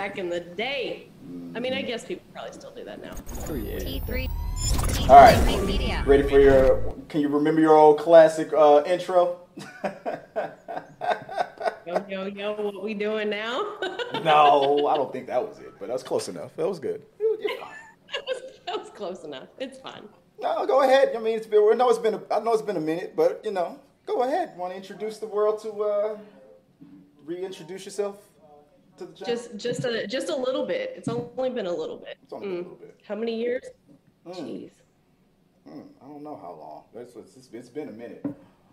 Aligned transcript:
back 0.00 0.16
in 0.16 0.30
the 0.30 0.40
day. 0.40 1.08
I 1.54 1.60
mean, 1.60 1.74
I 1.74 1.82
guess 1.82 2.06
people 2.06 2.24
probably 2.32 2.54
still 2.54 2.70
do 2.70 2.84
that 2.84 3.02
now. 3.02 3.14
Oh, 3.48 3.54
yeah. 3.54 3.76
T3. 3.80 4.30
All 5.10 5.16
right. 5.16 5.36
T3 5.36 5.66
Media. 5.66 6.02
Ready 6.06 6.22
for 6.26 6.40
your? 6.40 6.94
Can 7.10 7.20
you 7.20 7.28
remember 7.28 7.60
your 7.60 7.76
old 7.76 7.98
classic 7.98 8.50
uh, 8.54 8.82
intro? 8.86 9.40
Yo, 11.86 12.06
yo, 12.08 12.26
yo, 12.26 12.52
what 12.52 12.84
we 12.84 12.94
doing 12.94 13.28
now? 13.30 13.78
no, 14.22 14.86
I 14.86 14.96
don't 14.96 15.12
think 15.12 15.26
that 15.26 15.42
was 15.42 15.58
it, 15.58 15.72
but 15.80 15.88
that 15.88 15.92
was 15.92 16.04
close 16.04 16.28
enough. 16.28 16.54
That 16.56 16.68
was 16.68 16.78
good. 16.78 17.02
That, 18.12 18.24
was, 18.26 18.42
that 18.66 18.78
was 18.78 18.90
close 18.90 19.24
enough. 19.24 19.48
It's 19.58 19.78
fine. 19.78 20.08
No, 20.40 20.66
go 20.66 20.82
ahead. 20.82 21.12
I 21.16 21.18
mean, 21.20 21.36
it's 21.36 21.46
been. 21.46 21.68
I 21.72 21.74
know 21.74 21.88
it's 21.88 21.98
been. 21.98 22.14
A, 22.14 22.22
I 22.30 22.40
know 22.40 22.52
it's 22.52 22.62
been 22.62 22.76
a 22.76 22.86
minute, 22.92 23.14
but 23.16 23.40
you 23.44 23.50
know, 23.50 23.78
go 24.06 24.22
ahead. 24.22 24.56
Want 24.56 24.72
to 24.72 24.76
introduce 24.76 25.18
the 25.18 25.26
world 25.26 25.60
to 25.62 25.70
uh, 25.82 26.18
reintroduce 27.24 27.84
yourself 27.84 28.29
to 29.00 29.06
the 29.06 29.16
channel? 29.16 29.34
Just, 29.34 29.56
just 29.56 29.84
a, 29.84 30.06
just 30.06 30.28
a 30.28 30.36
little 30.36 30.64
bit. 30.66 30.94
It's 30.96 31.08
only 31.08 31.50
been 31.50 31.66
a 31.66 31.72
little 31.74 31.96
bit. 31.96 32.18
It's 32.22 32.32
only 32.32 32.46
been 32.46 32.56
a 32.56 32.60
little 32.60 32.76
bit. 32.76 33.00
How 33.06 33.14
many 33.14 33.36
years? 33.36 33.64
Mm. 34.26 34.36
Jeez. 34.36 34.70
Hmm, 35.68 35.80
I 36.02 36.06
don't 36.06 36.22
know 36.22 36.36
how 36.36 36.52
long. 36.52 36.84
It's, 37.02 37.16
it's, 37.16 37.48
it's 37.52 37.68
been 37.68 37.88
a 37.88 37.92
minute. 37.92 38.24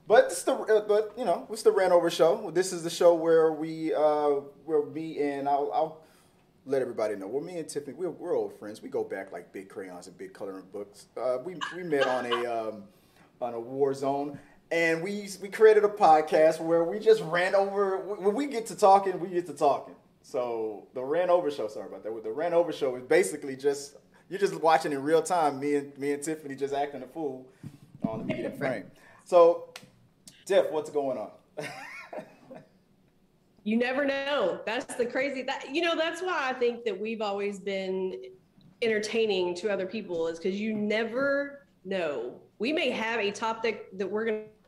But 0.07 0.25
it's 0.25 0.43
the 0.43 0.53
uh, 0.53 0.87
but 0.87 1.13
you 1.17 1.25
know 1.25 1.45
it's 1.51 1.63
the 1.63 1.69
Ranover 1.71 2.09
show. 2.09 2.49
This 2.51 2.71
is 2.71 2.81
the 2.81 2.89
show 2.89 3.13
where 3.13 3.51
we 3.51 3.93
uh 3.93 4.39
where 4.63 4.85
me 4.85 5.19
and 5.19 5.49
I'll, 5.49 5.69
I'll 5.73 6.01
let 6.65 6.81
everybody 6.81 7.15
know. 7.15 7.27
Well, 7.27 7.43
me 7.43 7.57
and 7.57 7.67
Tiffany 7.67 7.93
we're, 7.93 8.11
we're 8.11 8.33
old 8.33 8.57
friends. 8.57 8.81
We 8.81 8.87
go 8.87 9.03
back 9.03 9.33
like 9.33 9.51
big 9.51 9.67
crayons 9.67 10.07
and 10.07 10.17
big 10.17 10.33
coloring 10.33 10.63
books. 10.71 11.07
Uh, 11.17 11.39
we 11.43 11.55
we 11.75 11.83
met 11.83 12.07
on 12.07 12.25
a 12.25 12.45
um, 12.45 12.83
on 13.41 13.53
a 13.53 13.59
war 13.59 13.93
zone. 13.93 14.39
And 14.71 15.01
we 15.01 15.29
we 15.41 15.49
created 15.49 15.83
a 15.83 15.89
podcast 15.89 16.59
where 16.61 16.83
we 16.85 16.99
just 16.99 17.21
ran 17.23 17.53
over. 17.55 17.97
When 17.97 18.33
we 18.33 18.47
get 18.47 18.65
to 18.67 18.75
talking, 18.75 19.17
we 19.19 19.29
get 19.29 19.45
to 19.47 19.53
talking. 19.53 19.95
So 20.27 20.87
the 20.93 21.01
ran 21.01 21.29
over 21.29 21.49
show. 21.49 21.69
Sorry 21.69 21.87
about 21.87 22.03
that. 22.03 22.21
The 22.21 22.29
ran 22.29 22.53
over 22.53 22.73
show 22.73 22.97
is 22.97 23.03
basically 23.03 23.55
just 23.55 23.95
you're 24.29 24.37
just 24.37 24.61
watching 24.61 24.91
in 24.91 25.01
real 25.01 25.21
time. 25.21 25.57
Me 25.57 25.75
and 25.75 25.97
me 25.97 26.11
and 26.11 26.21
Tiffany 26.21 26.53
just 26.53 26.73
acting 26.73 27.01
a 27.01 27.07
fool 27.07 27.47
on 28.05 28.19
the 28.19 28.25
media 28.25 28.51
frame. 28.51 28.83
So, 29.23 29.69
Tiff, 30.45 30.69
what's 30.69 30.89
going 30.89 31.17
on? 31.17 31.29
You 33.63 33.75
never 33.75 34.05
know. 34.05 34.61
That's 34.65 34.95
the 34.95 35.05
crazy 35.05 35.43
that 35.43 35.73
you 35.73 35.81
know, 35.81 35.95
that's 35.95 36.21
why 36.21 36.49
I 36.49 36.53
think 36.53 36.83
that 36.85 36.97
we've 36.97 37.21
always 37.21 37.59
been 37.59 38.21
entertaining 38.81 39.55
to 39.55 39.69
other 39.69 39.85
people 39.85 40.27
is 40.27 40.39
because 40.39 40.59
you 40.59 40.73
never 40.73 41.67
know. 41.85 42.39
We 42.59 42.73
may 42.73 42.89
have 42.91 43.19
a 43.19 43.31
topic 43.31 43.97
that 43.97 44.09
we're 44.09 44.25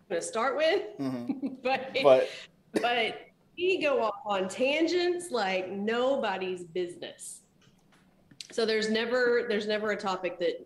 gonna 0.09 0.21
start 0.21 0.55
with, 0.55 0.83
mm-hmm. 0.99 1.47
but 1.63 1.97
but 2.01 2.29
but 2.73 3.29
we 3.57 3.81
go 3.81 4.03
off 4.03 4.15
on 4.29 4.47
tangents 4.47 5.31
like 5.31 5.69
nobody's 5.71 6.63
business. 6.63 7.41
So 8.51 8.65
there's 8.65 8.89
never 8.89 9.45
there's 9.49 9.67
never 9.67 9.91
a 9.91 9.97
topic 9.97 10.39
that 10.39 10.65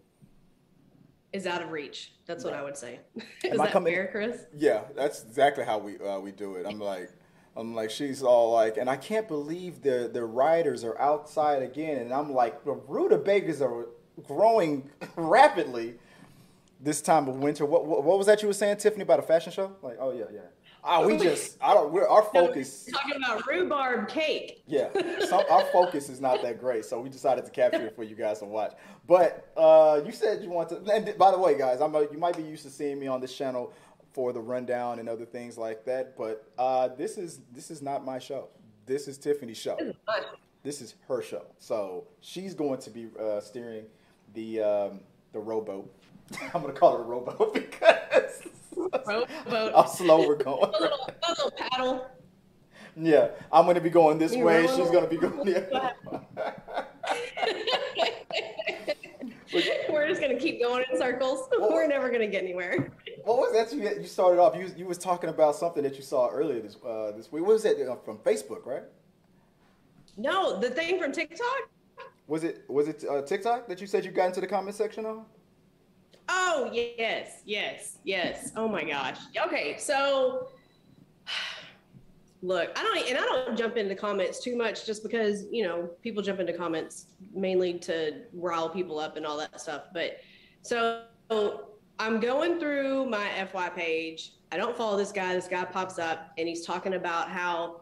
is 1.31 1.47
out 1.47 1.63
of 1.63 1.71
reach. 1.71 2.11
That's 2.25 2.43
what 2.43 2.53
I 2.53 2.61
would 2.61 2.77
say. 2.77 2.99
is 3.15 3.51
Am 3.51 3.57
that 3.57 3.71
coming- 3.71 3.93
fair, 3.93 4.09
Chris? 4.11 4.45
yeah, 4.55 4.81
that's 4.95 5.23
exactly 5.23 5.63
how 5.63 5.79
we 5.79 5.97
uh, 5.97 6.19
we 6.19 6.31
do 6.31 6.55
it. 6.55 6.65
I'm 6.67 6.79
like. 6.79 7.09
I'm 7.55 7.75
like, 7.75 7.91
she's 7.91 8.23
all 8.23 8.51
like, 8.51 8.77
and 8.77 8.89
I 8.89 8.95
can't 8.97 9.27
believe 9.27 9.83
the 9.83 10.09
the 10.11 10.25
riders 10.25 10.83
are 10.83 10.99
outside 10.99 11.61
again, 11.61 11.99
and 11.99 12.11
I'm 12.11 12.33
like, 12.33 12.65
the 12.65 12.71
rutabagas 12.71 13.61
are 13.61 13.89
growing 14.25 14.89
rapidly 15.15 15.99
this 16.81 16.99
time 16.99 17.27
of 17.27 17.35
winter. 17.35 17.63
What, 17.67 17.85
what 17.85 18.03
what 18.03 18.17
was 18.17 18.25
that 18.25 18.41
you 18.41 18.47
were 18.47 18.55
saying, 18.55 18.77
Tiffany, 18.77 19.03
about 19.03 19.19
a 19.19 19.21
fashion 19.21 19.51
show? 19.53 19.71
Like, 19.83 19.97
oh 19.99 20.11
yeah, 20.11 20.23
yeah. 20.33 20.39
Ah, 20.85 21.05
we 21.05 21.17
just, 21.17 21.57
I 21.61 21.73
don't. 21.73 21.91
We're 21.93 22.07
our 22.07 22.23
focus. 22.23 22.89
Talking 22.91 23.15
about 23.23 23.47
rhubarb 23.47 24.09
cake. 24.09 24.63
Yeah, 24.67 24.89
some, 25.27 25.43
our 25.49 25.63
focus 25.71 26.09
is 26.09 26.19
not 26.19 26.41
that 26.41 26.59
great, 26.59 26.83
so 26.83 26.99
we 26.99 27.09
decided 27.09 27.45
to 27.45 27.51
capture 27.51 27.85
it 27.85 27.95
for 27.95 28.03
you 28.03 28.15
guys 28.15 28.39
to 28.39 28.45
watch. 28.45 28.73
But 29.07 29.49
uh, 29.55 30.01
you 30.05 30.11
said 30.11 30.43
you 30.43 30.49
want 30.49 30.69
to. 30.69 30.83
And 30.91 31.17
by 31.17 31.31
the 31.31 31.39
way, 31.39 31.57
guys, 31.57 31.79
I'm 31.79 31.95
a, 31.95 32.01
you 32.01 32.17
might 32.17 32.35
be 32.35 32.43
used 32.43 32.63
to 32.63 32.69
seeing 32.69 32.99
me 32.99 33.07
on 33.07 33.21
this 33.21 33.35
channel 33.35 33.73
for 34.13 34.33
the 34.33 34.41
rundown 34.41 34.99
and 34.99 35.09
other 35.09 35.25
things 35.25 35.57
like 35.57 35.85
that, 35.85 36.17
but 36.17 36.47
uh, 36.57 36.89
this 36.89 37.17
is 37.17 37.39
this 37.51 37.71
is 37.71 37.81
not 37.81 38.05
my 38.05 38.19
show. 38.19 38.49
This 38.85 39.07
is 39.07 39.17
Tiffany's 39.17 39.57
show. 39.57 39.77
This 40.63 40.81
is 40.81 40.95
her 41.07 41.21
show, 41.21 41.45
so 41.59 42.07
she's 42.21 42.53
going 42.53 42.79
to 42.81 42.89
be 42.89 43.07
uh, 43.19 43.39
steering 43.39 43.85
the 44.33 44.61
um, 44.61 44.99
the 45.31 45.39
rowboat. 45.39 45.89
I'm 46.53 46.61
gonna 46.61 46.73
call 46.73 46.97
it 46.97 47.01
a 47.01 47.03
rowboat 47.03 47.53
because 47.53 48.41
Rowboat. 49.07 49.73
how 49.73 49.85
slow 49.85 50.27
we're 50.27 50.35
going. 50.35 50.63
A 50.63 50.79
little, 50.81 51.09
a 51.27 51.29
little 51.29 51.51
paddle. 51.51 52.07
Yeah, 52.95 53.29
I'm 53.51 53.65
gonna 53.65 53.81
be 53.81 53.89
going 53.89 54.17
this 54.19 54.35
You 54.35 54.43
way. 54.45 54.65
roll. 54.65 54.77
She's 54.77 54.91
gonna 54.91 55.07
be 55.07 55.17
going 55.17 55.45
the 55.45 55.65
other 55.75 56.25
We're 59.89 60.07
just 60.07 60.21
gonna 60.21 60.39
keep 60.39 60.61
going 60.61 60.83
in 60.91 60.97
circles. 60.97 61.47
We're 61.59 61.87
never 61.87 62.09
gonna 62.11 62.27
get 62.27 62.43
anywhere. 62.43 62.91
What 63.23 63.37
was 63.37 63.53
that 63.53 63.73
you 63.75 63.83
you 64.01 64.07
started 64.07 64.39
off? 64.41 64.55
You 64.55 64.71
you 64.75 64.85
was 64.85 64.97
talking 64.97 65.29
about 65.29 65.55
something 65.55 65.83
that 65.83 65.95
you 65.95 66.01
saw 66.01 66.29
earlier 66.29 66.61
this 66.61 66.77
uh, 66.85 67.11
this 67.15 67.31
week. 67.31 67.43
What 67.43 67.53
was 67.53 67.63
that 67.63 67.79
uh, 67.79 67.95
from 67.97 68.17
Facebook, 68.19 68.65
right? 68.65 68.83
No, 70.17 70.59
the 70.59 70.69
thing 70.69 70.99
from 70.99 71.11
TikTok. 71.11 71.69
Was 72.27 72.43
it 72.43 72.63
was 72.67 72.87
it 72.87 73.03
uh, 73.09 73.21
TikTok 73.21 73.67
that 73.67 73.81
you 73.81 73.87
said 73.87 74.05
you 74.05 74.11
got 74.11 74.27
into 74.27 74.41
the 74.41 74.47
comment 74.47 74.75
section 74.75 75.05
on? 75.05 75.25
Oh 76.29 76.69
yes, 76.71 77.41
yes, 77.45 77.97
yes. 78.03 78.51
Oh 78.55 78.67
my 78.67 78.83
gosh. 78.83 79.17
Okay, 79.45 79.77
so 79.77 80.49
look, 82.41 82.71
I 82.77 82.83
don't 82.83 83.09
and 83.09 83.17
I 83.17 83.21
don't 83.21 83.57
jump 83.57 83.77
into 83.77 83.95
comments 83.95 84.41
too 84.41 84.55
much 84.55 84.85
just 84.85 85.03
because, 85.03 85.45
you 85.51 85.63
know, 85.63 85.89
people 86.01 86.21
jump 86.21 86.39
into 86.39 86.53
comments 86.53 87.07
mainly 87.33 87.79
to 87.79 88.21
rile 88.33 88.69
people 88.69 88.99
up 88.99 89.17
and 89.17 89.25
all 89.25 89.37
that 89.37 89.59
stuff. 89.59 89.83
But 89.93 90.19
so 90.61 91.03
I'm 91.99 92.19
going 92.19 92.59
through 92.59 93.05
my 93.05 93.27
FY 93.51 93.69
page. 93.69 94.33
I 94.51 94.57
don't 94.57 94.75
follow 94.75 94.97
this 94.97 95.11
guy. 95.11 95.33
This 95.33 95.47
guy 95.47 95.65
pops 95.65 95.99
up 95.99 96.31
and 96.37 96.47
he's 96.47 96.65
talking 96.65 96.93
about 96.93 97.29
how 97.29 97.81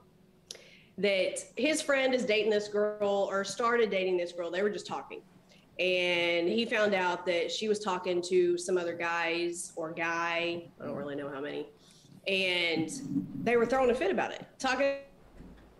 that 0.97 1.40
his 1.57 1.81
friend 1.81 2.13
is 2.13 2.25
dating 2.25 2.51
this 2.51 2.68
girl 2.68 3.28
or 3.30 3.44
started 3.44 3.90
dating 3.90 4.18
this 4.18 4.31
girl. 4.31 4.51
They 4.51 4.62
were 4.62 4.69
just 4.69 4.88
talking. 4.88 5.22
And 5.79 6.47
he 6.47 6.65
found 6.65 6.93
out 6.93 7.25
that 7.25 7.51
she 7.51 7.67
was 7.67 7.79
talking 7.79 8.21
to 8.23 8.57
some 8.57 8.77
other 8.77 8.93
guys 8.93 9.73
or 9.75 9.91
guy, 9.91 10.69
I 10.79 10.85
don't 10.85 10.95
really 10.95 11.15
know 11.15 11.29
how 11.29 11.41
many. 11.41 11.67
And 12.27 12.91
they 13.43 13.57
were 13.57 13.65
throwing 13.65 13.89
a 13.89 13.95
fit 13.95 14.11
about 14.11 14.31
it, 14.31 14.45
talking 14.59 14.97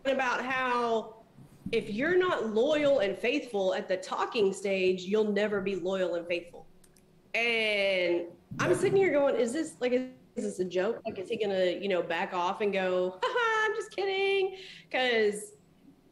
about 0.06 0.44
how 0.44 1.18
if 1.72 1.90
you're 1.90 2.18
not 2.18 2.48
loyal 2.48 3.00
and 3.00 3.18
faithful 3.18 3.74
at 3.76 3.88
the 3.88 3.98
talking 3.98 4.52
stage, 4.54 5.04
you'll 5.04 5.32
never 5.32 5.62
be 5.62 5.76
loyal 5.76 6.16
and 6.16 6.28
faithful. 6.28 6.66
And 7.34 8.24
I'm 8.60 8.74
sitting 8.76 8.98
here 8.98 9.12
going, 9.12 9.36
is 9.36 9.54
this 9.54 9.76
like, 9.80 9.94
is 9.94 10.10
this 10.36 10.60
a 10.60 10.66
joke? 10.66 11.02
Like, 11.06 11.20
is 11.20 11.30
he 11.30 11.38
gonna, 11.38 11.78
you 11.80 11.88
know, 11.88 12.02
back 12.02 12.34
off 12.34 12.62
and 12.62 12.74
go, 12.74 13.20
I'm 13.24 13.76
just 13.76 13.96
kidding? 13.96 14.58
Because, 14.90 15.54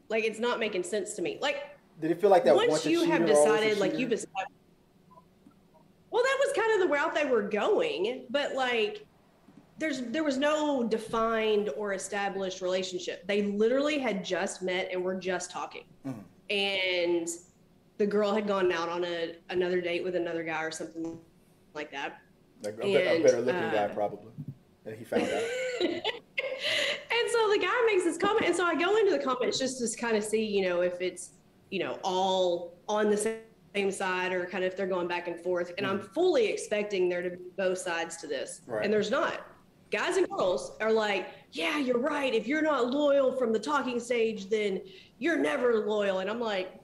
like, 0.09 0.23
it's 0.23 0.39
not 0.39 0.59
making 0.59 0.83
sense 0.83 1.13
to 1.15 1.21
me. 1.21 1.39
Like, 1.41 1.78
Did 2.01 2.11
it 2.11 2.21
feel 2.21 2.29
like 2.29 2.45
that? 2.45 2.55
once 2.55 2.85
a 2.85 2.91
you 2.91 3.03
have 3.03 3.21
cheater, 3.21 3.33
always 3.33 3.39
a 3.39 3.55
decided, 3.59 3.77
like, 3.79 3.97
you've 3.97 4.09
decided, 4.09 4.47
well, 6.11 6.23
that 6.23 6.37
was 6.45 6.53
kind 6.55 6.73
of 6.81 6.87
the 6.87 6.93
route 6.93 7.13
they 7.13 7.25
were 7.25 7.43
going, 7.43 8.25
but 8.29 8.53
like, 8.55 9.05
there's 9.77 10.01
there 10.01 10.23
was 10.23 10.37
no 10.37 10.83
defined 10.83 11.69
or 11.77 11.93
established 11.93 12.61
relationship. 12.61 13.25
They 13.27 13.43
literally 13.43 13.97
had 13.97 14.25
just 14.25 14.61
met 14.61 14.89
and 14.91 15.03
were 15.03 15.15
just 15.15 15.51
talking, 15.51 15.85
Mhm. 16.05 16.23
and 16.49 17.27
the 17.97 18.05
girl 18.05 18.33
had 18.33 18.47
gone 18.47 18.71
out 18.71 18.89
on 18.89 19.03
a 19.05 19.35
another 19.49 19.79
date 19.81 20.03
with 20.03 20.15
another 20.15 20.43
guy 20.43 20.63
or 20.63 20.71
something 20.71 21.17
like 21.73 21.91
that. 21.91 22.21
Like, 22.63 22.77
a, 22.81 23.15
and, 23.15 23.23
better 23.23 23.39
looking 23.41 23.61
guy 23.61 23.85
uh, 23.85 23.93
probably. 23.93 24.31
And 24.85 24.95
he 24.97 25.05
found 25.05 25.23
out. 25.23 25.29
and 25.81 26.01
so 27.31 27.49
the 27.49 27.59
guy 27.61 27.85
makes 27.85 28.03
this 28.03 28.17
comment, 28.17 28.45
and 28.45 28.55
so 28.55 28.65
I 28.65 28.75
go 28.75 28.97
into 28.97 29.11
the 29.11 29.23
comments 29.23 29.57
just 29.59 29.79
to 29.79 29.97
kind 30.01 30.17
of 30.17 30.23
see, 30.23 30.43
you 30.43 30.63
know, 30.67 30.81
if 30.81 30.99
it's, 30.99 31.31
you 31.69 31.79
know, 31.79 31.99
all 32.03 32.77
on 32.87 33.09
the 33.09 33.17
same 33.17 33.39
same 33.75 33.91
side 33.91 34.31
or 34.31 34.45
kind 34.45 34.63
of 34.63 34.71
if 34.71 34.77
they're 34.77 34.87
going 34.87 35.07
back 35.07 35.27
and 35.27 35.39
forth. 35.39 35.71
And 35.77 35.85
I'm 35.85 35.99
mm-hmm. 35.99 36.07
fully 36.13 36.47
expecting 36.47 37.07
there 37.07 37.21
to 37.21 37.29
be 37.29 37.37
both 37.57 37.77
sides 37.77 38.17
to 38.17 38.27
this, 38.27 38.61
Right. 38.65 38.83
and 38.83 38.91
there's 38.91 39.11
not. 39.11 39.45
Guys 39.91 40.17
and 40.17 40.27
girls 40.29 40.75
are 40.81 40.91
like, 40.91 41.29
yeah, 41.51 41.77
you're 41.77 41.99
right. 41.99 42.33
If 42.33 42.47
you're 42.47 42.61
not 42.61 42.91
loyal 42.91 43.31
from 43.31 43.51
the 43.53 43.59
talking 43.59 43.99
stage, 43.99 44.49
then 44.49 44.81
you're 45.17 45.37
never 45.37 45.85
loyal. 45.85 46.19
And 46.19 46.29
I'm 46.29 46.39
like, 46.39 46.79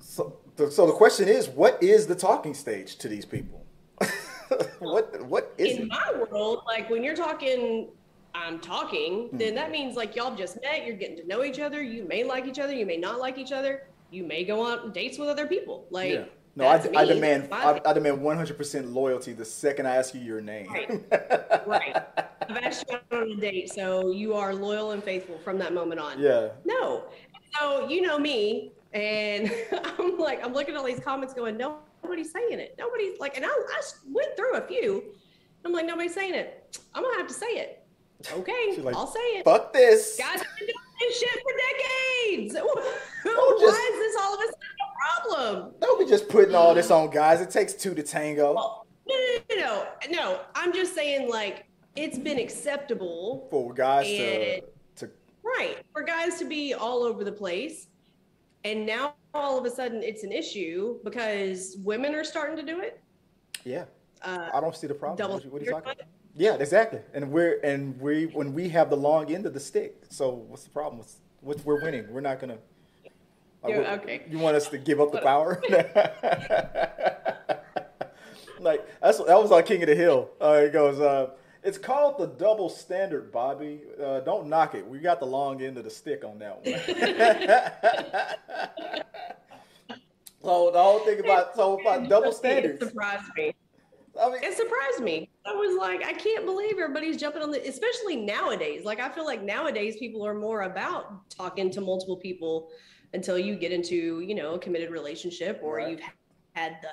So, 0.00 0.38
so 0.70 0.86
the 0.86 0.92
question 0.92 1.28
is, 1.28 1.48
what 1.48 1.82
is 1.82 2.06
the 2.06 2.14
talking 2.14 2.54
stage 2.54 2.96
to 2.96 3.08
these 3.08 3.24
people? 3.24 3.64
what 4.78 5.22
what 5.26 5.54
is 5.58 5.76
in 5.76 5.82
it? 5.82 5.88
my 5.88 6.12
world, 6.30 6.62
like 6.66 6.88
when 6.88 7.04
you're 7.04 7.16
talking, 7.16 7.88
I'm 8.46 8.58
talking, 8.60 9.28
Hmm. 9.28 9.36
then 9.38 9.54
that 9.56 9.70
means 9.70 9.96
like 9.96 10.14
y'all 10.16 10.34
just 10.34 10.60
met, 10.62 10.86
you're 10.86 10.96
getting 10.96 11.16
to 11.16 11.26
know 11.26 11.44
each 11.44 11.58
other. 11.60 11.82
You 11.82 12.04
may 12.04 12.24
like 12.24 12.46
each 12.46 12.58
other, 12.58 12.72
you 12.72 12.86
may 12.86 12.96
not 12.96 13.18
like 13.18 13.38
each 13.38 13.52
other. 13.52 13.84
You 14.10 14.24
may 14.24 14.44
go 14.44 14.60
on 14.62 14.92
dates 14.92 15.18
with 15.18 15.28
other 15.28 15.46
people. 15.46 15.86
Like, 15.90 16.12
Yeah. 16.12 16.24
No, 16.56 16.66
I, 16.66 16.74
I 16.96 17.04
demand 17.04 17.48
I, 17.52 17.80
I 17.86 17.92
demand 17.92 18.18
100% 18.20 18.92
loyalty 18.92 19.32
the 19.32 19.44
second 19.44 19.86
I 19.86 19.94
ask 19.94 20.12
you 20.12 20.20
your 20.20 20.40
name. 20.40 20.66
Right. 20.72 20.90
right. 21.68 21.96
I've 22.48 22.56
asked 22.56 22.84
you 22.88 22.96
out 22.96 23.02
on 23.12 23.30
a 23.30 23.36
date, 23.36 23.72
so 23.72 24.10
you 24.10 24.34
are 24.34 24.52
loyal 24.54 24.90
and 24.90 25.04
faithful 25.04 25.38
from 25.38 25.58
that 25.58 25.72
moment 25.72 26.00
on. 26.00 26.18
Yeah. 26.18 26.48
No. 26.64 27.04
so 27.56 27.88
you 27.88 28.02
know 28.02 28.18
me, 28.18 28.72
and 28.92 29.52
I'm 29.98 30.18
like, 30.18 30.44
I'm 30.44 30.52
looking 30.52 30.74
at 30.74 30.78
all 30.80 30.86
these 30.86 30.98
comments, 30.98 31.32
going, 31.32 31.56
nobody's 31.56 32.32
saying 32.32 32.58
it. 32.58 32.74
Nobody's 32.76 33.20
like, 33.20 33.36
and 33.36 33.44
I, 33.46 33.50
I 33.50 33.80
went 34.10 34.36
through 34.36 34.54
a 34.56 34.62
few. 34.62 35.04
I'm 35.64 35.72
like, 35.72 35.86
nobody's 35.86 36.14
saying 36.14 36.34
it. 36.34 36.76
I'm 36.94 37.02
gonna 37.04 37.18
have 37.18 37.28
to 37.28 37.34
say 37.34 37.46
it. 37.46 37.86
Okay, 38.32 38.76
like, 38.80 38.96
I'll 38.96 39.06
say 39.06 39.20
it. 39.20 39.44
Fuck 39.44 39.72
this. 39.72 40.16
Guys 40.18 40.40
have 40.40 40.56
been 40.58 40.66
doing 40.66 40.74
this 41.00 41.20
shit 41.20 41.30
for 41.30 41.52
decades. 41.70 42.54
Why 42.54 43.56
just, 43.60 43.78
is 43.78 43.98
this 43.98 44.16
all 44.20 44.34
of 44.34 44.40
a 44.40 44.44
sudden 44.44 44.58
a 44.82 45.34
problem? 45.38 45.74
Don't 45.80 46.00
be 46.00 46.06
just 46.06 46.28
putting 46.28 46.54
all 46.54 46.74
this 46.74 46.90
on 46.90 47.10
guys. 47.10 47.40
It 47.40 47.50
takes 47.50 47.74
two 47.74 47.94
to 47.94 48.02
tango. 48.02 48.54
Well, 48.54 48.86
no, 49.08 49.14
no, 49.50 49.56
no, 49.56 49.86
no. 50.10 50.40
I'm 50.56 50.72
just 50.72 50.94
saying, 50.96 51.30
like, 51.30 51.66
it's 51.94 52.18
been 52.18 52.38
acceptable 52.38 53.46
for 53.50 53.72
guys 53.72 54.06
to, 54.06 54.60
to 54.96 55.10
right 55.44 55.78
for 55.92 56.02
guys 56.02 56.38
to 56.38 56.44
be 56.44 56.74
all 56.74 57.02
over 57.02 57.24
the 57.24 57.32
place, 57.32 57.88
and 58.64 58.86
now 58.86 59.14
all 59.34 59.58
of 59.58 59.64
a 59.64 59.70
sudden 59.70 60.02
it's 60.02 60.22
an 60.22 60.32
issue 60.32 60.98
because 61.04 61.76
women 61.82 62.14
are 62.14 62.24
starting 62.24 62.56
to 62.56 62.62
do 62.62 62.80
it. 62.80 63.00
Yeah, 63.64 63.84
uh, 64.22 64.50
I 64.54 64.60
don't 64.60 64.76
see 64.76 64.86
the 64.86 64.94
problem. 64.94 65.16
Double 65.16 65.40
what 65.50 65.60
are 65.60 65.64
you 65.64 65.70
talking 65.70 65.92
about? 65.92 66.06
Yeah, 66.38 66.54
exactly. 66.54 67.00
And 67.12 67.32
we're 67.32 67.58
and 67.64 68.00
we 68.00 68.26
when 68.26 68.54
we 68.54 68.68
have 68.68 68.90
the 68.90 68.96
long 68.96 69.34
end 69.34 69.44
of 69.44 69.54
the 69.54 69.60
stick. 69.60 70.04
So 70.08 70.30
what's 70.30 70.62
the 70.62 70.70
problem? 70.70 70.98
What's, 70.98 71.16
what's 71.40 71.64
we're 71.64 71.82
winning? 71.82 72.12
We're 72.12 72.20
not 72.20 72.38
gonna. 72.38 72.58
Uh, 73.64 73.68
yeah, 73.68 73.94
okay. 73.94 74.22
You 74.30 74.38
want 74.38 74.54
us 74.56 74.68
to 74.68 74.78
give 74.78 75.00
up 75.00 75.10
the 75.10 75.18
power? 75.18 75.60
like 78.60 78.86
that's 79.00 79.18
that 79.18 79.42
was 79.42 79.50
on 79.50 79.64
King 79.64 79.82
of 79.82 79.88
the 79.88 79.96
Hill. 79.96 80.30
Uh, 80.40 80.62
it 80.64 80.72
goes. 80.72 81.00
Uh, 81.00 81.30
it's 81.64 81.76
called 81.76 82.18
the 82.18 82.26
double 82.26 82.68
standard, 82.68 83.32
Bobby. 83.32 83.80
Uh, 84.00 84.20
don't 84.20 84.48
knock 84.48 84.76
it. 84.76 84.86
We 84.86 85.00
got 85.00 85.18
the 85.18 85.26
long 85.26 85.60
end 85.60 85.76
of 85.76 85.82
the 85.82 85.90
stick 85.90 86.22
on 86.24 86.38
that 86.38 86.64
one. 86.64 86.78
so 90.40 90.70
the 90.70 90.80
whole 90.80 91.00
thing 91.00 91.18
about 91.18 91.56
so 91.56 91.80
about 91.80 92.08
double 92.08 92.30
standards. 92.30 92.78
Surprised 92.78 93.24
me. 93.36 93.52
I 94.20 94.30
mean, 94.30 94.42
it 94.42 94.56
surprised 94.56 95.00
me. 95.00 95.30
I 95.46 95.52
was 95.52 95.76
like, 95.78 96.04
I 96.04 96.12
can't 96.12 96.44
believe 96.44 96.72
everybody's 96.72 97.16
jumping 97.16 97.42
on 97.42 97.50
the, 97.50 97.66
especially 97.68 98.16
nowadays. 98.16 98.84
Like, 98.84 99.00
I 99.00 99.08
feel 99.08 99.24
like 99.24 99.42
nowadays 99.42 99.96
people 99.96 100.26
are 100.26 100.34
more 100.34 100.62
about 100.62 101.28
talking 101.30 101.70
to 101.70 101.80
multiple 101.80 102.16
people 102.16 102.70
until 103.14 103.38
you 103.38 103.56
get 103.56 103.72
into, 103.72 104.20
you 104.20 104.34
know, 104.34 104.54
a 104.54 104.58
committed 104.58 104.90
relationship 104.90 105.60
or 105.62 105.76
right. 105.76 105.90
you've 105.90 106.00
had 106.54 106.78
the 106.82 106.88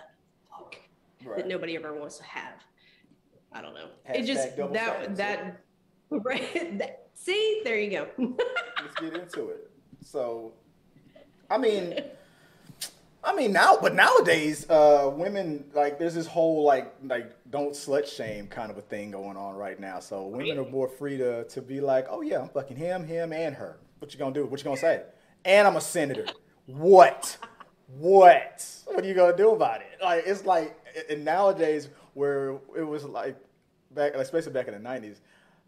talk 0.49 0.77
right. 1.25 1.37
that 1.37 1.47
nobody 1.47 1.75
ever 1.75 1.93
wants 1.93 2.17
to 2.17 2.23
have. 2.23 2.63
I 3.51 3.61
don't 3.61 3.73
know. 3.73 3.87
Hashtag 4.09 4.15
it 4.15 4.25
just 4.25 4.57
that 4.57 5.15
that 5.15 5.61
right. 6.09 6.77
That, 6.77 7.07
see, 7.15 7.61
there 7.63 7.79
you 7.79 7.89
go. 7.89 8.07
Let's 8.81 8.95
get 8.99 9.13
into 9.13 9.49
it. 9.49 9.71
So, 10.01 10.53
I 11.49 11.57
mean. 11.57 11.99
I 13.25 13.33
mean 13.33 13.51
now, 13.51 13.79
but 13.81 13.95
nowadays, 13.95 14.69
uh, 14.69 15.11
women 15.11 15.65
like 15.73 15.97
there's 15.97 16.13
this 16.13 16.27
whole 16.27 16.63
like 16.63 16.93
like 17.03 17.31
don't 17.49 17.73
slut 17.73 18.07
shame 18.07 18.47
kind 18.47 18.69
of 18.69 18.77
a 18.77 18.81
thing 18.81 19.09
going 19.09 19.35
on 19.35 19.55
right 19.55 19.79
now. 19.79 19.99
So 19.99 20.27
women 20.27 20.59
are 20.59 20.69
more 20.69 20.87
free 20.87 21.17
to 21.17 21.43
to 21.45 21.61
be 21.61 21.81
like, 21.81 22.05
oh 22.09 22.21
yeah, 22.21 22.41
I'm 22.41 22.49
fucking 22.49 22.77
him, 22.77 23.03
him, 23.03 23.33
and 23.33 23.55
her. 23.55 23.79
What 23.97 24.13
you 24.13 24.19
gonna 24.19 24.33
do? 24.33 24.45
What 24.45 24.59
you 24.59 24.63
gonna 24.63 24.77
say? 24.77 25.01
And 25.43 25.67
I'm 25.67 25.75
a 25.75 25.81
senator. 25.81 26.27
What? 26.67 27.37
What? 27.97 28.65
What 28.85 29.03
are 29.03 29.07
you 29.07 29.15
gonna 29.15 29.35
do 29.35 29.51
about 29.51 29.81
it? 29.81 29.97
Like 30.03 30.23
it's 30.27 30.45
like 30.45 30.77
and 31.09 31.25
nowadays 31.25 31.89
where 32.13 32.59
it 32.77 32.83
was 32.83 33.05
like 33.05 33.35
back, 33.89 34.13
especially 34.13 34.53
back 34.53 34.67
in 34.67 34.75
the 34.75 34.87
'90s, 34.87 35.17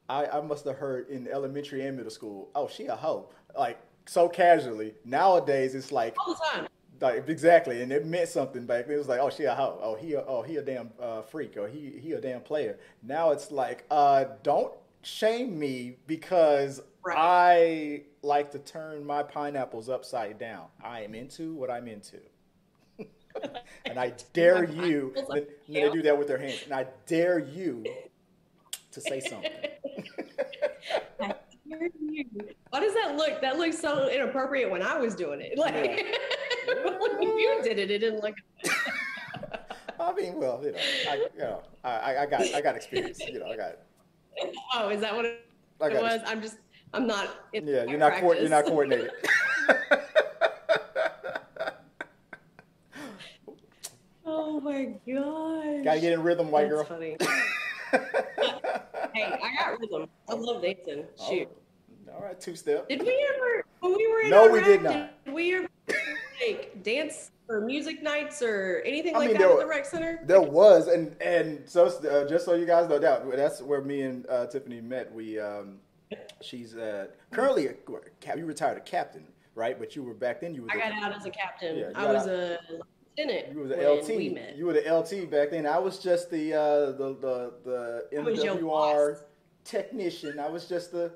I, 0.07 0.27
I 0.27 0.41
must 0.41 0.63
have 0.65 0.75
heard 0.77 1.09
in 1.09 1.27
elementary 1.27 1.83
and 1.87 1.97
middle 1.97 2.11
school, 2.11 2.49
oh 2.53 2.67
she 2.67 2.85
a 2.85 2.95
hoe, 2.95 3.29
like 3.57 3.79
so 4.05 4.29
casually. 4.29 4.93
Nowadays 5.05 5.73
it's 5.73 5.91
like 5.91 6.15
all 6.19 6.35
the 6.35 6.39
time 6.51 6.67
like 7.01 7.27
exactly, 7.27 7.81
and 7.81 7.91
it 7.91 8.05
meant 8.05 8.29
something 8.29 8.65
back 8.65 8.85
then. 8.85 8.95
It 8.95 8.97
was 8.99 9.07
like, 9.07 9.19
oh, 9.19 9.29
she 9.29 9.43
a 9.43 9.53
hoe. 9.53 9.79
Oh, 9.81 9.95
he, 9.95 10.13
a, 10.13 10.23
oh, 10.25 10.41
he 10.41 10.57
a 10.57 10.61
damn 10.61 10.89
uh, 11.01 11.21
freak, 11.21 11.57
or 11.57 11.67
he, 11.67 11.99
he 12.01 12.13
a 12.13 12.21
damn 12.21 12.41
player. 12.41 12.77
Now 13.03 13.31
it's 13.31 13.51
like, 13.51 13.85
uh, 13.91 14.25
don't 14.43 14.73
shame 15.01 15.57
me 15.57 15.97
because 16.07 16.81
right. 17.03 17.15
I 17.17 18.01
like 18.21 18.51
to 18.51 18.59
turn 18.59 19.05
my 19.05 19.23
pineapples 19.23 19.89
upside 19.89 20.37
down. 20.37 20.65
I 20.83 21.01
am 21.01 21.15
into 21.15 21.53
what 21.53 21.71
I'm 21.71 21.87
into. 21.87 22.19
and 23.85 23.99
I 23.99 24.13
dare 24.33 24.63
you. 24.63 25.13
Then, 25.29 25.45
they 25.67 25.89
do 25.89 26.01
that 26.01 26.17
with 26.17 26.27
their 26.27 26.39
hands, 26.39 26.61
and 26.65 26.73
I 26.73 26.87
dare 27.05 27.39
you 27.39 27.85
to 28.91 29.01
say 29.01 29.19
something. 29.19 29.51
I 31.21 31.35
dare 31.69 31.89
you. 31.99 32.25
Why 32.69 32.79
does 32.79 32.93
that 32.95 33.15
look? 33.15 33.41
That 33.41 33.57
looks 33.57 33.79
so 33.79 34.09
inappropriate 34.09 34.69
when 34.69 34.81
I 34.81 34.97
was 34.97 35.15
doing 35.15 35.41
it. 35.41 35.57
Like 35.57 35.73
yeah. 35.73 36.17
when 36.99 37.21
you 37.21 37.61
did 37.63 37.79
it, 37.79 37.89
it 37.91 37.99
didn't 37.99 38.21
look. 38.21 38.35
I 39.99 40.13
mean, 40.13 40.35
well, 40.35 40.61
you 40.63 40.71
know, 40.71 40.77
I, 41.09 41.15
you 41.15 41.39
know, 41.39 41.63
I, 41.83 42.17
I 42.17 42.25
got, 42.25 42.41
I 42.53 42.61
got 42.61 42.75
experience. 42.75 43.19
You 43.19 43.39
know, 43.39 43.47
I 43.47 43.57
got. 43.57 43.77
Oh, 44.73 44.89
is 44.89 45.01
that 45.01 45.15
what 45.15 45.25
it, 45.25 45.45
it 45.81 45.81
was? 45.81 45.91
Experience. 45.91 46.23
I'm 46.27 46.41
just, 46.41 46.57
I'm 46.93 47.07
not. 47.07 47.29
yeah, 47.53 47.83
you're 47.85 47.97
not, 47.97 48.19
co- 48.19 48.33
you're 48.33 48.49
not 48.49 48.65
coordinated. 48.65 49.11
oh 54.25 54.59
my 54.61 54.93
god! 55.07 55.83
Gotta 55.83 55.99
get 55.99 56.13
in 56.13 56.21
rhythm, 56.21 56.51
white 56.51 56.69
That's 56.69 56.75
girl. 56.75 56.83
Funny. 56.85 57.17
hey, 59.13 59.39
I 59.43 59.55
got 59.57 59.79
rhythm. 59.79 60.07
I 60.29 60.33
love 60.33 60.61
dancing. 60.61 61.05
Oh, 61.19 61.29
Shoot. 61.29 61.49
All 62.13 62.23
right, 62.23 62.39
two 62.39 62.55
step. 62.55 62.87
Did 62.89 63.01
we 63.01 63.27
ever, 63.35 63.63
when 63.79 63.95
we 63.95 64.07
were 64.07 64.21
in 64.21 64.29
No, 64.29 64.45
Iraq, 64.45 64.53
we 64.53 64.63
did 64.63 64.81
not. 64.83 65.25
Did 65.25 65.33
we 65.33 65.55
ever 65.55 65.67
like 66.45 66.83
dance 66.83 67.31
or 67.49 67.61
music 67.61 68.03
nights 68.03 68.41
or 68.41 68.81
anything 68.85 69.15
I 69.15 69.19
like 69.19 69.27
mean, 69.29 69.37
that 69.37 69.51
at 69.51 69.59
the 69.59 69.65
rec 69.65 69.85
center? 69.85 70.19
There 70.25 70.41
was, 70.41 70.87
and 70.87 71.15
and 71.21 71.67
so 71.67 71.85
uh, 71.85 72.27
just 72.27 72.45
so 72.45 72.53
you 72.53 72.65
guys 72.65 72.89
know, 72.89 72.99
that 72.99 73.29
that's 73.35 73.61
where 73.61 73.81
me 73.81 74.01
and 74.01 74.25
uh, 74.27 74.47
Tiffany 74.47 74.81
met. 74.81 75.13
We 75.13 75.39
um, 75.39 75.79
she's 76.41 76.75
uh, 76.75 77.07
currently 77.31 77.67
a, 77.67 77.73
you 78.37 78.45
retired 78.45 78.77
a 78.77 78.81
captain, 78.81 79.27
right? 79.55 79.77
But 79.79 79.95
you 79.95 80.03
were 80.03 80.13
back 80.13 80.41
then. 80.41 80.53
You 80.53 80.63
were. 80.63 80.71
I 80.71 80.77
got 80.77 80.91
out 80.91 81.15
as 81.15 81.25
a 81.25 81.31
captain. 81.31 81.77
Yeah, 81.77 81.91
I 81.95 82.11
was 82.11 82.27
out. 82.27 82.33
a 82.33 82.59
lieutenant. 83.17 83.53
You 83.53 83.59
were 83.59 83.67
the 83.67 83.89
LT. 83.89 84.57
You 84.57 84.65
were 84.65 84.73
the 84.73 84.93
LT 84.93 85.29
back 85.29 85.51
then. 85.51 85.65
I 85.65 85.79
was 85.79 85.99
just 85.99 86.29
the 86.29 86.53
uh, 86.53 86.85
the 86.91 87.15
the 87.19 87.53
the 87.63 88.17
MWR 88.17 89.19
technician. 89.63 90.39
I 90.39 90.49
was 90.49 90.67
just 90.67 90.91
the 90.91 91.11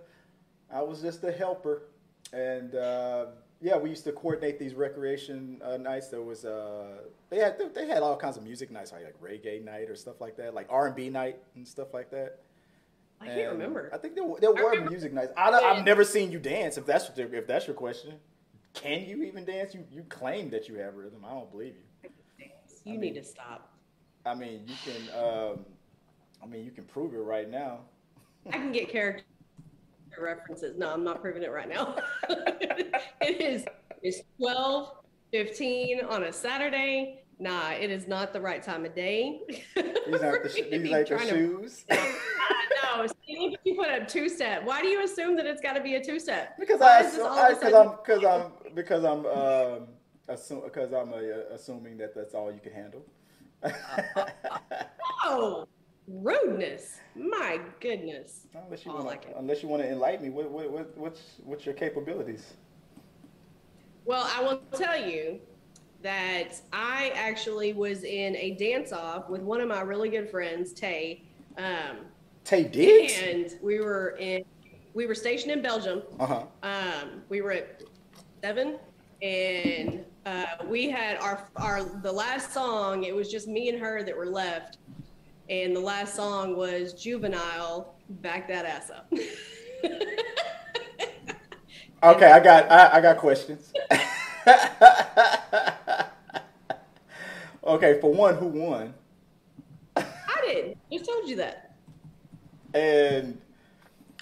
I 0.74 0.82
was 0.82 1.02
just 1.02 1.22
the 1.22 1.32
helper, 1.32 1.84
and 2.32 2.76
uh, 2.76 3.26
yeah, 3.62 3.78
we 3.78 3.90
used 3.90 4.04
to 4.06 4.12
coordinate 4.12 4.58
these 4.58 4.74
recreation 4.74 5.62
uh, 5.64 5.78
nights. 5.78 6.08
There 6.08 6.24
was 6.24 6.46
uh, 6.46 6.98
they 7.30 7.38
had 7.38 7.58
they 7.76 7.88
had 7.88 8.02
all 8.02 8.18
kinds 8.18 8.36
of 8.36 8.44
music 8.44 8.72
nights, 8.72 8.92
like, 8.92 9.04
like 9.04 9.22
reggae 9.22 9.64
night 9.64 9.90
or 9.90 9.96
stuff 9.96 10.20
like 10.20 10.36
that, 10.38 10.56
like 10.56 10.68
R 10.70 10.88
and 10.88 10.96
B 10.96 11.10
night 11.10 11.38
and 11.56 11.68
stuff 11.68 11.94
like 11.94 12.10
that. 12.12 12.40
I 13.22 13.28
can't 13.28 13.52
remember. 13.52 13.92
I 13.94 13.98
think 13.98 14.16
there, 14.16 14.26
there 14.40 14.52
were 14.52 14.90
music 14.90 15.14
nights. 15.14 15.32
I, 15.38 15.52
have 15.76 15.86
never 15.86 16.04
seen 16.04 16.32
you 16.32 16.40
dance. 16.40 16.78
If 16.78 16.88
that's 16.88 17.12
if 17.16 17.46
that's 17.46 17.68
your 17.68 17.76
question, 17.76 18.16
can 18.74 19.06
you 19.06 19.24
even 19.24 19.46
dance? 19.46 19.76
You 19.76 19.86
you 19.92 20.04
claim 20.10 20.50
that 20.50 20.68
you 20.68 20.76
have 20.76 20.96
rhythm. 20.96 21.24
I 21.24 21.30
don't 21.30 21.52
believe 21.52 21.76
you. 21.76 22.50
You 22.84 22.94
I 22.94 22.98
need 22.98 23.14
to 23.14 23.24
stop. 23.24 23.72
I 24.26 24.34
mean, 24.34 24.62
you 24.66 24.74
can. 24.84 25.24
Um, 25.24 25.66
I 26.42 26.48
mean, 26.48 26.66
you 26.66 26.72
can 26.72 26.86
prove 26.86 27.14
it 27.14 27.20
right 27.20 27.48
now. 27.48 27.82
I 28.48 28.54
can 28.54 28.72
get 28.72 28.90
character 28.90 29.24
references. 30.20 30.78
No, 30.78 30.90
I'm 30.90 31.04
not 31.04 31.22
proving 31.22 31.44
it 31.44 31.52
right 31.52 31.70
now. 31.70 31.96
it 32.30 33.42
is 33.42 33.66
it's 34.02 34.22
12, 34.40 34.92
15 35.32 36.02
on 36.06 36.24
a 36.24 36.34
Saturday. 36.34 37.24
Nah, 37.40 37.72
it 37.72 37.90
is 37.90 38.08
not 38.08 38.34
the 38.34 38.42
right 38.42 38.62
time 38.62 38.86
of 38.86 38.96
day. 38.96 39.42
These 39.76 40.22
aren't 40.22 40.44
the, 40.44 40.50
sh- 40.56 40.70
these 40.72 40.92
ain't 40.92 41.08
the 41.08 41.26
shoes. 41.28 41.86
To, 42.92 42.98
no, 42.98 43.08
see, 43.26 43.56
you 43.64 43.76
put 43.76 43.90
a 43.90 44.06
two 44.06 44.28
step. 44.28 44.64
Why 44.64 44.82
do 44.82 44.88
you 44.88 45.04
assume 45.04 45.36
that 45.38 45.46
it's 45.46 45.62
got 45.62 45.74
to 45.74 45.82
be 45.82 45.96
a 45.96 46.04
two 46.04 46.20
step? 46.20 46.58
Because 46.60 46.80
Why 46.80 47.00
I 47.00 47.54
because 47.54 47.74
I'm 47.74 47.92
because 48.04 48.24
I'm 48.24 48.52
because 48.76 49.04
I'm 49.06 49.26
um 49.26 49.88
assume 50.28 50.62
because 50.64 50.92
I'm 50.94 51.14
uh, 51.14 51.54
assuming 51.54 51.98
that 51.98 52.16
that's 52.16 52.34
all 52.34 52.52
you 52.52 52.60
can 52.60 52.74
handle. 52.74 53.06
oh, 55.24 55.68
rudeness! 56.12 57.00
My 57.16 57.60
goodness. 57.80 58.48
Unless 58.54 58.86
you 58.86 58.92
want, 58.94 59.06
like 59.06 59.34
unless 59.38 59.62
you 59.62 59.70
want 59.70 59.84
to 59.84 59.90
enlighten 59.90 60.24
me, 60.24 60.30
what, 60.30 60.50
what, 60.50 60.70
what, 60.72 60.98
what's 60.98 61.22
what's 61.44 61.66
your 61.66 61.76
capabilities? 61.76 62.54
Well, 64.06 64.30
I 64.34 64.42
will 64.42 64.62
tell 64.76 64.98
you 65.00 65.40
that 66.02 66.60
I 66.74 67.12
actually 67.16 67.74
was 67.74 68.04
in 68.04 68.36
a 68.36 68.52
dance 68.52 68.92
off 68.92 69.30
with 69.30 69.42
one 69.42 69.62
of 69.62 69.68
my 69.68 69.82
really 69.82 70.10
good 70.10 70.30
friends, 70.30 70.74
Tay. 70.74 71.24
Um, 71.58 72.06
Tay 72.44 72.64
Diggs. 72.64 73.14
And 73.22 73.60
we 73.62 73.80
were 73.80 74.18
in, 74.20 74.44
we 74.94 75.06
were 75.06 75.14
stationed 75.16 75.52
in 75.52 75.62
Belgium. 75.62 76.02
Uh-huh. 76.20 76.44
Um, 76.64 77.22
we 77.30 77.42
were 77.42 77.52
at 77.52 77.84
seven, 78.42 78.80
and 79.22 80.04
uh, 80.26 80.46
we 80.68 80.90
had 80.90 81.18
our 81.18 81.48
our 81.58 81.84
the 81.84 82.12
last 82.12 82.54
song. 82.54 83.04
It 83.04 83.16
was 83.16 83.32
just 83.32 83.48
me 83.48 83.70
and 83.70 83.80
her 83.80 84.02
that 84.04 84.18
were 84.18 84.26
left, 84.26 84.78
and 85.52 85.76
the 85.76 85.80
last 85.82 86.16
song 86.16 86.56
was 86.56 86.94
Juvenile. 86.94 87.94
Back 88.10 88.48
that 88.48 88.66
ass 88.66 88.90
up. 88.90 89.12
okay, 92.04 92.32
I 92.32 92.40
got 92.40 92.72
I, 92.72 92.98
I 92.98 93.02
got 93.02 93.18
questions. 93.18 93.74
okay, 97.66 98.00
for 98.00 98.14
one, 98.14 98.38
who 98.38 98.48
won? 98.48 98.94
I 99.98 100.06
did. 100.46 100.78
Just 100.92 101.06
told 101.06 101.28
you 101.28 101.36
that. 101.36 101.76
And 102.74 103.38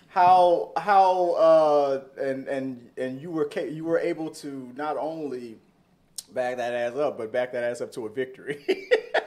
how 0.07 0.71
how 0.77 1.31
uh 1.33 2.01
and 2.19 2.47
and 2.47 2.89
and 2.97 3.21
you 3.21 3.29
were 3.29 3.47
you 3.55 3.85
were 3.85 3.99
able 3.99 4.31
to 4.31 4.71
not 4.75 4.97
only 4.97 5.59
back 6.33 6.57
that 6.57 6.73
ass 6.73 6.95
up, 6.95 7.19
but 7.19 7.31
back 7.31 7.51
that 7.51 7.63
ass 7.63 7.81
up 7.81 7.91
to 7.91 8.07
a 8.07 8.09
victory. 8.09 8.65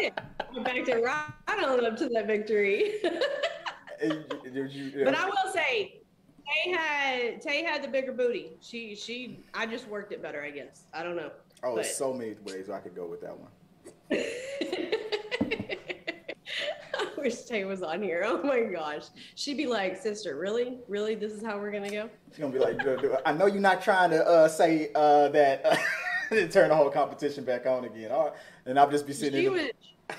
Did. 0.00 0.64
Backed 0.64 0.88
it 0.88 1.02
right 1.04 1.24
on 1.48 1.84
up 1.86 1.96
to 1.98 2.08
that 2.08 2.26
victory. 2.26 2.94
And 4.02 4.24
you- 4.54 4.64
you- 4.64 5.04
But 5.04 5.14
I 5.14 5.26
will 5.26 5.52
say, 5.52 6.00
Tay 6.64 6.70
had 6.72 7.42
Tay 7.42 7.62
had 7.62 7.82
the 7.82 7.88
bigger 7.88 8.12
booty. 8.12 8.52
She 8.62 8.94
she 8.94 9.44
I 9.52 9.66
just 9.66 9.86
worked 9.88 10.10
it 10.14 10.22
better, 10.22 10.42
I 10.42 10.48
guess. 10.50 10.84
I 10.94 11.02
don't 11.02 11.16
know. 11.16 11.30
oh, 11.62 11.76
but- 11.76 11.84
so 11.84 12.14
many 12.14 12.34
ways 12.46 12.70
I 12.70 12.78
could 12.78 12.94
go 12.96 13.04
with 13.06 13.20
that 13.20 13.36
one. 13.38 13.50
I 16.98 17.06
wish 17.18 17.42
Tay 17.42 17.64
was 17.64 17.82
on 17.82 18.02
here. 18.02 18.22
Oh 18.24 18.42
my 18.42 18.60
gosh. 18.62 19.04
She'd 19.34 19.58
be 19.58 19.66
like, 19.66 20.00
sister, 20.00 20.36
really? 20.36 20.78
Really? 20.88 21.14
This 21.14 21.32
is 21.32 21.44
how 21.44 21.58
we're 21.58 21.70
gonna 21.70 21.90
go? 21.90 22.08
She's 22.30 22.38
gonna 22.40 22.52
be 22.52 22.58
like, 22.58 22.82
"Dude, 22.82 23.02
dude, 23.02 23.16
I 23.26 23.32
know 23.34 23.44
you're 23.46 23.60
not 23.60 23.82
trying 23.82 24.10
to 24.12 24.26
uh, 24.26 24.48
say 24.48 24.90
uh, 24.94 25.28
that 25.28 25.66
uh, 25.66 25.76
turn 26.48 26.70
the 26.70 26.74
whole 26.74 26.88
competition 26.90 27.44
back 27.44 27.66
on 27.66 27.84
again. 27.84 28.10
All 28.12 28.24
right. 28.28 28.32
And 28.66 28.78
I'll 28.78 28.90
just 28.90 29.06
be 29.06 29.12
sitting 29.12 29.40
She 29.40 29.46
in 29.46 29.52
was 29.52 29.70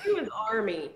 she 0.02 0.12
was 0.12 0.28
army. 0.50 0.90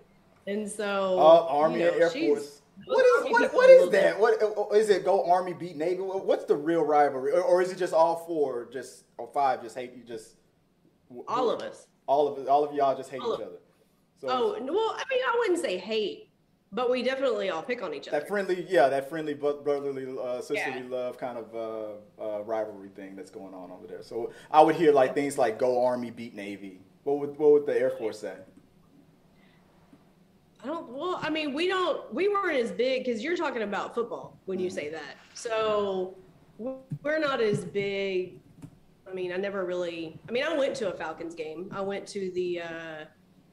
And 0.46 0.68
so 0.70 1.18
uh, 1.18 1.46
Army 1.48 1.80
you 1.80 1.86
know, 1.86 1.92
and 1.92 2.02
Air 2.02 2.10
Force. 2.10 2.62
What 2.84 3.04
is 3.04 3.32
what, 3.32 3.54
what 3.54 3.70
is 3.70 3.90
that? 3.90 4.20
What 4.20 4.76
is 4.76 4.90
it? 4.90 5.04
Go 5.04 5.28
Army 5.30 5.54
beat 5.54 5.76
Navy? 5.76 6.00
What's 6.00 6.44
the 6.44 6.54
real 6.54 6.84
rivalry, 6.84 7.32
or, 7.32 7.42
or 7.42 7.62
is 7.62 7.72
it 7.72 7.78
just 7.78 7.94
all 7.94 8.24
four, 8.26 8.68
just 8.72 9.04
or 9.18 9.28
five, 9.32 9.62
just 9.62 9.74
hate 9.74 9.92
you? 9.96 10.02
Just 10.04 10.36
all 11.26 11.50
of 11.50 11.62
us. 11.62 11.86
all 12.06 12.28
of 12.28 12.46
all 12.48 12.64
of 12.64 12.74
y'all 12.74 12.96
just 12.96 13.10
hate 13.10 13.20
All 13.20 13.34
each 13.34 13.40
other. 13.40 13.58
So 14.20 14.28
Oh 14.30 14.50
well, 14.60 14.96
I 14.96 15.02
mean, 15.10 15.20
I 15.26 15.36
wouldn't 15.38 15.58
say 15.58 15.78
hate, 15.78 16.28
but 16.70 16.90
we 16.90 17.02
definitely 17.02 17.50
all 17.50 17.62
pick 17.62 17.82
on 17.82 17.92
each 17.94 18.08
other. 18.08 18.20
that 18.20 18.28
friendly, 18.28 18.66
yeah, 18.68 18.88
that 18.88 19.08
friendly 19.08 19.34
bro- 19.34 19.62
brotherly, 19.62 20.06
uh, 20.22 20.40
sisterly 20.40 20.82
love 20.82 21.18
kind 21.18 21.38
of 21.38 21.54
uh, 21.54 22.22
uh, 22.22 22.42
rivalry 22.44 22.90
thing 22.90 23.16
that's 23.16 23.30
going 23.30 23.54
on 23.54 23.70
over 23.70 23.86
there. 23.86 24.02
So 24.02 24.32
I 24.50 24.60
would 24.60 24.76
hear 24.76 24.92
like 24.92 25.14
things 25.14 25.38
like 25.38 25.58
"Go 25.58 25.84
Army 25.84 26.10
beat 26.10 26.34
Navy." 26.34 26.80
What 27.04 27.18
would 27.20 27.38
what 27.38 27.52
would 27.52 27.66
the 27.66 27.78
Air 27.78 27.90
Force 27.90 28.20
say? 28.20 28.34
I 30.66 30.68
don't. 30.68 30.88
Well, 30.88 31.20
I 31.22 31.30
mean, 31.30 31.54
we 31.54 31.68
don't. 31.68 32.12
We 32.12 32.28
weren't 32.28 32.58
as 32.58 32.72
big 32.72 33.04
because 33.04 33.22
you're 33.22 33.36
talking 33.36 33.62
about 33.62 33.94
football 33.94 34.36
when 34.46 34.58
you 34.58 34.68
say 34.68 34.88
that. 34.88 35.16
So 35.32 36.16
we're 36.58 37.20
not 37.20 37.40
as 37.40 37.64
big. 37.64 38.40
I 39.08 39.14
mean, 39.14 39.30
I 39.30 39.36
never 39.36 39.64
really. 39.64 40.18
I 40.28 40.32
mean, 40.32 40.42
I 40.42 40.56
went 40.58 40.74
to 40.76 40.92
a 40.92 40.96
Falcons 40.96 41.36
game. 41.36 41.70
I 41.70 41.82
went 41.82 42.04
to 42.08 42.32
the. 42.32 42.62
Uh, 42.62 43.04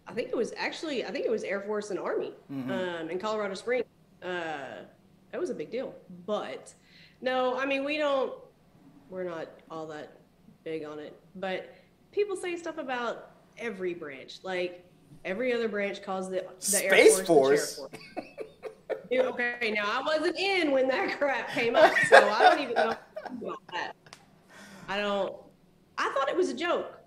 I 0.08 0.13
think 0.13 0.29
it 0.29 0.36
was 0.36 0.53
actually. 0.58 1.05
I 1.05 1.12
think 1.12 1.27
it 1.27 1.29
was 1.29 1.43
Air 1.43 1.62
Force 1.62 1.91
and 1.91 2.00
Army 2.00 2.34
um, 2.72 3.12
in 3.12 3.20
Colorado 3.20 3.53
Springs. 3.53 3.86
Uh, 4.24 4.82
that 5.32 5.39
was 5.39 5.51
a 5.51 5.55
big 5.55 5.70
deal. 5.70 5.93
But 6.25 6.74
no, 7.22 7.60
I 7.60 7.67
mean, 7.67 7.84
we 7.84 8.00
don't. 8.00 8.34
We're 9.12 9.25
not 9.25 9.50
all 9.70 9.86
that 9.86 10.17
big 10.63 10.84
on 10.84 10.98
it. 10.98 11.15
But 11.36 11.75
people 12.12 12.36
say 12.36 12.58
stuff 12.58 12.79
about 12.79 13.34
every 13.60 13.93
branch, 13.93 14.39
like. 14.41 14.84
Every 15.25 15.53
other 15.53 15.69
branch 15.69 16.03
calls 16.03 16.29
the, 16.29 16.45
the 16.71 16.85
Air 16.85 16.91
Force. 16.91 17.27
Force. 17.27 17.75
The 17.77 18.95
Chair 19.11 19.23
Force. 19.23 19.33
Okay, 19.33 19.71
now 19.71 19.85
I 19.85 20.01
wasn't 20.05 20.37
in 20.37 20.71
when 20.71 20.87
that 20.89 21.17
crap 21.17 21.49
came 21.51 21.75
up, 21.75 21.93
so 22.09 22.17
I 22.17 22.43
don't 22.43 22.59
even 22.59 22.75
know 22.75 22.95
about 23.29 23.59
that. 23.71 23.93
I 24.87 24.97
don't. 24.97 25.35
I 25.97 26.11
thought 26.13 26.29
it 26.29 26.35
was 26.35 26.49
a 26.49 26.55
joke. 26.55 26.99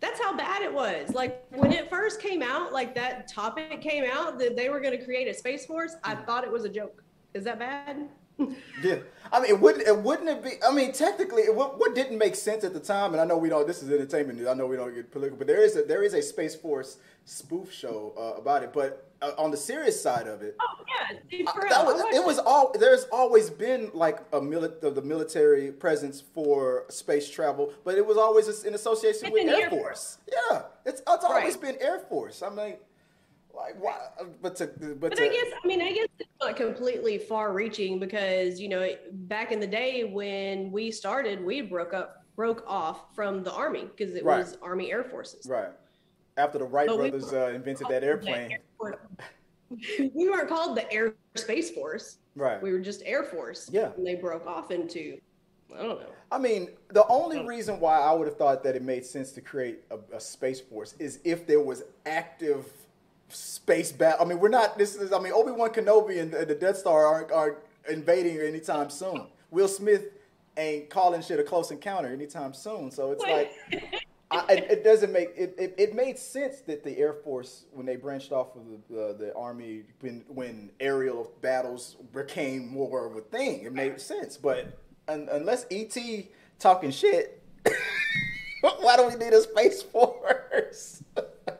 That's 0.00 0.20
how 0.20 0.36
bad 0.36 0.62
it 0.62 0.72
was. 0.72 1.10
Like 1.12 1.44
when 1.50 1.72
it 1.72 1.90
first 1.90 2.20
came 2.22 2.42
out, 2.42 2.72
like 2.72 2.94
that 2.94 3.28
topic 3.28 3.80
came 3.80 4.04
out 4.10 4.38
that 4.38 4.56
they 4.56 4.68
were 4.68 4.80
going 4.80 4.96
to 4.96 5.04
create 5.04 5.28
a 5.28 5.34
space 5.34 5.66
force. 5.66 5.96
I 6.04 6.14
thought 6.14 6.44
it 6.44 6.50
was 6.50 6.64
a 6.64 6.68
joke. 6.68 7.02
Is 7.34 7.44
that 7.44 7.58
bad? 7.58 8.08
Yeah, 8.82 8.96
I 9.30 9.40
mean, 9.40 9.50
it 9.50 9.60
wouldn't 9.60 9.86
it 9.86 9.96
wouldn't 9.98 10.28
it 10.28 10.42
be? 10.42 10.50
I 10.66 10.72
mean, 10.72 10.92
technically, 10.92 11.42
it, 11.42 11.54
what, 11.54 11.78
what 11.78 11.94
didn't 11.94 12.16
make 12.16 12.34
sense 12.34 12.64
at 12.64 12.72
the 12.72 12.80
time, 12.80 13.12
and 13.12 13.20
I 13.20 13.24
know 13.26 13.36
we 13.36 13.50
don't. 13.50 13.66
This 13.66 13.82
is 13.82 13.90
entertainment 13.90 14.38
news. 14.38 14.48
I 14.48 14.54
know 14.54 14.66
we 14.66 14.76
don't 14.76 14.94
get 14.94 15.10
political, 15.12 15.36
but 15.36 15.46
there 15.46 15.62
is 15.62 15.76
a 15.76 15.82
there 15.82 16.02
is 16.02 16.14
a 16.14 16.22
Space 16.22 16.54
Force 16.54 16.96
spoof 17.26 17.70
show 17.72 18.14
uh, 18.18 18.40
about 18.40 18.62
it. 18.62 18.72
But 18.72 19.06
uh, 19.20 19.32
on 19.36 19.50
the 19.50 19.58
serious 19.58 20.00
side 20.02 20.26
of 20.26 20.40
it, 20.40 20.56
Oh 20.58 20.84
yeah, 20.88 21.18
dude, 21.30 21.46
that 21.46 21.72
I 21.72 21.82
was, 21.84 22.00
it 22.14 22.24
was 22.24 22.38
all. 22.38 22.72
There's 22.78 23.04
always 23.12 23.50
been 23.50 23.90
like 23.92 24.20
a 24.32 24.40
mili- 24.40 24.82
of 24.82 24.94
the 24.94 25.02
military 25.02 25.70
presence 25.70 26.22
for 26.34 26.86
space 26.88 27.28
travel, 27.30 27.74
but 27.84 27.96
it 27.96 28.06
was 28.06 28.16
always 28.16 28.64
in 28.64 28.74
association 28.74 29.26
It's 29.26 29.32
with 29.34 29.46
Air 29.48 29.64
Air 29.64 29.70
Force. 29.70 30.16
Yeah, 30.50 30.62
it's 30.86 31.02
it's 31.06 31.24
always 31.24 31.56
Right. 31.56 31.60
been 31.60 31.76
Air 31.82 31.98
Force. 32.08 32.42
I 32.42 32.48
mean, 32.48 32.76
like 33.60 33.82
why? 33.82 33.98
But 34.42 34.56
to 34.56 34.66
but, 34.66 35.00
But 35.00 35.16
to, 35.16 35.24
I 35.24 35.28
guess 35.28 35.52
I 35.62 35.66
mean 35.66 35.80
I 35.80 35.92
guess 35.92 36.08
it's 36.18 36.30
not 36.40 36.56
completely 36.56 37.18
far-reaching 37.18 37.98
because 37.98 38.60
you 38.60 38.68
know 38.68 38.88
back 39.12 39.52
in 39.52 39.60
the 39.60 39.66
day 39.66 40.04
when 40.04 40.70
we 40.72 40.90
started, 40.90 41.44
we 41.44 41.60
broke 41.60 41.94
up 41.94 42.24
broke 42.36 42.64
off 42.66 43.14
from 43.14 43.42
the 43.42 43.52
army 43.52 43.88
because 43.96 44.14
it 44.14 44.24
Right. 44.24 44.38
was 44.38 44.56
Army 44.62 44.90
Air 44.90 45.04
Forces. 45.04 45.46
right 45.46 45.70
after 46.36 46.58
the 46.58 46.64
Wright 46.64 46.88
But 46.88 46.96
brothers 46.96 47.32
were 47.32 47.44
uh, 47.44 47.50
invented 47.50 47.88
that 47.88 48.04
airplane. 48.04 48.58
We 50.00 50.28
weren't 50.28 50.48
called 50.48 50.76
the 50.76 50.92
Air 50.92 51.14
Space 51.36 51.70
Force. 51.70 52.18
Right. 52.34 52.60
We 52.60 52.72
were 52.72 52.80
just 52.80 53.02
Air 53.06 53.22
Force. 53.22 53.70
Yeah. 53.72 53.92
And 53.96 54.04
they 54.04 54.16
broke 54.16 54.44
off 54.44 54.72
into 54.72 55.20
I 55.72 55.82
don't 55.82 56.00
know. 56.00 56.06
I 56.32 56.38
mean, 56.38 56.70
the 56.88 57.06
only 57.08 57.46
reason 57.46 57.78
why 57.78 58.00
I 58.00 58.12
would 58.12 58.26
have 58.26 58.36
thought 58.36 58.64
that 58.64 58.74
it 58.74 58.82
made 58.82 59.04
sense 59.04 59.30
to 59.32 59.40
create 59.40 59.80
a, 59.90 60.16
a 60.16 60.20
space 60.20 60.60
force 60.60 60.94
is 60.98 61.20
if 61.22 61.46
there 61.46 61.60
was 61.60 61.84
active 62.06 62.66
space 63.30 63.92
battle. 63.92 64.24
I 64.24 64.28
mean, 64.28 64.38
we're 64.38 64.48
not. 64.48 64.78
This 64.78 64.94
is. 64.94 65.12
I 65.12 65.18
mean, 65.20 65.32
Obi 65.32 65.52
Wan 65.52 65.70
Kenobi 65.70 66.20
and 66.20 66.32
the 66.32 66.54
Death 66.54 66.78
Star 66.78 67.06
aren't, 67.06 67.32
aren't 67.32 67.58
invading 67.88 68.38
anytime 68.38 68.90
soon. 68.90 69.26
Will 69.50 69.68
Smith 69.68 70.04
ain't 70.56 70.90
calling 70.90 71.22
shit 71.22 71.40
a 71.40 71.44
close 71.44 71.70
encounter 71.70 72.08
anytime 72.08 72.54
soon. 72.54 72.90
So 72.90 73.12
it's 73.12 73.22
like. 73.22 73.52
I, 74.32 74.52
it, 74.52 74.84
doesn't 74.84 75.12
make 75.12 75.30
it, 75.36 75.56
it. 75.58 75.74
It 75.76 75.92
made 75.92 76.16
sense 76.16 76.60
that 76.60 76.84
the 76.84 76.96
Air 76.96 77.14
Force, 77.14 77.64
when 77.72 77.84
they 77.84 77.96
branched 77.96 78.30
off 78.30 78.54
of 78.54 78.62
the, 78.64 78.94
the, 78.94 79.16
the 79.18 79.34
Army, 79.34 79.82
when 80.00 80.24
when 80.28 80.70
aerial 80.78 81.32
battles 81.40 81.96
became 82.14 82.68
more 82.68 83.06
of 83.06 83.16
a 83.16 83.22
thing, 83.22 83.64
it 83.64 83.72
made 83.72 84.00
sense. 84.00 84.36
But 84.36 84.78
un, 85.08 85.28
unless 85.32 85.66
ET 85.70 85.96
talking 86.60 86.92
shit, 86.92 87.42
why 88.60 88.96
do 88.96 89.08
we 89.08 89.16
need 89.16 89.32
a 89.32 89.42
space 89.42 89.82
force? 89.82 91.02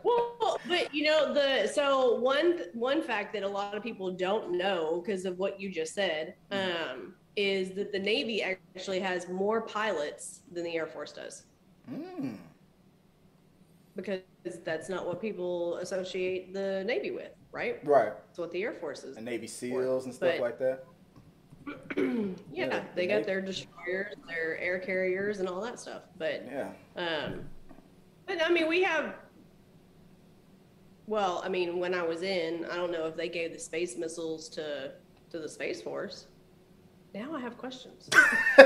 Well, 0.05 0.30
but 0.71 0.95
you 0.95 1.03
know 1.05 1.35
the 1.35 1.67
so 1.69 2.15
one 2.21 2.61
one 2.73 3.03
fact 3.03 3.33
that 3.35 3.43
a 3.43 3.49
lot 3.49 3.75
of 3.77 3.83
people 3.83 4.11
don't 4.12 4.53
know 4.57 5.03
because 5.05 5.25
of 5.27 5.39
what 5.39 5.61
you 5.61 5.71
just 5.71 5.93
said 5.95 6.35
um, 6.53 7.15
is 7.37 7.73
that 7.73 7.93
the 7.93 7.99
Navy 7.99 8.43
actually 8.43 9.00
has 9.00 9.29
more 9.29 9.61
pilots 9.61 10.41
than 10.53 10.65
the 10.65 10.75
Air 10.77 10.87
Force 10.87 11.12
does 11.12 11.45
Mm. 11.91 12.37
because 13.97 14.21
that's 14.65 14.89
not 14.89 15.05
what 15.07 15.21
people 15.21 15.77
associate 15.79 16.55
the 16.55 16.85
Navy 16.85 17.11
with, 17.11 17.33
right? 17.50 17.85
Right, 17.85 18.12
That's 18.29 18.39
what 18.39 18.53
the 18.53 18.62
Air 18.62 18.73
Force 18.75 19.03
is. 19.03 19.17
and 19.17 19.25
Navy 19.27 19.49
SEALs 19.49 20.05
and 20.05 20.15
stuff 20.15 20.35
But- 20.39 20.41
like 20.41 20.59
that. 20.61 20.85
yeah, 21.97 22.35
Yeah, 22.53 22.83
they 22.95 23.07
the 23.07 23.09
got 23.09 23.15
Navy- 23.17 23.25
their 23.27 23.41
destroyers, 23.41 24.15
their 24.29 24.57
air 24.59 24.79
carriers, 24.79 25.41
and 25.41 25.49
all 25.49 25.61
that 25.62 25.81
stuff. 25.81 26.03
But 26.17 26.45
Yeah, 26.47 26.71
Um, 26.97 27.49
but 28.27 28.41
I 28.43 28.50
mean, 28.50 28.69
we 28.69 28.83
have. 28.83 29.15
Well, 31.11 31.43
I 31.45 31.49
mean, 31.49 31.81
when 31.81 31.93
I 31.93 32.05
was 32.05 32.23
in, 32.23 32.64
I 32.71 32.76
don't 32.76 32.93
know 32.93 33.05
if 33.07 33.17
they 33.17 33.29
gave 33.29 33.52
the 33.52 33.59
space 33.59 33.97
missiles 33.97 34.49
to 34.50 34.93
to 35.31 35.40
the 35.40 35.49
space 35.49 35.83
force. 35.83 36.29
Now 37.12 37.35
I 37.35 37.40
have 37.40 37.59
questions. 37.59 38.09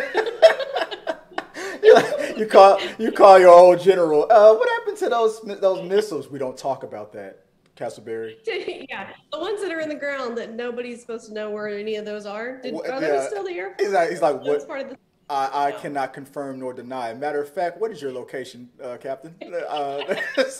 you 2.37 2.45
call 2.45 2.79
you 2.99 3.13
call 3.13 3.39
your 3.39 3.49
old 3.49 3.81
general. 3.81 4.25
Uh, 4.31 4.55
what 4.57 4.69
happened 4.69 4.99
to 4.99 5.09
those 5.09 5.41
those 5.41 5.89
missiles? 5.89 6.29
We 6.29 6.39
don't 6.39 6.55
talk 6.55 6.83
about 6.83 7.15
that, 7.15 7.47
Castleberry. 7.79 8.35
yeah, 8.91 9.15
the 9.33 9.39
ones 9.39 9.63
that 9.63 9.73
are 9.73 9.81
in 9.81 9.89
the 9.89 9.95
ground 9.95 10.37
that 10.37 10.53
nobody's 10.53 11.01
supposed 11.01 11.29
to 11.29 11.33
know 11.33 11.51
where 11.51 11.69
any 11.69 11.97
of 11.97 12.05
those 12.05 12.27
are. 12.27 12.61
Did, 12.61 12.75
are 12.75 12.87
yeah. 12.87 13.01
those 13.01 13.29
still 13.29 13.45
the 13.45 13.53
Air 13.53 13.75
He's 13.79 13.93
like, 13.93 14.11
he's 14.11 14.21
like, 14.21 14.45
That's 14.45 14.49
what? 14.49 14.69
part 14.69 14.81
of 14.83 14.91
the. 14.91 14.99
I, 15.31 15.69
I 15.69 15.73
cannot 15.73 16.13
confirm 16.13 16.59
nor 16.59 16.75
deny. 16.75 17.15
Matter 17.15 17.41
of 17.41 17.49
fact, 17.49 17.81
what 17.81 17.91
is 17.91 18.03
your 18.03 18.13
location, 18.13 18.69
uh, 18.83 18.97
Captain? 18.99 19.35
Uh, 19.45 20.17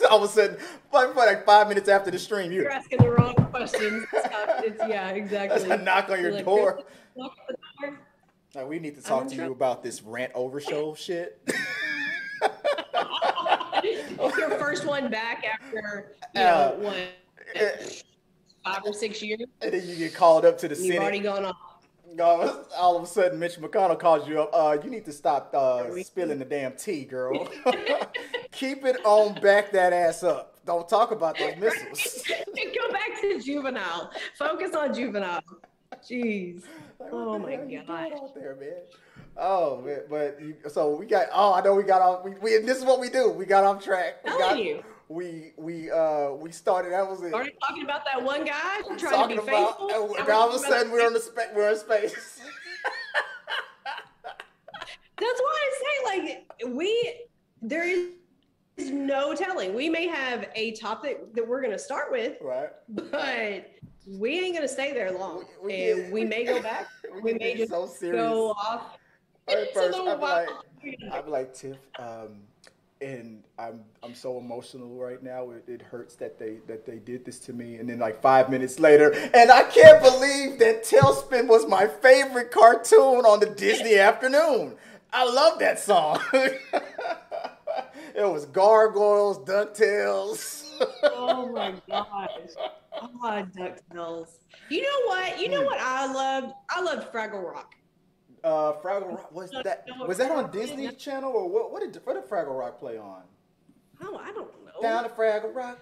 all 0.09 0.23
of 0.23 0.29
a 0.29 0.33
sudden, 0.33 0.57
like, 0.91 1.45
five 1.45 1.67
minutes 1.67 1.87
after 1.87 2.09
the 2.09 2.17
stream, 2.17 2.51
you 2.51 2.61
You're 2.63 2.71
asking 2.71 2.99
the 2.99 3.11
wrong 3.11 3.35
questions. 3.51 4.05
It's, 4.13 4.81
yeah, 4.87 5.09
exactly. 5.11 5.59
That's 5.67 5.81
a 5.81 5.83
knock 5.83 6.09
on 6.09 6.21
your 6.21 6.31
like, 6.31 6.45
door. 6.45 6.81
knock 7.15 7.33
on 7.49 7.55
the 7.81 7.87
door. 7.87 7.99
like, 8.55 8.67
we 8.67 8.79
need 8.79 8.95
to 8.95 9.01
talk 9.01 9.23
I'm 9.23 9.29
to 9.29 9.35
you 9.35 9.51
about 9.51 9.83
this 9.83 10.01
rant 10.01 10.31
over 10.33 10.59
show 10.59 10.95
shit. 10.95 11.39
It's 13.83 14.37
your 14.37 14.49
first 14.51 14.85
one 14.85 15.11
back 15.11 15.45
after 15.45 16.11
you 16.33 16.41
Uh, 16.41 16.43
know 16.43 16.75
what 16.79 16.95
five 18.63 18.81
or 18.85 18.93
six 18.93 19.21
years. 19.21 19.41
And 19.61 19.73
then 19.73 19.87
you 19.87 19.95
get 19.95 20.15
called 20.15 20.45
up 20.45 20.57
to 20.59 20.67
the 20.67 20.75
You've 20.75 20.85
Senate. 20.85 20.99
already 21.01 21.19
gone 21.19 21.45
off. 21.45 21.55
No, 22.15 22.63
all 22.77 22.95
of 22.95 23.03
a 23.03 23.07
sudden, 23.07 23.39
Mitch 23.39 23.57
McConnell 23.59 23.99
calls 23.99 24.25
you 24.27 24.39
up. 24.41 24.49
Uh, 24.53 24.77
you 24.81 24.89
need 24.89 25.03
to 25.03 25.11
stop 25.11 25.53
uh, 25.53 25.93
spilling 26.01 26.39
the 26.39 26.45
damn 26.45 26.73
tea, 26.77 27.03
girl. 27.03 27.49
Keep 28.51 28.85
it 28.85 29.05
on, 29.05 29.33
back 29.41 29.71
that 29.73 29.91
ass 29.91 30.23
up. 30.23 30.55
Don't 30.65 30.87
talk 30.87 31.11
about 31.11 31.37
those 31.37 31.57
missiles. 31.57 32.23
Go 32.55 32.91
back 32.91 33.19
to 33.21 33.41
juvenile. 33.41 34.11
Focus 34.39 34.73
on 34.73 34.93
juvenile. 34.93 35.41
Jeez. 36.09 36.63
Like, 36.99 37.09
Oh 37.11 37.37
my 37.37 37.57
god. 37.57 38.13
out 38.13 38.33
there, 38.33 38.55
man? 38.55 38.69
Oh 39.37 39.81
man, 39.81 40.03
but 40.09 40.39
you, 40.41 40.55
so 40.69 40.95
we 40.95 41.05
got. 41.05 41.27
Oh, 41.33 41.53
I 41.53 41.61
know 41.61 41.75
we 41.75 41.83
got 41.83 42.01
off. 42.01 42.23
We, 42.23 42.31
we 42.41 42.57
this 42.59 42.77
is 42.77 42.85
what 42.85 43.01
we 43.01 43.09
do. 43.09 43.29
We 43.29 43.45
got 43.45 43.65
off 43.65 43.83
track. 43.83 44.23
We 44.23 44.31
Telling 44.31 44.41
got. 44.41 44.63
you. 44.63 44.83
We 45.07 45.51
we 45.57 45.91
uh 45.91 46.31
we 46.31 46.51
started. 46.51 46.91
That 46.93 47.07
was 47.07 47.21
it. 47.21 47.29
Started 47.29 47.53
talking 47.67 47.83
about 47.83 48.03
that 48.05 48.23
one 48.23 48.43
guy 48.43 48.81
trying 48.97 48.97
talking 49.13 49.37
to 49.37 49.43
be 49.43 49.47
about, 49.49 49.77
faithful. 49.89 50.15
and 50.17 50.29
all 50.29 50.49
of 50.49 50.55
a 50.55 50.59
sudden 50.59 50.91
we're 50.91 51.05
on 51.05 51.13
the 51.13 51.19
spec. 51.19 51.55
We're 51.55 51.69
in 51.69 51.77
space. 51.77 52.39
That's 55.17 55.41
why 55.41 55.59
I 55.63 55.71
say, 55.81 56.19
like, 56.19 56.73
we 56.75 57.13
there 57.61 57.83
is 57.87 58.09
no 58.91 59.33
telling. 59.33 59.73
We 59.73 59.87
may 59.89 60.07
have 60.07 60.49
a 60.55 60.71
topic 60.73 61.33
that 61.35 61.47
we're 61.47 61.61
going 61.61 61.71
to 61.71 61.79
start 61.79 62.11
with, 62.11 62.37
right. 62.41 62.69
but 62.89 63.71
we 64.19 64.39
ain't 64.39 64.55
going 64.55 64.67
to 64.67 64.73
stay 64.73 64.91
there 64.93 65.11
long, 65.11 65.45
We- 65.63 65.67
we 65.67 65.91
and 65.91 66.01
get- 66.03 66.11
we 66.13 66.25
may 66.25 66.43
go 66.43 66.61
back. 66.61 66.87
We 67.23 67.31
get 67.31 67.39
may 67.41 67.55
just 67.55 67.71
so 67.71 67.85
serious. 67.87 68.21
go 68.21 68.49
off 68.51 68.97
At 69.47 69.73
first, 69.73 69.97
the 69.97 70.03
I'm 70.03 70.19
wild. 70.19 70.47
like, 70.81 70.97
I'm 71.13 71.29
like 71.29 71.53
Tiff, 71.53 71.77
um, 71.97 72.41
and 73.01 73.43
I'm 73.59 73.83
I'm 74.03 74.15
so 74.15 74.37
emotional 74.37 74.89
right 74.95 75.21
now. 75.21 75.51
It, 75.51 75.63
it 75.67 75.81
hurts 75.81 76.15
that 76.15 76.39
they 76.39 76.57
that 76.67 76.85
they 76.85 76.97
did 76.99 77.25
this 77.25 77.39
to 77.41 77.53
me. 77.53 77.75
And 77.77 77.89
then 77.89 77.99
like 77.99 78.21
five 78.21 78.49
minutes 78.49 78.79
later, 78.79 79.11
and 79.33 79.51
I 79.51 79.63
can't 79.63 80.01
believe 80.01 80.59
that 80.59 80.83
TaleSpin 80.83 81.47
was 81.47 81.67
my 81.67 81.87
favorite 81.87 82.51
cartoon 82.51 83.25
on 83.25 83.39
the 83.39 83.47
Disney 83.47 83.95
afternoon. 83.99 84.75
I 85.13 85.23
love 85.25 85.59
that 85.59 85.79
song. 85.79 86.19
it 86.33 88.29
was 88.29 88.45
Gargoyles, 88.45 89.39
Ducktales. 89.39 90.63
oh 91.03 91.51
my 91.51 91.73
gosh. 91.89 92.29
Oh, 93.01 93.09
my 93.13 93.43
DuckTales. 93.43 94.29
You 94.69 94.81
know 94.81 95.01
what? 95.07 95.39
You 95.39 95.49
know 95.49 95.61
Hmm. 95.61 95.65
what 95.65 95.79
I 95.81 96.11
loved? 96.11 96.53
I 96.69 96.81
loved 96.81 97.11
Fraggle 97.11 97.43
Rock. 97.43 97.75
Uh, 98.45 98.73
Fraggle 98.73 99.09
Rock 99.09 99.31
was 99.33 99.49
that 99.63 99.85
was 100.07 100.19
that 100.19 100.29
on. 100.31 100.51
Disney 100.51 100.87
Channel 100.91 101.31
or 101.31 101.49
what? 101.49 101.71
What 101.71 101.81
did 101.81 101.99
what 102.05 102.13
did 102.13 102.29
Fraggle 102.29 102.57
Rock 102.57 102.77
play 102.79 102.95
on? 102.95 103.23
Oh, 104.03 104.17
I 104.17 104.31
don't 104.33 104.51
know. 104.65 104.81
Down 104.83 105.03
to 105.03 105.09
Fraggle 105.09 105.53
Rock. 105.55 105.79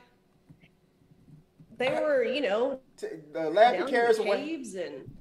they 1.78 1.90
were, 1.90 2.24
you 2.24 2.40
know, 2.42 2.80
T- 2.96 3.08
The 3.34 3.50
Laughing 3.50 3.80
down 3.82 3.90
in 3.90 3.94
Carrots 3.94 4.20
went. 4.20 4.46
caves 4.46 4.76
and 4.76 5.12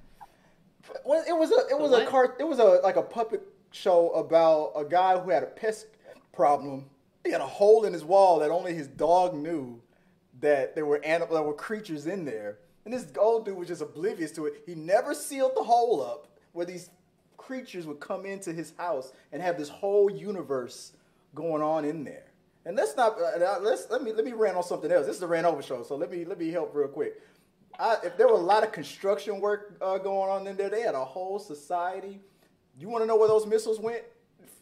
Well, 1.05 1.25
it 1.29 1.33
was 1.37 1.51
a 1.51 1.67
it 1.71 1.79
was 1.81 1.91
a 1.91 1.95
What? 2.01 2.09
cart. 2.09 2.37
It 2.39 2.47
was 2.47 2.61
a 2.61 2.65
like 2.85 2.95
a 2.97 3.03
puppet 3.03 3.43
show 3.73 4.11
about 4.11 4.73
a 4.77 4.85
guy 4.85 5.19
who 5.19 5.31
had 5.31 5.43
a 5.43 5.47
pest 5.47 5.87
problem. 6.33 6.89
He 7.25 7.33
had 7.33 7.41
a 7.41 7.47
hole 7.47 7.85
in 7.87 7.93
his 7.93 8.05
wall 8.05 8.39
that 8.39 8.51
only 8.53 8.73
his 8.73 8.87
dog 8.87 9.35
knew 9.35 9.81
that 10.41 10.77
there 10.77 10.87
were 10.87 11.05
animal 11.05 11.35
there 11.35 11.43
were 11.43 11.55
creatures 11.55 12.07
in 12.07 12.25
there. 12.25 12.59
And 12.85 12.95
this 12.95 13.07
old 13.19 13.47
dude 13.47 13.57
was 13.57 13.67
just 13.67 13.83
oblivious 13.83 14.31
to 14.33 14.47
it. 14.47 14.63
He 14.65 14.77
never 14.77 15.13
sealed 15.13 15.53
the 15.57 15.63
hole 15.65 16.01
up 16.03 16.29
where 16.53 16.67
these 16.67 16.91
creatures 17.53 17.87
would 17.87 18.01
come 18.01 18.25
into 18.25 18.51
his 18.51 18.73
house 18.79 19.13
and 19.31 19.43
have 19.43 19.59
this 19.59 19.69
whole 19.69 20.11
universe 20.11 20.93
going 21.35 21.61
on 21.61 21.85
in 21.85 22.03
there. 22.03 22.25
And 22.65 22.75
let's 22.77 22.97
not 22.97 23.19
uh, 23.21 23.59
let's 23.61 23.91
let 23.91 24.03
me 24.03 24.11
let 24.15 24.25
me 24.25 24.33
rant 24.33 24.57
on 24.57 24.63
something 24.63 24.91
else. 24.91 25.05
This 25.05 25.17
is 25.17 25.21
the 25.21 25.27
rant 25.27 25.45
over 25.45 25.61
show, 25.61 25.83
so 25.83 25.97
let 25.97 26.11
me 26.11 26.25
let 26.25 26.39
me 26.39 26.51
help 26.51 26.75
real 26.75 26.89
quick. 26.89 27.21
I, 27.79 27.97
if 28.05 28.17
there 28.17 28.27
were 28.27 28.35
a 28.35 28.49
lot 28.55 28.63
of 28.63 28.73
construction 28.73 29.39
work 29.39 29.77
uh, 29.83 29.99
going 29.99 30.31
on 30.31 30.47
in 30.47 30.57
there, 30.57 30.71
they 30.71 30.81
had 30.81 30.95
a 30.95 31.05
whole 31.05 31.39
society. 31.39 32.21
You 32.79 32.89
want 32.89 33.03
to 33.03 33.07
know 33.07 33.17
where 33.17 33.29
those 33.29 33.47
missiles 33.47 33.79
went? 33.79 34.03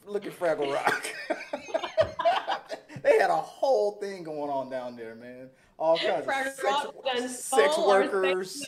Look 0.04 0.26
at 0.26 0.36
Fraggle 0.36 0.72
Rock. 0.74 1.06
they 3.02 3.18
had 3.20 3.30
a 3.30 3.36
whole 3.36 3.92
thing 4.00 4.24
going 4.24 4.50
on 4.50 4.68
down 4.68 4.96
there, 4.96 5.14
man. 5.14 5.48
All 5.78 5.96
kinds 5.96 6.26
Fraggle 6.26 6.46
of 6.46 7.18
sex, 7.20 7.44
sex 7.44 7.74
stole 7.74 7.90
our 7.92 8.02
space 8.02 8.12
workers. 8.12 8.66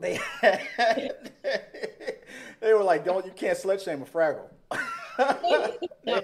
They 0.00 0.18
had, 0.40 1.30
they 2.62 2.72
were 2.72 2.82
like, 2.82 3.04
"Don't 3.04 3.26
you 3.26 3.32
can't 3.32 3.58
slut 3.58 3.84
shame 3.84 4.02
a 4.02 4.06
Fraggle." 4.06 4.48
They, 6.04 6.20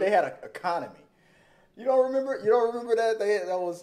they 0.00 0.10
had 0.10 0.24
an 0.24 0.32
economy. 0.42 0.98
You 1.76 1.84
don't 1.84 2.04
remember? 2.06 2.40
You 2.44 2.50
don't 2.50 2.74
remember 2.74 2.96
that? 2.96 3.18
They 3.18 3.38
that 3.38 3.58
was 3.58 3.82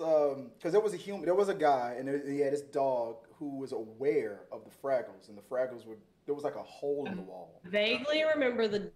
because 0.57 0.73
there 0.73 0.81
was 0.81 0.93
a 0.93 0.97
human. 0.97 1.25
There 1.25 1.33
was 1.33 1.49
a 1.49 1.55
guy, 1.55 1.95
and 1.97 2.07
there, 2.07 2.21
he 2.29 2.39
had 2.39 2.53
this 2.53 2.61
dog 2.61 3.15
who 3.37 3.57
was 3.57 3.71
aware 3.71 4.41
of 4.51 4.63
the 4.65 4.69
Fraggles, 4.69 5.29
and 5.29 5.37
the 5.37 5.41
Fraggles 5.41 5.85
were 5.87 5.95
there 6.25 6.35
was 6.35 6.43
like 6.43 6.55
a 6.55 6.63
hole 6.63 7.07
in 7.07 7.15
the 7.15 7.21
wall. 7.21 7.61
Vaguely 7.65 8.23
remember 8.23 8.67
the 8.67 8.91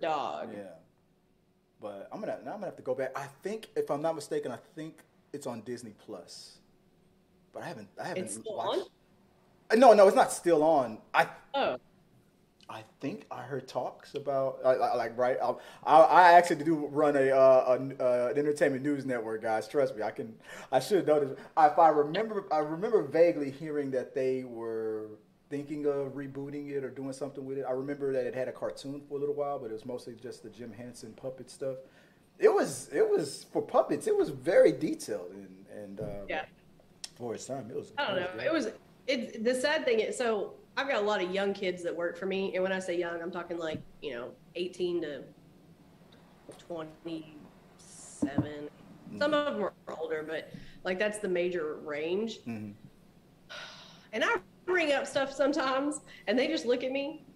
dog. 0.00 0.50
Yeah, 0.52 0.64
but 1.80 2.08
I'm 2.12 2.20
gonna 2.20 2.38
now 2.44 2.50
I'm 2.52 2.56
gonna 2.56 2.66
have 2.66 2.76
to 2.76 2.82
go 2.82 2.94
back. 2.94 3.12
I 3.16 3.26
think 3.42 3.68
if 3.76 3.90
I'm 3.90 4.02
not 4.02 4.14
mistaken, 4.16 4.52
I 4.52 4.58
think 4.74 4.98
it's 5.32 5.46
on 5.46 5.62
Disney 5.62 5.94
Plus, 6.04 6.58
but 7.52 7.62
I 7.62 7.68
haven't 7.68 7.88
I 8.02 8.08
haven't 8.08 8.24
It's 8.24 8.34
still 8.34 8.56
watched. 8.56 8.90
Uh, 9.70 9.76
No, 9.76 9.94
no, 9.94 10.06
it's 10.08 10.16
not 10.16 10.32
still 10.32 10.62
on. 10.62 10.98
I 11.14 11.28
Oh, 11.54 11.76
I 12.70 12.84
think 13.00 13.26
I 13.32 13.42
heard 13.42 13.66
talks 13.66 14.14
about 14.14 14.60
I, 14.64 14.74
I, 14.74 14.94
like 14.94 15.18
right. 15.18 15.36
I, 15.42 15.54
I, 15.84 16.00
I 16.00 16.32
actually 16.34 16.64
do 16.64 16.86
run 16.86 17.16
a, 17.16 17.30
uh, 17.30 17.64
a 17.66 17.72
uh, 17.72 18.28
an 18.30 18.38
entertainment 18.38 18.84
news 18.84 19.04
network, 19.04 19.42
guys. 19.42 19.66
Trust 19.66 19.96
me, 19.96 20.02
I 20.02 20.12
can. 20.12 20.34
I 20.70 20.78
should 20.78 21.06
know 21.06 21.18
this. 21.18 21.30
If 21.32 21.78
I 21.78 21.88
remember, 21.88 22.44
I 22.52 22.58
remember 22.58 23.02
vaguely 23.02 23.50
hearing 23.50 23.90
that 23.90 24.14
they 24.14 24.44
were 24.44 25.08
thinking 25.48 25.84
of 25.86 26.14
rebooting 26.14 26.70
it 26.70 26.84
or 26.84 26.90
doing 26.90 27.12
something 27.12 27.44
with 27.44 27.58
it. 27.58 27.64
I 27.68 27.72
remember 27.72 28.12
that 28.12 28.24
it 28.24 28.36
had 28.36 28.46
a 28.46 28.52
cartoon 28.52 29.02
for 29.08 29.16
a 29.16 29.20
little 29.20 29.34
while, 29.34 29.58
but 29.58 29.70
it 29.70 29.72
was 29.72 29.84
mostly 29.84 30.14
just 30.14 30.44
the 30.44 30.50
Jim 30.50 30.72
Henson 30.72 31.12
puppet 31.14 31.50
stuff. 31.50 31.76
It 32.38 32.54
was 32.54 32.88
it 32.92 33.08
was 33.08 33.46
for 33.52 33.62
puppets. 33.62 34.06
It 34.06 34.16
was 34.16 34.30
very 34.30 34.70
detailed 34.70 35.32
and 35.32 35.66
and 35.76 36.00
uh, 36.00 36.24
yeah. 36.28 36.44
for 37.16 37.34
its 37.34 37.46
time, 37.46 37.68
it 37.68 37.76
was. 37.76 37.92
I 37.98 38.06
don't 38.06 38.16
know. 38.16 38.28
good. 38.36 38.44
It 38.44 38.52
was 38.52 38.68
it. 39.08 39.44
The 39.44 39.54
sad 39.56 39.84
thing 39.84 39.98
is, 39.98 40.16
so 40.16 40.54
I've 40.80 40.88
got 40.88 41.02
a 41.02 41.04
lot 41.04 41.22
of 41.22 41.30
young 41.30 41.52
kids 41.52 41.82
that 41.82 41.94
work 41.94 42.16
for 42.16 42.24
me, 42.24 42.54
and 42.54 42.62
when 42.62 42.72
I 42.72 42.78
say 42.78 42.98
young, 42.98 43.20
I'm 43.20 43.30
talking 43.30 43.58
like 43.58 43.82
you 44.00 44.14
know, 44.14 44.30
18 44.54 45.02
to 45.02 45.22
27. 46.66 48.70
Some 49.18 49.34
of 49.34 49.54
them 49.54 49.62
are 49.62 49.74
older, 49.98 50.24
but 50.26 50.50
like 50.82 50.98
that's 50.98 51.18
the 51.18 51.28
major 51.28 51.74
range. 51.84 52.38
Mhm. 52.46 52.72
And 54.14 54.24
I 54.24 54.36
bring 54.64 54.92
up 54.92 55.06
stuff 55.06 55.30
sometimes, 55.30 56.00
and 56.26 56.38
they 56.38 56.48
just 56.48 56.64
look 56.64 56.82
at 56.82 56.92
me 56.92 57.26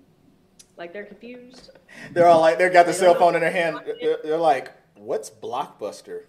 like 0.78 0.94
they're 0.94 1.04
confused. 1.04 1.68
They're 2.12 2.26
all 2.26 2.40
like, 2.40 2.56
they've 2.56 2.72
got 2.72 2.86
the 2.86 2.92
They 2.92 2.98
cell 2.98 3.14
phone 3.14 3.34
in 3.34 3.42
their 3.42 3.50
hand. 3.50 3.78
They're, 4.00 4.20
they're 4.24 4.38
like, 4.38 4.72
"What's 4.94 5.28
Blockbuster?" 5.28 6.22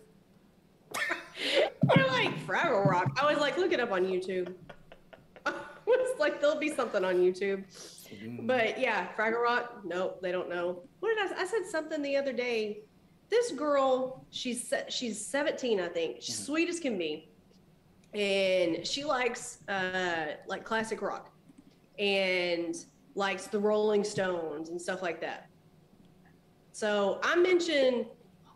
They're 1.95 2.07
like 2.07 2.35
Fraggle 2.45 2.85
Rock. 2.85 3.17
I 3.21 3.31
was 3.31 3.39
like, 3.39 3.57
look 3.57 3.71
it 3.71 3.79
up 3.79 3.91
on 3.91 4.05
YouTube. 4.05 4.53
it's 5.99 6.19
like 6.19 6.41
there'll 6.41 6.59
be 6.59 6.69
something 6.69 7.03
on 7.03 7.15
YouTube. 7.15 7.63
But 8.41 8.79
yeah, 8.79 9.07
Fraggle 9.17 9.41
Rock. 9.41 9.81
Nope, 9.83 10.21
they 10.21 10.31
don't 10.31 10.49
know. 10.49 10.83
What 10.99 11.15
did 11.15 11.37
I? 11.37 11.41
I 11.41 11.45
said 11.45 11.65
something 11.65 12.01
the 12.01 12.15
other 12.15 12.33
day. 12.33 12.81
This 13.29 13.51
girl, 13.51 14.23
she's 14.29 14.71
she's 14.89 15.25
17, 15.25 15.79
I 15.79 15.87
think. 15.87 16.21
She's 16.21 16.37
sweet 16.37 16.69
as 16.69 16.79
can 16.79 16.97
be, 16.97 17.29
and 18.13 18.85
she 18.85 19.03
likes 19.03 19.59
uh, 19.67 20.27
like 20.47 20.63
classic 20.63 21.01
rock, 21.01 21.31
and 21.97 22.75
likes 23.15 23.47
the 23.47 23.59
Rolling 23.59 24.03
Stones 24.03 24.69
and 24.69 24.79
stuff 24.79 25.01
like 25.01 25.19
that. 25.21 25.49
So 26.71 27.19
I 27.23 27.35
mentioned 27.35 28.05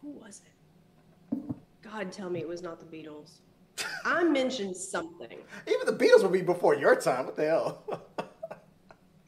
who 0.02 0.10
was 0.12 0.42
it? 0.46 1.56
God, 1.82 2.12
tell 2.12 2.30
me 2.30 2.40
it 2.40 2.48
was 2.48 2.62
not 2.62 2.80
the 2.80 2.86
Beatles. 2.86 3.40
I 4.06 4.24
mentioned 4.24 4.76
something. 4.76 5.38
Even 5.68 5.86
the 5.86 5.94
Beatles 5.94 6.24
would 6.24 6.32
be 6.32 6.42
before 6.42 6.76
your 6.76 6.96
time. 6.96 7.26
What 7.26 7.36
the 7.36 7.46
hell? 7.46 8.02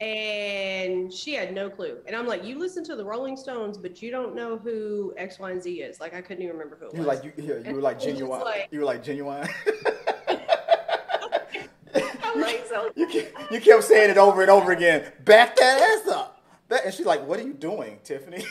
and 0.00 1.12
she 1.12 1.34
had 1.34 1.54
no 1.54 1.70
clue. 1.70 1.98
And 2.06 2.16
I'm 2.16 2.26
like, 2.26 2.44
you 2.44 2.58
listen 2.58 2.82
to 2.84 2.96
the 2.96 3.04
Rolling 3.04 3.36
Stones, 3.36 3.78
but 3.78 4.02
you 4.02 4.10
don't 4.10 4.34
know 4.34 4.56
who 4.58 5.14
X, 5.16 5.38
Y, 5.38 5.50
and 5.52 5.62
Z 5.62 5.80
is. 5.80 6.00
Like, 6.00 6.14
I 6.14 6.20
couldn't 6.20 6.42
even 6.42 6.56
remember 6.56 6.76
who 6.80 6.86
it 6.86 6.94
was. 6.94 7.06
like 7.06 7.24
you, 7.24 7.32
yeah, 7.36 7.68
you 7.68 7.74
were 7.76 7.80
like 7.82 7.96
And 7.96 8.04
it 8.04 8.12
was 8.12 8.18
genuine. 8.18 8.40
like- 8.40 8.68
you 8.70 8.78
were 8.80 8.84
like 8.84 9.02
genuine. 9.04 9.48
I'm 12.24 12.40
like, 12.40 12.64
so 12.66 12.90
you, 12.96 13.06
kept, 13.06 13.52
you 13.52 13.60
kept 13.60 13.84
saying 13.84 14.10
it 14.10 14.16
over 14.16 14.40
and 14.42 14.50
over 14.50 14.72
again. 14.72 15.12
Back 15.24 15.54
that 15.56 16.00
ass 16.06 16.08
up. 16.12 16.42
That, 16.68 16.86
and 16.86 16.94
she's 16.94 17.04
like, 17.04 17.26
"What 17.26 17.38
are 17.38 17.42
you 17.42 17.52
doing, 17.52 17.98
Tiffany?" 18.02 18.42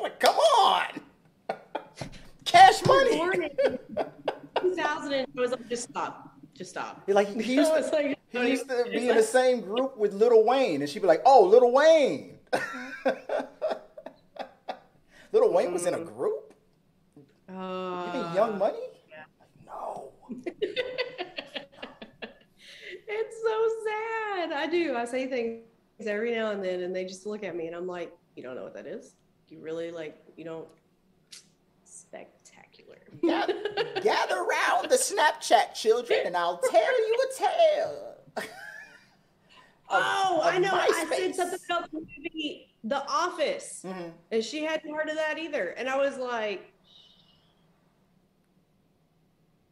like, 0.00 0.18
come 0.18 0.34
on, 0.34 0.84
cash 2.46 2.82
money. 2.86 3.50
Born 4.62 4.76
2000, 4.76 5.12
and 5.12 5.26
I 5.36 5.40
was 5.40 5.50
like, 5.50 5.68
just 5.68 5.88
stop, 5.90 6.38
just 6.54 6.70
stop. 6.70 7.02
Like 7.06 7.28
he 7.40 7.54
used 7.60 7.72
to, 7.72 7.80
like, 7.92 8.18
he 8.30 8.48
used 8.48 8.68
to 8.68 8.84
be 8.90 9.08
in 9.08 9.16
the 9.16 9.22
same 9.22 9.60
group 9.60 9.96
with 9.96 10.14
Lil 10.14 10.44
Wayne, 10.44 10.80
and 10.80 10.90
she'd 10.90 11.00
be 11.02 11.08
like, 11.08 11.22
"Oh, 11.26 11.44
Lil 11.44 11.70
Wayne." 11.72 12.38
Lil 15.32 15.52
Wayne 15.52 15.72
was 15.72 15.86
in 15.86 15.94
a 15.94 16.00
group. 16.00 16.52
Uh, 17.48 18.06
You 18.06 18.12
mean 18.22 18.34
Young 18.34 18.58
Money? 18.58 18.78
No. 19.66 20.12
it's 23.08 23.36
so 23.42 23.68
sad. 23.84 24.52
I 24.52 24.66
do. 24.70 24.94
I 24.96 25.04
say 25.04 25.26
things 25.26 25.62
every 26.06 26.34
now 26.34 26.50
and 26.50 26.62
then, 26.64 26.80
and 26.82 26.94
they 26.94 27.04
just 27.04 27.26
look 27.26 27.42
at 27.44 27.54
me, 27.56 27.66
and 27.66 27.76
I'm 27.76 27.86
like, 27.86 28.12
"You 28.36 28.42
don't 28.42 28.56
know 28.56 28.64
what 28.64 28.74
that 28.74 28.86
is? 28.86 29.14
You 29.48 29.60
really 29.60 29.90
like? 29.90 30.22
You 30.36 30.44
don't?" 30.44 30.68
Gather, 33.20 33.54
gather 34.02 34.36
around 34.38 34.88
the 34.90 34.96
Snapchat 34.96 35.74
children, 35.74 36.20
and 36.24 36.36
I'll 36.36 36.58
tell 36.58 36.80
you 37.08 37.16
a 37.30 37.38
tale. 37.38 38.14
oh, 39.90 40.40
of 40.42 40.46
I 40.54 40.58
know. 40.58 40.70
I 40.72 41.04
said 41.10 41.34
something 41.34 41.58
about 41.68 41.90
the 41.90 41.98
movie 42.00 42.74
The 42.84 43.04
Office, 43.08 43.82
Mhm. 43.86 44.12
and 44.30 44.42
she 44.44 44.64
hadn't 44.64 44.92
heard 44.94 45.08
of 45.08 45.16
that 45.16 45.38
either, 45.38 45.68
and 45.70 45.88
I 45.88 45.96
was 45.96 46.16
like. 46.16 46.68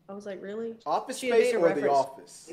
I 0.09 0.13
was 0.13 0.27
like, 0.27 0.43
really? 0.43 0.75
Office 0.87 1.19
She 1.19 1.29
Space 1.29 1.55
or 1.55 1.73
The. 1.73 1.89
Office? 1.89 2.53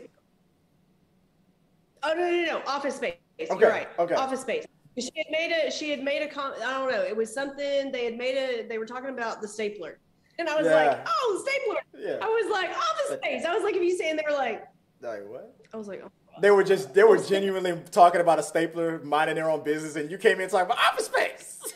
Oh 2.04 2.14
no, 2.14 2.30
no, 2.32 2.46
no, 2.46 2.62
Office 2.68 2.98
Space. 2.98 3.16
Okay, 3.40 3.60
You're 3.60 3.70
right. 3.70 3.88
okay. 3.98 4.14
Office 4.14 4.42
Space. 4.42 4.66
She 5.00 5.10
had 5.16 5.26
made 5.32 5.52
a. 5.52 5.72
She 5.72 5.90
had 5.90 6.04
made 6.04 6.22
a. 6.22 6.28
Com- 6.28 6.54
I 6.64 6.72
don't 6.78 6.92
know. 6.92 7.02
It 7.02 7.16
was 7.18 7.34
something 7.34 7.92
they 7.92 8.06
had 8.06 8.16
made 8.18 8.38
a. 8.38 8.68
They 8.68 8.78
were 8.78 8.86
talking 8.86 9.10
about 9.10 9.42
the 9.42 9.48
stapler, 9.48 9.98
and 10.40 10.50
I 10.50 10.56
was 10.56 10.66
Yeah. 10.68 10.76
like, 10.76 11.08
oh, 11.08 11.44
the 11.44 11.50
stapler. 11.52 11.82
Yeah. 11.98 12.18
I 12.26 12.28
was 12.28 12.52
like, 12.52 12.70
Office 12.70 13.18
Space. 13.18 13.46
I 13.46 13.54
was 13.54 13.64
like, 13.64 13.76
if 13.76 13.82
you 13.84 13.98
say, 13.98 14.10
and 14.10 14.20
they 14.20 14.24
were 14.30 14.36
like, 14.38 14.66
Like 15.02 15.28
what? 15.28 15.56
I 15.74 15.78
was 15.78 15.88
like, 15.88 16.02
oh. 16.04 16.12
They 16.40 16.52
were 16.52 16.64
just 16.64 16.94
they 16.94 17.04
were 17.04 17.18
genuinely 17.18 17.82
talking 17.92 18.22
about 18.22 18.38
a 18.38 18.44
stapler, 18.44 19.00
minding 19.04 19.36
their 19.36 19.50
own 19.50 19.64
business, 19.64 19.96
and 19.96 20.12
you 20.12 20.18
came 20.20 20.40
in 20.40 20.50
talking 20.50 20.68
about 20.68 20.78
Office 20.78 21.06
Space. 21.08 21.74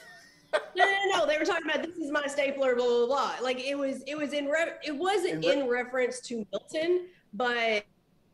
no, 0.75 0.85
no, 0.85 0.97
no. 1.17 1.25
They 1.25 1.39
were 1.39 1.45
talking 1.45 1.67
about 1.67 1.81
this 1.83 1.95
is 1.97 2.11
my 2.11 2.27
stapler, 2.27 2.75
blah 2.75 2.85
blah 2.85 3.05
blah. 3.07 3.31
Like 3.41 3.59
it 3.59 3.75
was. 3.75 4.03
It 4.05 4.15
was 4.15 4.33
in. 4.33 4.45
Re- 4.45 4.73
it 4.83 4.95
wasn't 4.95 5.43
In 5.45 5.61
in, 5.61 5.67
reference 5.67 6.19
to 6.27 6.45
Milton, 6.51 7.07
but 7.33 7.85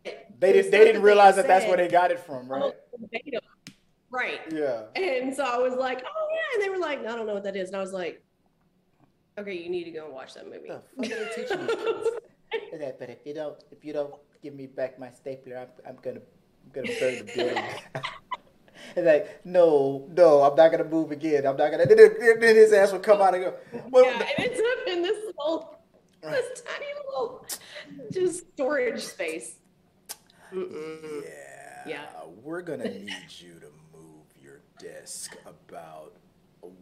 They 0.04 0.18
the 0.40 0.52
didn't 0.52 0.72
they 0.72 0.84
didn't 0.84 1.02
realize 1.02 1.38
that 1.38 1.48
that's 1.48 1.66
where 1.66 1.78
they 1.78 1.88
got 1.88 2.12
it 2.12 2.20
from, 2.20 2.52
oh, 2.52 2.74
right? 3.14 3.34
Right. 4.10 4.40
Yeah. 4.52 4.84
And 4.96 5.34
so 5.34 5.44
I 5.44 5.58
was 5.58 5.76
like, 5.76 6.04
oh 6.04 6.28
yeah, 6.32 6.56
and 6.56 6.64
they 6.64 6.70
were 6.70 6.82
like, 6.82 7.00
I 7.00 7.16
don't 7.16 7.26
know 7.26 7.34
what 7.36 7.44
that 7.44 7.56
is, 7.56 7.70
and 7.70 7.78
I 7.78 7.82
was 7.82 7.94
like, 7.94 8.22
okay, 9.38 9.54
you 9.54 9.70
need 9.70 9.86
to 9.86 9.92
go 9.92 10.06
and 10.06 10.14
watch 10.14 10.34
that 10.36 10.46
movie. 10.46 10.68
The 10.68 10.82
fuck 10.96 11.06
are 11.06 11.26
they 11.26 11.32
teaching 11.36 11.60
you? 12.72 12.80
That, 12.80 13.00
but 13.00 13.10
if 13.10 13.20
you 13.26 13.34
don't, 13.34 13.58
if 13.72 13.84
you 13.84 13.94
don't 13.94 14.14
give 14.42 14.54
me 14.56 14.68
back 14.68 15.00
my 15.00 15.10
stapler, 15.12 15.58
I'm, 15.58 15.68
I'm 15.88 15.96
gonna, 16.02 16.20
I'm 16.20 16.72
gonna 16.74 17.00
burn 17.00 17.26
the 17.26 17.32
building. 17.36 17.64
and 18.96 19.06
like, 19.06 19.46
no, 19.46 20.08
no, 20.16 20.44
I'm 20.44 20.56
not 20.56 20.72
gonna 20.72 20.84
move 20.86 21.12
again. 21.12 21.46
I'm 21.46 21.58
not 21.58 21.72
gonna. 21.72 21.86
Then, 21.86 21.98
then 21.98 22.40
then 22.40 22.56
his 22.56 22.72
ass 22.74 22.92
would 22.92 23.04
come 23.04 23.22
out 23.22 23.34
and 23.36 23.44
go. 23.44 23.54
Well, 23.90 24.06
yeah, 24.06 24.12
and 24.38 24.46
it's 24.48 24.60
up 24.60 24.88
in 24.94 25.02
this 25.02 25.18
little, 25.38 25.80
this 26.24 26.62
tiny 26.62 26.86
little, 27.08 27.46
just 28.12 28.46
storage 28.54 29.02
space. 29.02 29.56
Mm-mm. 30.54 31.24
yeah, 31.26 31.84
Yeah. 31.86 32.06
we're 32.42 32.62
gonna 32.62 32.86
need 32.88 33.12
you 33.30 33.60
to 33.60 33.68
move 33.94 34.26
your 34.42 34.62
desk 34.80 35.36
about 35.46 36.14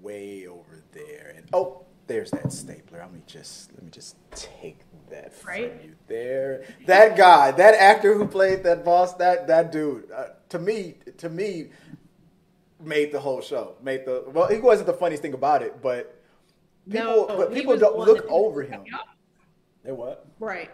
way 0.01 0.45
over 0.47 0.83
there. 0.91 1.33
And 1.35 1.47
oh, 1.53 1.83
there's 2.07 2.31
that 2.31 2.51
stapler. 2.51 2.99
Let 2.99 3.13
me 3.13 3.21
just, 3.27 3.71
let 3.73 3.83
me 3.83 3.91
just 3.91 4.15
take 4.31 4.79
that 5.09 5.33
from 5.33 5.49
Right. 5.49 5.81
you 5.83 5.95
there. 6.07 6.65
That 6.85 7.17
guy, 7.17 7.51
that 7.51 7.75
actor 7.75 8.15
who 8.15 8.27
played 8.27 8.63
that 8.63 8.83
boss, 8.85 9.13
that 9.15 9.47
that 9.47 9.71
dude, 9.71 10.09
uh, 10.11 10.27
to 10.49 10.59
me, 10.59 10.95
to 11.17 11.29
me, 11.29 11.69
made 12.79 13.11
the 13.11 13.19
whole 13.19 13.41
show. 13.41 13.75
Made 13.81 14.05
the 14.05 14.23
well, 14.27 14.47
he 14.47 14.59
wasn't 14.59 14.87
the 14.87 14.93
funniest 14.93 15.21
thing 15.21 15.33
about 15.33 15.61
it, 15.61 15.81
but 15.81 16.19
people, 16.89 17.27
No, 17.27 17.37
but 17.37 17.53
people 17.53 17.77
don't 17.77 17.97
look 17.97 18.25
over 18.29 18.63
him. 18.63 18.83
They 19.83 19.91
what? 19.91 20.25
Right. 20.39 20.71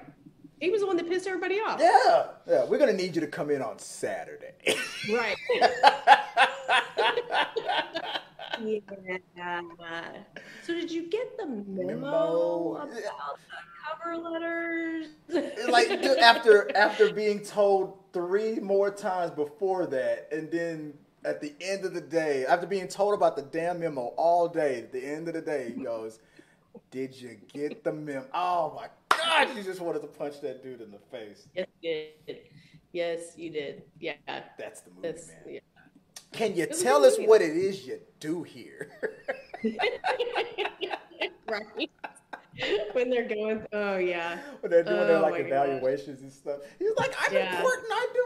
He 0.60 0.70
was 0.70 0.82
the 0.82 0.88
one 0.88 0.96
that 0.98 1.10
pissed 1.10 1.28
everybody 1.28 1.60
off. 1.60 1.80
Yeah, 1.80 2.28
yeah. 2.48 2.66
We're 2.66 2.78
gonna 2.78 2.94
need 2.94 3.16
you 3.16 3.22
to 3.22 3.28
come 3.28 3.50
in 3.50 3.62
on 3.62 3.80
Saturday. 3.80 4.54
Right. 5.12 5.36
yeah. 8.66 10.02
So 10.64 10.74
did 10.74 10.92
you 10.92 11.10
get 11.10 11.38
the 11.38 11.46
memo, 11.48 11.84
Memo. 11.88 12.76
about 12.76 12.92
the 12.92 13.04
cover 14.04 14.18
letters? 14.18 15.08
like 15.70 15.90
after 15.92 16.76
after 16.76 17.14
being 17.14 17.42
told 17.44 17.98
three 18.14 18.60
more 18.60 18.92
times 18.92 19.32
before 19.32 19.86
that, 19.88 20.28
and 20.32 20.52
then 20.52 20.94
at 21.24 21.40
the 21.42 21.54
end 21.62 21.86
of 21.86 21.94
the 21.94 22.02
day, 22.02 22.46
after 22.46 22.66
being 22.68 22.88
told 22.88 23.14
about 23.14 23.36
the 23.36 23.44
damn 23.44 23.80
memo 23.80 24.14
all 24.18 24.48
day, 24.48 24.80
at 24.80 24.92
the 24.92 25.04
end 25.04 25.28
of 25.28 25.34
the 25.34 25.42
day, 25.42 25.74
he 25.76 25.84
goes, 25.84 26.20
"Did 26.90 27.16
you 27.20 27.38
get 27.54 27.84
the 27.84 27.92
memo?" 27.94 28.26
Oh 28.34 28.74
my 28.76 28.88
god, 29.10 29.56
you 29.56 29.64
just 29.64 29.82
wanted 29.82 30.02
to 30.02 30.08
punch 30.08 30.42
that 30.42 30.64
dude 30.64 30.82
in 30.82 30.92
the 30.92 31.00
face. 31.12 31.48
yes, 31.56 31.68
you 31.82 32.12
did. 32.28 32.40
Yes, 32.94 33.38
you 33.38 33.50
did. 33.52 33.84
Yeah. 34.00 34.14
That's 34.58 34.82
the 34.82 34.90
movie, 34.92 35.08
That's 35.08 35.28
man. 35.28 35.38
yeah. 35.48 35.60
Can 36.32 36.56
you 36.56 36.64
It 36.64 36.70
was 36.70 36.82
a 36.82 36.84
tell 36.84 37.04
us 37.06 37.18
what 37.20 37.42
it 37.42 37.56
is 37.56 37.86
you 37.86 38.00
do 38.20 38.44
here? 38.44 38.92
right. 41.50 41.90
when 42.94 43.10
they're 43.10 43.28
going, 43.28 43.66
oh 43.74 43.98
yeah. 43.98 44.40
when 44.62 44.70
they're 44.72 44.84
doing 44.84 45.08
their 45.08 45.18
Oh 45.18 45.22
like 45.22 45.32
my 45.34 45.42
gosh. 45.42 45.48
evaluations 45.70 46.22
and 46.22 46.32
stuff. 46.32 46.60
He's 46.80 46.92
like, 46.98 47.14
I'm 47.20 47.34
Yeah. 47.34 47.56
important. 47.58 47.88
I 47.92 48.08
do 48.14 48.20
it. 48.20 48.21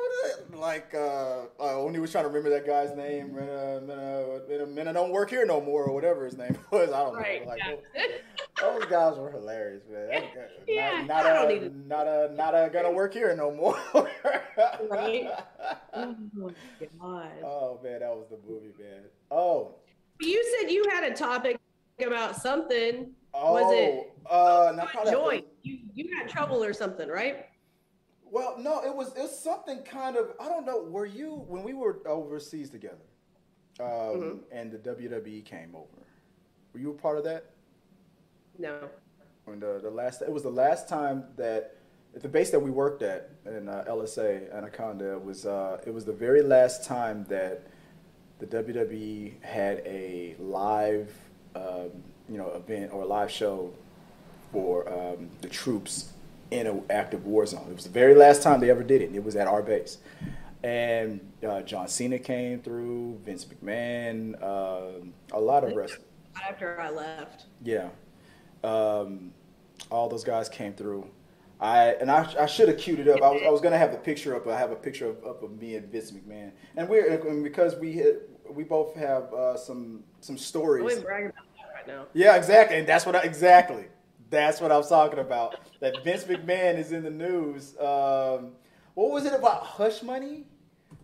Like 0.56 0.94
uh, 0.94 1.46
uh, 1.60 1.84
when 1.84 1.94
he 1.94 2.00
was 2.00 2.12
trying 2.12 2.24
to 2.24 2.30
remember 2.30 2.50
that 2.52 2.66
guy's 2.66 2.96
name, 2.96 3.36
Mena, 3.36 3.82
Mena, 3.82 4.40
Mena, 4.48 4.66
Mena 4.66 4.94
don't 4.94 5.12
work 5.12 5.30
here 5.30 5.46
no 5.46 5.60
more, 5.62 5.84
or 5.86 5.94
whatever 5.94 6.26
his 6.26 6.38
name 6.38 6.58
was. 6.72 6.90
I 6.92 7.00
don't 7.04 7.16
Right. 7.16 7.42
know. 7.44 7.50
Like 7.50 7.60
yeah. 7.60 7.76
those, 8.62 8.80
those 8.82 8.86
guys 8.90 9.18
were 9.18 9.32
hilarious, 9.32 9.84
man. 9.92 10.24
Yeah, 10.68 11.04
not, 11.06 11.08
not 11.08 11.26
I 11.26 11.52
a, 11.52 11.70
not 11.70 12.08
a, 12.08 12.34
not 12.34 12.54
a 12.56 12.70
gonna 12.72 12.92
work 12.92 13.14
here 13.14 13.36
no 13.36 13.52
more. 13.52 13.78
Right. 14.90 15.30
oh 15.94 16.16
my 16.34 16.50
god. 17.00 17.32
Oh 17.44 17.80
man, 17.84 18.00
that 18.00 18.10
was 18.10 18.26
the 18.30 18.38
movie, 18.50 18.74
man. 18.80 19.02
Oh. 19.32 19.76
You 20.22 20.44
said 20.60 20.72
you 20.72 20.86
had 20.92 21.04
a 21.04 21.14
topic 21.14 21.60
about 22.04 22.36
something. 22.38 23.12
Oh, 23.34 23.54
Was 23.54 23.74
it- 23.74 24.12
uh, 24.30 24.74
now 24.76 24.86
probably 24.86 25.12
Joy, 25.12 25.44
you 25.64 25.80
you 25.94 26.10
got 26.18 26.28
trouble 26.30 26.64
or 26.64 26.74
something, 26.74 27.08
right? 27.10 27.46
Well, 28.36 28.58
no, 28.60 28.84
it 28.84 28.94
was 28.94 29.16
it 29.16 29.22
was 29.22 29.40
something 29.40 29.80
kind 29.84 30.18
of 30.18 30.34
I 30.42 30.50
don't 30.50 30.66
know. 30.66 30.82
Were 30.84 31.06
you 31.06 31.36
when 31.48 31.64
we 31.64 31.74
were 31.74 32.00
overseas 32.06 32.70
together, 32.70 33.08
um, 33.80 33.88
Mhm. 33.88 34.40
and 34.52 34.72
the 34.74 34.78
WWE 34.78 35.42
came 35.46 35.74
over? 35.74 36.04
Were 36.74 36.82
you 36.82 36.92
a 36.92 36.94
part 36.94 37.18
of 37.18 37.24
that? 37.24 37.46
No. 38.58 38.90
When 39.46 39.62
the 39.62 39.80
the 39.82 39.90
last 39.90 40.22
it 40.22 40.30
was 40.30 40.44
the 40.44 40.52
last 40.52 40.90
time 40.90 41.24
that 41.38 41.76
at 42.14 42.22
the 42.24 42.28
base 42.28 42.52
that 42.52 42.60
we 42.60 42.72
worked 42.72 43.04
at 43.04 43.30
in 43.46 43.70
uh, 43.70 43.86
LSA 43.88 44.52
Anaconda 44.54 45.14
it 45.14 45.24
was 45.24 45.46
uh, 45.46 45.80
it 45.88 45.94
was 45.94 46.04
the 46.04 46.18
very 46.28 46.42
last 46.42 46.84
time 46.84 47.24
that 47.30 47.64
the 48.40 48.48
WWE 48.48 49.42
had 49.44 49.78
a 49.86 50.36
live 50.40 51.10
um, 51.56 52.04
you 52.28 52.38
know 52.38 52.50
event 52.52 52.92
or 52.92 53.04
a 53.04 53.06
live 53.06 53.32
show 53.32 53.72
for 54.52 54.92
um, 54.92 55.30
the 55.40 55.48
troops 55.48 56.12
in 56.60 56.68
an 56.68 56.84
active 56.90 57.26
war 57.26 57.46
zone. 57.46 57.68
It 57.70 57.76
was 57.76 57.84
the 57.84 57.90
very 57.90 58.16
last 58.16 58.42
time 58.42 58.60
they 58.60 58.70
ever 58.70 58.84
did 58.84 59.02
it. 59.02 59.14
It 59.14 59.24
was 59.24 59.36
at 59.36 59.48
our 59.48 59.62
base. 59.62 59.98
And 60.64 61.20
uh, 61.48 61.62
John 61.62 61.88
Cena 61.88 62.18
came 62.18 62.60
through, 62.60 63.20
Vince 63.24 63.46
McMahon, 63.46 64.42
um 64.42 65.14
a 65.32 65.40
lot 65.40 65.64
of 65.64 65.76
wrestlers. 65.76 66.02
After 66.50 66.80
I 66.80 66.90
left. 66.90 67.46
Yeah. 67.64 67.90
Um, 68.64 69.32
all 69.92 70.10
those 70.10 70.24
guys 70.24 70.50
came 70.50 70.74
through. 70.74 71.08
I 71.60 71.90
and 72.02 72.12
I, 72.12 72.28
I 72.40 72.46
should 72.46 72.68
have 72.68 72.78
queued 72.78 73.00
it 73.00 73.08
up. 73.08 73.22
I 73.22 73.30
was, 73.30 73.42
I 73.46 73.50
was 73.50 73.62
gonna 73.62 73.78
have 73.78 73.92
the 73.92 73.98
picture 73.98 74.36
up. 74.36 74.48
I 74.48 74.58
have 74.58 74.72
a 74.72 74.76
picture 74.76 75.08
of, 75.08 75.24
up 75.24 75.44
of 75.44 75.60
me 75.62 75.76
and 75.76 75.90
Vince 75.90 76.12
McMahon, 76.12 76.52
and 76.76 76.90
we're 76.90 77.08
and 77.14 77.44
because 77.44 77.76
we 77.76 78.04
we 78.50 78.64
both 78.64 78.96
have 78.96 79.34
uh, 79.34 79.56
some 79.56 80.04
some 80.20 80.38
stories. 80.38 80.84
wouldn't 80.84 81.06
brag 81.06 81.26
about 81.26 81.46
that 81.56 81.74
right 81.74 81.88
now. 81.88 82.08
Yeah, 82.14 82.36
exactly. 82.36 82.78
And 82.78 82.88
that's 82.88 83.06
what 83.06 83.16
I, 83.16 83.22
exactly. 83.22 83.86
That's 84.30 84.60
what 84.62 84.72
I 84.72 84.78
was 84.78 84.90
talking 84.90 85.20
about. 85.20 85.56
That 85.80 86.04
Vince 86.04 86.24
McMahon 86.24 86.78
is 86.78 86.92
in 86.92 87.04
the 87.04 87.10
news. 87.12 87.78
Um, 87.80 88.52
what 88.96 89.12
was 89.12 89.26
it 89.26 89.34
about 89.34 89.64
hush 89.64 90.02
money 90.04 90.46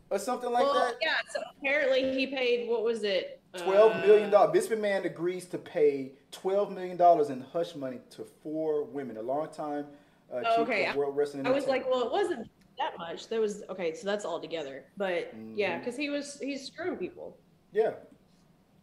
or 0.10 0.18
something 0.20 0.52
like 0.52 0.64
well, 0.64 0.74
that? 0.74 0.96
yeah. 1.02 1.14
So 1.34 1.40
apparently 1.58 2.14
he 2.14 2.28
paid. 2.28 2.68
What 2.70 2.84
was 2.84 3.04
it? 3.04 3.40
Twelve 3.58 3.96
million 4.06 4.30
Uh, 4.30 4.32
dollars. 4.32 4.52
Vince 4.54 4.68
McMahon 4.68 5.06
agrees 5.06 5.46
to 5.48 5.58
pay 5.58 6.14
twelve 6.32 6.72
million 6.72 6.98
dollars 6.98 7.30
in 7.30 7.42
hush 7.42 7.76
money 7.76 8.00
to 8.12 8.24
four 8.42 8.86
women. 8.86 9.18
A 9.18 9.22
long 9.22 9.50
time 9.50 9.86
uh, 10.34 10.42
Oh, 10.46 10.62
okay. 10.64 10.92
World 10.96 11.16
Wrestling. 11.18 11.46
I 11.46 11.52
was 11.52 11.68
like, 11.68 11.90
well, 11.90 12.06
it 12.06 12.12
wasn't 12.12 12.50
that 12.78 12.98
much. 12.98 13.28
There 13.28 13.42
was 13.42 13.64
okay. 13.70 13.94
So 13.94 14.08
that's 14.08 14.24
all 14.26 14.40
together. 14.40 14.86
But 14.98 15.34
yeah, 15.56 15.76
Mhm. 15.76 15.80
because 15.80 15.98
he 15.98 16.10
was 16.10 16.40
he's 16.40 16.66
screwing 16.66 16.98
people. 16.98 17.38
yeah, 17.74 17.92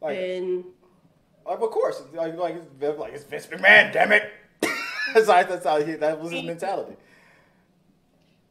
like, 0.03 0.19
and 0.19 0.65
like 1.49 1.61
of 1.61 1.71
course, 1.71 2.03
like 2.13 2.37
like 2.37 2.57
it's, 2.81 2.99
like 2.99 3.13
it's 3.13 3.25
Vince 3.25 3.47
McMahon. 3.47 3.93
Damn 3.93 4.13
it. 4.13 4.31
that's, 5.15 5.29
how, 5.29 5.43
that's 5.43 5.65
how 5.65 5.83
he. 5.83 5.95
That 5.95 6.21
was 6.21 6.31
his 6.33 6.45
mentality. 6.45 6.97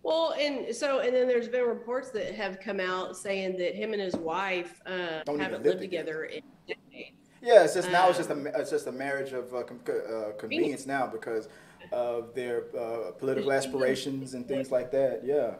well, 0.04 0.34
and 0.40 0.76
so 0.76 1.00
and 1.00 1.16
then 1.16 1.28
there's 1.28 1.48
been 1.48 1.66
reports 1.66 2.10
that 2.12 2.34
have 2.34 2.60
come 2.60 2.80
out 2.80 3.16
saying 3.16 3.58
that 3.58 3.76
him 3.76 3.94
and 3.94 4.02
his 4.02 4.16
wife 4.16 4.82
uh, 4.86 5.24
Don't 5.26 5.36
even 5.36 5.40
haven't 5.40 5.64
live 5.64 5.74
lived 5.74 5.82
together 5.82 6.26
in 6.26 6.42
decades. 6.68 7.16
Yeah, 7.42 7.64
it's 7.64 7.76
just 7.76 7.92
now 7.92 8.10
it's 8.10 8.18
just 8.18 8.32
Um, 8.32 8.48
a 8.48 8.60
it's 8.60 8.72
just 8.72 8.88
a 8.88 8.92
marriage 8.92 9.32
of 9.32 9.54
uh, 9.54 9.64
com- 9.64 9.80
uh, 9.88 10.32
convenience 10.38 10.86
now 10.88 11.06
because 11.06 11.50
of 11.92 12.34
their 12.34 12.64
uh, 12.78 13.12
political 13.12 13.52
aspirations 13.52 14.34
and 14.34 14.48
things 14.48 14.72
like 14.72 14.92
that. 14.92 15.22
Yeah. 15.24 15.54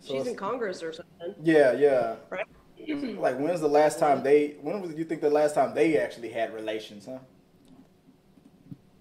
So 0.00 0.14
She's 0.14 0.26
in 0.28 0.36
Congress 0.36 0.82
or 0.82 0.92
something. 0.92 1.34
Yeah, 1.42 1.72
yeah. 1.72 2.16
Right. 2.30 2.46
Like 3.18 3.38
when's 3.38 3.60
the 3.60 3.68
last 3.68 3.98
time 3.98 4.22
they? 4.22 4.56
When 4.60 4.80
was 4.80 4.94
you 4.94 5.04
think 5.04 5.20
the 5.20 5.30
last 5.30 5.54
time 5.54 5.74
they 5.74 5.98
actually 5.98 6.28
had 6.30 6.54
relations? 6.54 7.06
Huh? 7.06 7.18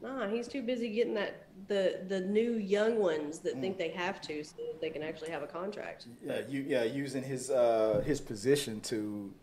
Nah, 0.01 0.27
he's 0.27 0.47
too 0.47 0.61
busy 0.61 0.89
getting 0.89 1.13
that 1.15 1.47
the 1.67 2.01
the 2.07 2.19
new 2.21 2.53
young 2.53 2.99
ones 2.99 3.39
that 3.39 3.55
Mm. 3.55 3.61
think 3.61 3.77
they 3.77 3.89
have 3.89 4.21
to 4.21 4.43
so 4.43 4.55
that 4.57 4.79
they 4.81 4.89
can 4.89 5.01
actually 5.03 5.31
have 5.31 5.41
a 5.43 5.47
contract. 5.47 6.07
Yeah, 6.23 6.41
you 6.47 6.61
yeah 6.67 6.83
using 6.83 7.23
his 7.23 7.49
uh 7.49 8.01
his 8.05 8.21
position 8.21 8.81
to 8.81 9.33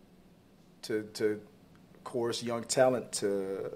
to 0.83 1.03
to 1.13 1.41
course 2.03 2.43
young 2.43 2.63
talent 2.63 3.11
to. 3.13 3.71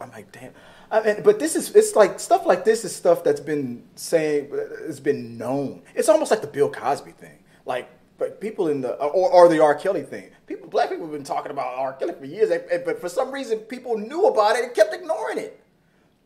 I'm 0.00 0.10
like, 0.12 0.32
damn. 0.32 0.52
I 0.90 1.02
mean, 1.02 1.22
but 1.22 1.38
this 1.38 1.54
is 1.56 1.74
it's 1.76 1.94
like 1.94 2.18
stuff 2.18 2.46
like 2.46 2.64
this 2.64 2.84
is 2.84 2.96
stuff 2.96 3.22
that's 3.22 3.40
been 3.40 3.84
saying 3.96 4.48
it's 4.88 5.00
been 5.00 5.36
known. 5.36 5.82
It's 5.94 6.08
almost 6.08 6.30
like 6.30 6.40
the 6.40 6.46
Bill 6.46 6.70
Cosby 6.70 7.12
thing, 7.12 7.38
like. 7.64 7.88
But 8.20 8.38
people 8.38 8.68
in 8.68 8.82
the 8.82 8.96
or, 8.96 9.30
or 9.32 9.48
the 9.48 9.60
R. 9.62 9.74
Kelly 9.74 10.02
thing, 10.02 10.30
people 10.46 10.68
black 10.68 10.90
people 10.90 11.06
have 11.06 11.12
been 11.12 11.24
talking 11.24 11.50
about 11.50 11.78
R. 11.78 11.94
Kelly 11.94 12.12
for 12.12 12.26
years, 12.26 12.50
but 12.84 13.00
for 13.00 13.08
some 13.08 13.32
reason 13.32 13.60
people 13.60 13.96
knew 13.96 14.26
about 14.26 14.56
it 14.56 14.64
and 14.64 14.74
kept 14.74 14.92
ignoring 14.92 15.38
it. 15.38 15.58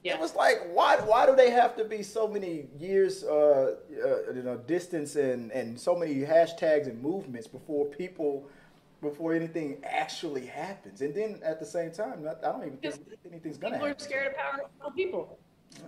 Yeah. 0.02 0.14
It 0.14 0.20
was 0.20 0.34
like, 0.34 0.58
why? 0.72 0.96
Why 0.96 1.24
do 1.24 1.36
they 1.36 1.50
have 1.50 1.76
to 1.76 1.84
be 1.84 2.02
so 2.02 2.26
many 2.26 2.66
years, 2.78 3.22
uh, 3.22 3.76
uh, 4.04 4.32
you 4.34 4.42
know, 4.42 4.56
distance 4.56 5.14
and 5.14 5.52
and 5.52 5.78
so 5.80 5.94
many 5.94 6.16
hashtags 6.16 6.88
and 6.88 7.00
movements 7.00 7.46
before 7.46 7.86
people, 7.86 8.48
before 9.00 9.32
anything 9.32 9.78
actually 9.84 10.46
happens? 10.46 11.00
And 11.00 11.14
then 11.14 11.40
at 11.44 11.60
the 11.60 11.64
same 11.66 11.92
time, 11.92 12.26
I 12.26 12.32
I 12.46 12.52
don't 12.52 12.64
even 12.66 12.78
think 12.78 12.94
anything's 13.30 13.56
gonna 13.56 13.76
happen. 13.76 13.88
People 13.88 14.04
are 14.04 14.08
scared 14.08 14.26
of 14.32 14.36
powerful 14.36 14.90
people. 14.96 15.38
Yeah. 15.70 15.82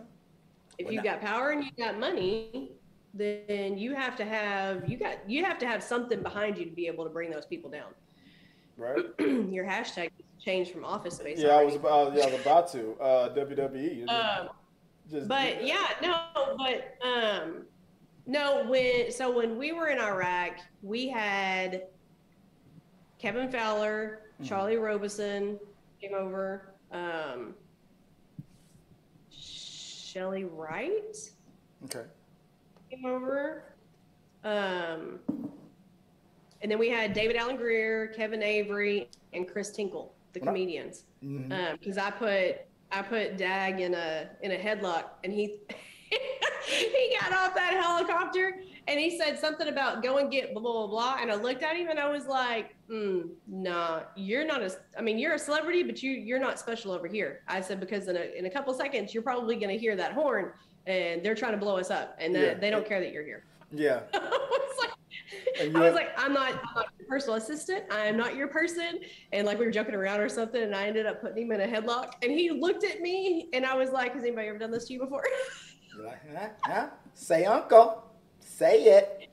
If 0.79 0.85
Well, 0.85 0.95
you've 0.95 1.05
now- 1.05 1.15
got 1.15 1.21
power 1.21 1.51
and 1.51 1.65
you've 1.65 1.77
got 1.77 1.99
money, 1.99 2.71
then 3.17 3.79
you 3.79 3.95
have 3.95 4.17
to 4.17 4.25
have 4.25 4.89
you 4.89 4.97
got 4.99 5.29
you 5.29 5.45
have 5.45 5.59
to 5.59 5.67
have 5.67 5.83
something 5.83 6.23
behind 6.23 6.59
you 6.59 6.65
to 6.65 6.71
be 6.71 6.87
able 6.87 7.05
to 7.05 7.11
bring 7.11 7.31
those 7.31 7.47
people 7.47 7.71
down. 7.71 7.93
Right? 8.77 9.05
Your 9.19 9.65
hashtag 9.65 10.11
changed 10.39 10.71
from 10.73 10.85
office 10.85 11.17
space. 11.17 11.39
Yeah, 11.39 11.57
I 11.57 11.65
was 11.65 11.75
about. 11.75 12.15
Yeah, 12.15 12.25
I 12.25 12.31
was 12.33 12.41
about 12.41 12.71
to. 12.73 12.93
Uh, 13.01 13.35
WWE. 13.35 14.09
Um, 14.09 14.49
just- 15.11 15.29
but 15.29 15.65
yeah, 15.67 15.87
no, 16.03 16.27
but 16.59 16.97
um, 17.07 17.65
no. 18.27 18.65
When 18.67 19.11
so 19.11 19.31
when 19.35 19.57
we 19.57 19.73
were 19.73 19.89
in 19.89 19.99
Iraq, 19.99 20.59
we 20.83 21.09
had 21.09 21.85
Kevin 23.19 23.51
Fowler, 23.51 24.21
Mhm. 24.43 24.49
Charlie 24.49 24.77
Robison 24.77 25.59
came 26.03 26.13
over, 26.13 26.75
um, 26.93 27.55
Chely 29.33 30.45
Wright 30.45 31.17
Okay. 31.85 32.05
Came 32.91 33.05
over, 33.05 33.65
um, 34.45 35.19
and 36.63 36.71
then 36.71 36.79
we 36.79 36.89
had 36.89 37.13
David 37.13 37.37
Alan 37.37 37.57
Grier, 37.57 38.09
Kevin 38.09 38.43
Avery, 38.43 39.09
and 39.33 39.49
Chris 39.49 39.71
Tinkle, 39.73 40.15
the 40.33 40.41
comedians 40.41 41.05
because 41.21 41.99
I 41.99 42.11
put 42.11 42.57
I 42.93 43.03
put 43.03 43.37
Dag 43.37 43.81
in 43.81 43.95
a 43.95 44.29
in 44.43 44.53
a 44.53 44.57
headlock, 44.57 45.05
and 45.25 45.33
he 45.33 45.59
he 46.67 47.17
got 47.21 47.33
off 47.33 47.55
that 47.55 47.73
helicopter, 47.75 48.61
and 48.87 49.01
he 49.01 49.19
said 49.19 49.39
something 49.39 49.69
about 49.69 50.03
go 50.03 50.19
and 50.19 50.31
get 50.31 50.53
blah 50.53 50.63
blah 50.63 50.73
blah, 50.73 50.87
blah. 50.87 51.17
and 51.21 51.31
I 51.31 51.35
looked 51.35 51.63
at 51.63 51.77
him, 51.77 51.89
and 51.89 51.99
I 51.99 52.09
was 52.09 52.27
like, 52.27 52.77
mm, 52.91 53.29
Nah, 53.49 54.03
you're 54.15 54.47
not 54.47 54.63
a. 54.63 54.73
I 54.97 55.03
mean, 55.03 55.19
you're 55.19 55.35
a 55.35 55.39
celebrity, 55.39 55.83
but 55.83 56.03
you 56.03 56.13
you're 56.13 56.39
not 56.39 56.59
special 56.61 56.93
over 56.93 57.09
here. 57.09 57.41
I 57.49 57.61
said 57.61 57.81
because 57.81 58.07
in 58.09 58.17
a 58.17 58.39
in 58.39 58.47
a 58.47 58.51
couple 58.51 58.73
seconds, 58.75 59.13
you're 59.13 59.23
probably 59.25 59.57
gonna 59.57 59.75
hear 59.75 59.97
that 59.97 60.13
horn, 60.13 60.53
and 60.87 61.23
they're 61.23 61.35
trying 61.35 61.53
to 61.53 61.59
blow 61.59 61.77
us 61.77 61.91
up, 61.91 62.17
and 62.21 62.35
Yeah. 62.35 62.55
they, 62.55 62.71
don't 62.71 62.87
care 62.87 63.01
that 63.01 63.13
you're 63.13 63.25
here. 63.25 63.45
Yeah. 63.73 64.01
I 64.15 64.19
was 64.21 64.79
like, 64.79 64.91
I 65.61 65.67
was 65.79 65.85
had- 65.87 65.95
like, 65.95 66.09
I'm 66.17 66.33
not, 66.33 66.53
I'm 66.53 66.61
not 66.75 66.87
your 66.99 67.09
personal 67.09 67.37
assistant. 67.37 67.85
I'm 67.91 68.17
not 68.17 68.37
your 68.37 68.47
person. 68.49 69.01
And 69.33 69.47
like 69.47 69.59
we 69.59 69.65
were 69.65 69.71
joking 69.73 69.95
around 69.95 70.21
or 70.21 70.29
something, 70.29 70.63
and 70.63 70.75
I 70.75 70.87
ended 70.87 71.07
up 71.07 71.21
putting 71.21 71.47
him 71.47 71.53
in 71.53 71.61
a 71.61 71.67
headlock. 71.67 72.13
And 72.23 72.31
he 72.31 72.51
looked 72.51 72.85
at 72.85 73.01
me, 73.01 73.49
and 73.53 73.65
I 73.67 73.75
was 73.77 73.91
like, 73.91 74.15
Has 74.15 74.23
anybody 74.23 74.49
ever 74.49 74.59
done 74.59 74.71
this 74.71 74.87
to 74.87 74.93
you 74.93 75.01
before? 75.01 75.25
You're 75.97 76.07
like, 76.07 76.21
huh? 76.37 76.49
Huh? 76.65 76.89
Say 77.15 77.45
uncle. 77.45 78.05
Say 78.41 78.85
it. 78.85 79.29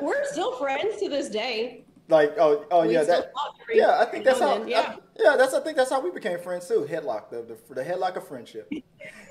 we're 0.00 0.24
still 0.24 0.56
friends 0.56 0.98
to 1.00 1.08
this 1.08 1.28
day. 1.28 1.84
Like, 2.08 2.34
oh, 2.38 2.64
oh 2.70 2.86
We 2.86 2.94
yeah, 2.94 3.04
that. 3.04 3.32
Yeah, 3.72 3.98
I 3.98 4.04
think 4.04 4.24
that's 4.24 4.40
how. 4.40 4.64
Yeah. 4.64 4.80
I- 4.80 4.98
yeah, 5.18 5.36
that's. 5.36 5.54
I 5.54 5.60
think 5.60 5.76
that's 5.76 5.90
how 5.90 6.00
we 6.00 6.10
became 6.10 6.38
friends 6.38 6.66
too. 6.68 6.86
Headlock, 6.88 7.30
the 7.30 7.42
the, 7.42 7.74
the 7.74 7.82
headlock 7.84 8.16
of 8.16 8.26
friendship. 8.26 8.70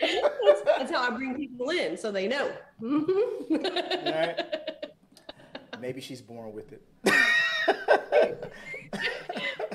that's 0.66 0.90
how 0.90 1.10
I 1.10 1.10
bring 1.10 1.34
people 1.34 1.70
in, 1.70 1.96
so 1.96 2.10
they 2.10 2.28
know. 2.28 2.50
Right. 2.80 4.40
Maybe 5.80 6.00
she's 6.00 6.22
born 6.22 6.52
with 6.52 6.72
it. 6.72 6.82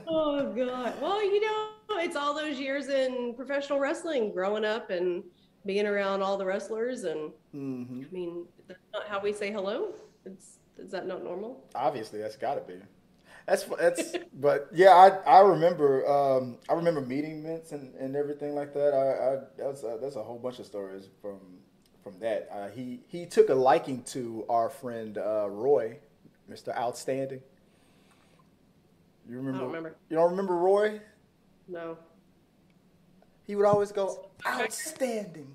oh 0.08 0.52
God. 0.54 0.94
Well, 1.02 1.24
you 1.24 1.42
know, 1.42 1.70
it's 2.00 2.16
all 2.16 2.34
those 2.34 2.60
years 2.60 2.90
in 2.90 3.34
professional 3.36 3.80
wrestling, 3.80 4.32
growing 4.32 4.66
up 4.66 4.90
and 4.90 5.24
being 5.66 5.86
around 5.86 6.22
all 6.22 6.38
the 6.38 6.46
wrestlers, 6.46 7.04
and 7.04 7.32
hmm 7.52 8.04
I 8.10 8.14
mean, 8.14 8.46
that's 8.68 8.80
not 8.94 9.08
how 9.08 9.20
we 9.20 9.34
say 9.34 9.52
hello. 9.52 9.94
It's 10.26 10.60
is 10.78 10.92
that 10.92 11.08
not 11.08 11.24
normal? 11.24 11.64
Obviously, 11.76 12.20
that's 12.20 12.36
got 12.38 12.56
to 12.56 12.62
be. 12.62 12.80
That's 13.46 13.64
that's. 13.64 14.16
but 14.34 14.70
yeah, 14.74 14.92
I 14.92 15.10
I 15.30 15.40
remember 15.42 16.08
um 16.10 16.58
I 16.70 16.74
remember 16.74 17.02
meeting 17.02 17.44
Vince 17.44 17.72
and, 17.72 17.94
and 17.96 18.16
everything 18.16 18.56
like 18.56 18.74
that. 18.74 18.94
I, 18.94 19.34
I 19.36 19.38
that's 19.58 19.84
a, 19.84 19.98
that's 20.02 20.16
a 20.16 20.24
whole 20.24 20.40
bunch 20.40 20.60
of 20.60 20.66
stories 20.66 21.10
from 21.22 21.40
from 22.04 22.20
that. 22.20 22.50
Uh, 22.52 22.70
he 22.70 23.02
he 23.08 23.26
took 23.26 23.50
a 23.50 23.56
liking 23.56 24.04
to 24.04 24.46
our 24.50 24.70
friend 24.70 25.18
uh, 25.18 25.48
Roy, 25.50 25.98
Mr. 26.50 26.76
Outstanding. 26.76 27.42
You 29.28 29.38
remember? 29.38 29.66
remember. 29.66 29.96
You 30.10 30.16
don't 30.16 30.32
remember 30.32 30.56
Roy? 30.56 31.02
No. 31.68 31.98
He 33.50 33.56
would 33.56 33.66
always 33.66 33.92
go 33.92 34.28
outstanding. 34.46 35.48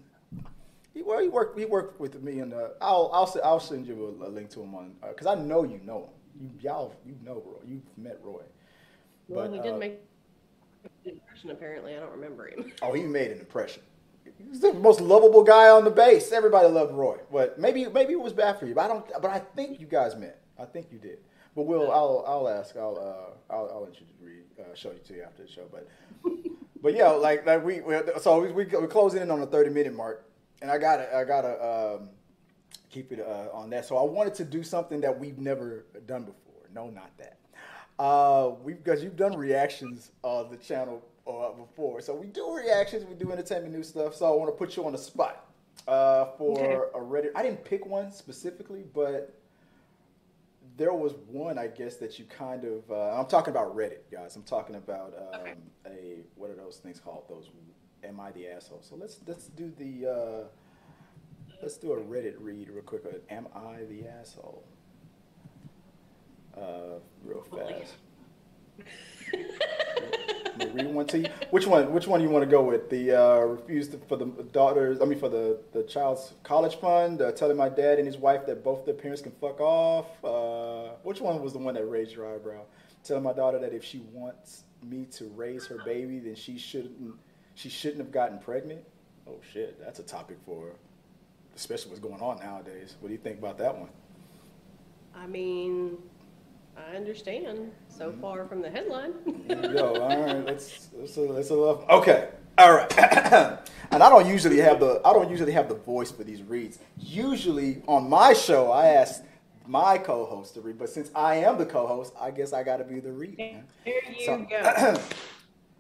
He 0.92 1.02
well, 1.02 1.20
he 1.20 1.28
worked 1.28 1.56
he 1.56 1.64
worked 1.64 2.00
with 2.00 2.20
me 2.20 2.40
and 2.40 2.52
uh, 2.52 2.70
I'll 2.80 3.08
I'll 3.12 3.32
I'll 3.44 3.60
send 3.60 3.86
you 3.86 4.18
a, 4.20 4.26
a 4.26 4.30
link 4.30 4.50
to 4.50 4.62
him 4.62 4.74
on 4.74 4.96
because 5.00 5.28
I 5.28 5.36
know 5.36 5.62
you 5.62 5.80
know 5.84 6.00
him. 6.00 6.10
You 6.40 6.50
y'all 6.60 6.96
you 7.06 7.14
know 7.24 7.34
Roy. 7.46 7.60
You've 7.64 7.82
met 7.96 8.18
Roy. 8.24 8.42
Well, 9.28 9.46
But, 9.48 9.54
he 9.54 9.60
did 9.60 9.74
uh, 9.74 9.78
make 9.78 10.00
an 11.04 11.12
impression. 11.12 11.50
Apparently, 11.50 11.96
I 11.96 12.00
don't 12.00 12.10
remember 12.10 12.48
him. 12.48 12.72
Oh, 12.82 12.94
he 12.94 13.04
made 13.04 13.30
an 13.30 13.38
impression. 13.38 13.84
He's 14.38 14.58
the 14.58 14.74
most 14.74 15.00
lovable 15.00 15.44
guy 15.44 15.68
on 15.68 15.84
the 15.84 15.90
base. 15.92 16.32
Everybody 16.32 16.66
loved 16.66 16.94
Roy, 16.94 17.18
but 17.30 17.60
maybe 17.60 17.86
maybe 17.86 18.14
it 18.14 18.20
was 18.20 18.32
bad 18.32 18.58
for 18.58 18.66
you. 18.66 18.74
But 18.74 18.86
I 18.86 18.88
don't. 18.88 19.06
But 19.22 19.30
I 19.30 19.38
think 19.38 19.78
you 19.78 19.86
guys 19.86 20.16
met. 20.16 20.40
I 20.58 20.64
think 20.64 20.88
you 20.90 20.98
did. 20.98 21.18
But 21.54 21.66
we'll. 21.66 21.92
I'll. 21.92 22.24
I'll 22.26 22.48
ask. 22.48 22.76
I'll. 22.76 22.98
Uh, 22.98 23.54
I'll. 23.54 23.70
I'll 23.72 23.84
let 23.84 24.00
you 24.00 24.06
read. 24.20 24.42
Uh, 24.58 24.74
show 24.74 24.90
you 24.90 24.98
to 24.98 25.14
you 25.14 25.22
after 25.22 25.44
the 25.44 25.48
show. 25.48 25.66
But. 25.70 25.88
But 26.84 26.94
yeah, 26.94 27.08
like 27.08 27.46
like 27.46 27.64
we. 27.64 27.80
we 27.80 27.96
so 28.20 28.42
we 28.42 28.52
we 28.52 28.66
we're 28.66 28.86
closing 28.86 29.22
in 29.22 29.30
on 29.30 29.40
the 29.40 29.46
thirty 29.46 29.70
minute 29.70 29.94
mark, 29.94 30.28
and 30.60 30.70
I 30.70 30.76
gotta 30.76 31.16
I 31.16 31.24
gotta 31.24 31.96
um, 31.96 32.10
keep 32.90 33.10
it 33.10 33.20
uh, 33.20 33.56
on 33.56 33.70
that. 33.70 33.86
So 33.86 33.96
I 33.96 34.02
wanted 34.02 34.34
to 34.34 34.44
do 34.44 34.62
something 34.62 35.00
that 35.00 35.18
we've 35.18 35.38
never 35.38 35.86
done 36.06 36.24
before. 36.24 36.68
No, 36.74 36.90
not 36.90 37.10
that. 37.16 37.38
Uh, 37.98 38.50
we 38.62 38.74
because 38.74 39.02
you've 39.02 39.16
done 39.16 39.34
reactions 39.34 40.10
on 40.22 40.50
the 40.50 40.58
channel 40.58 41.02
uh, 41.26 41.52
before, 41.52 42.02
so 42.02 42.14
we 42.14 42.26
do 42.26 42.54
reactions, 42.54 43.06
we 43.06 43.14
do 43.14 43.32
entertainment 43.32 43.72
news 43.72 43.88
stuff. 43.88 44.14
So 44.14 44.30
I 44.30 44.36
want 44.36 44.48
to 44.48 44.56
put 44.56 44.76
you 44.76 44.84
on 44.84 44.92
the 44.92 44.98
spot 44.98 45.46
uh, 45.88 46.26
for 46.36 46.58
Okay. 46.58 46.74
a 46.98 47.00
Reddit. 47.00 47.30
I 47.34 47.42
didn't 47.42 47.64
pick 47.64 47.86
one 47.86 48.12
specifically, 48.12 48.84
but 48.92 49.32
there 50.76 50.92
was 50.92 51.12
one 51.28 51.58
I 51.58 51.66
guess 51.68 51.96
that 51.96 52.18
you 52.18 52.24
kind 52.24 52.64
of. 52.64 52.90
Uh, 52.90 53.18
I'm 53.18 53.26
talking 53.26 53.50
about 53.52 53.76
Reddit, 53.76 54.10
guys. 54.10 54.34
I'm 54.36 54.42
talking 54.42 54.74
about 54.76 55.14
um, 55.16 55.40
Okay. 55.40 55.54
a 55.86 56.18
what 56.34 56.50
are 56.50 56.54
those 56.56 56.78
things 56.78 56.98
called? 57.00 57.24
Those 57.28 57.50
am 58.02 58.18
I 58.20 58.30
the 58.32 58.48
asshole? 58.48 58.82
So 58.82 58.96
let's 58.96 59.20
let's 59.26 59.46
do 59.48 59.72
the. 59.78 60.06
Uh, 60.10 60.44
Let's 61.62 61.78
do 61.78 61.92
a 61.92 61.96
Reddit 61.96 62.34
read 62.40 62.68
real 62.68 62.82
quick. 62.82 63.04
Uh, 63.06 63.16
Am 63.32 63.46
I 63.54 63.84
the 63.88 64.06
asshole? 64.06 64.64
Uh, 66.54 66.98
real 67.24 67.42
fast. 67.42 67.94
Which 71.50 71.66
one? 71.66 71.92
Which 71.92 72.06
one 72.06 72.20
do 72.20 72.26
you 72.26 72.30
want 72.30 72.44
to 72.44 72.50
go 72.50 72.62
with? 72.62 72.90
The 72.90 73.20
uh, 73.20 73.40
refused 73.40 73.96
for 74.08 74.16
the 74.16 74.26
daughters. 74.52 75.00
I 75.00 75.04
mean, 75.04 75.18
for 75.18 75.28
the 75.28 75.58
the 75.72 75.82
child's 75.84 76.34
college 76.42 76.76
fund. 76.76 77.22
Uh, 77.22 77.32
telling 77.32 77.56
my 77.56 77.68
dad 77.68 77.98
and 77.98 78.06
his 78.06 78.16
wife 78.16 78.46
that 78.46 78.64
both 78.64 78.84
their 78.84 78.94
parents 78.94 79.22
can 79.22 79.32
fuck 79.32 79.60
off. 79.60 80.06
Uh, 80.24 80.94
which 81.02 81.20
one 81.20 81.42
was 81.42 81.52
the 81.52 81.58
one 81.58 81.74
that 81.74 81.84
raised 81.84 82.12
your 82.12 82.32
eyebrow? 82.34 82.62
Telling 83.02 83.22
my 83.22 83.32
daughter 83.32 83.58
that 83.58 83.72
if 83.72 83.84
she 83.84 83.98
wants 84.12 84.64
me 84.82 85.06
to 85.12 85.26
raise 85.36 85.66
her 85.66 85.78
baby, 85.84 86.18
then 86.18 86.34
she 86.34 86.58
shouldn't. 86.58 87.14
She 87.54 87.68
shouldn't 87.68 88.00
have 88.00 88.12
gotten 88.12 88.38
pregnant. 88.38 88.84
Oh 89.26 89.38
shit, 89.52 89.80
that's 89.80 89.98
a 90.00 90.02
topic 90.02 90.36
for, 90.44 90.72
especially 91.56 91.90
what's 91.90 92.00
going 92.00 92.20
on 92.20 92.38
nowadays. 92.38 92.96
What 93.00 93.08
do 93.08 93.14
you 93.14 93.20
think 93.20 93.38
about 93.38 93.58
that 93.58 93.76
one? 93.76 93.88
I 95.14 95.26
mean, 95.26 95.98
I 96.76 96.96
understand 96.96 97.70
so 97.88 98.10
Mm-hmm. 98.10 98.20
far 98.20 98.46
from 98.46 98.60
the 98.62 98.70
headline. 98.70 99.12
There 99.46 99.66
you 99.66 99.72
go. 99.76 100.02
All 100.02 100.08
right, 100.08 100.44
let's 100.44 100.88
let's 100.94 101.16
let's 101.16 101.50
love. 101.50 101.84
Okay, 101.88 102.28
all 102.58 102.74
right. 102.74 102.98
and 103.90 104.02
I 104.02 104.08
don't 104.08 104.26
usually 104.26 104.58
have 104.58 104.80
the 104.80 105.00
I 105.04 105.12
don't 105.12 105.30
usually 105.30 105.52
have 105.52 105.68
the 105.68 105.74
voice 105.76 106.10
for 106.10 106.24
these 106.24 106.42
reads. 106.42 106.78
Usually 106.98 107.82
on 107.86 108.08
my 108.08 108.32
show, 108.32 108.70
I 108.72 108.88
ask 108.88 109.22
my 109.66 109.96
co-host 109.98 110.54
to 110.54 110.60
read, 110.60 110.78
but 110.78 110.90
since 110.90 111.10
I 111.14 111.36
am 111.36 111.56
the 111.58 111.66
co-host, 111.66 112.12
I 112.20 112.30
guess 112.30 112.52
I 112.52 112.62
got 112.62 112.78
to 112.78 112.84
be 112.84 113.00
the 113.00 113.12
read. 113.12 113.38
Man. 113.38 113.64
There 113.84 113.94
you 114.18 114.26
so, 114.26 114.38
go. 114.38 114.96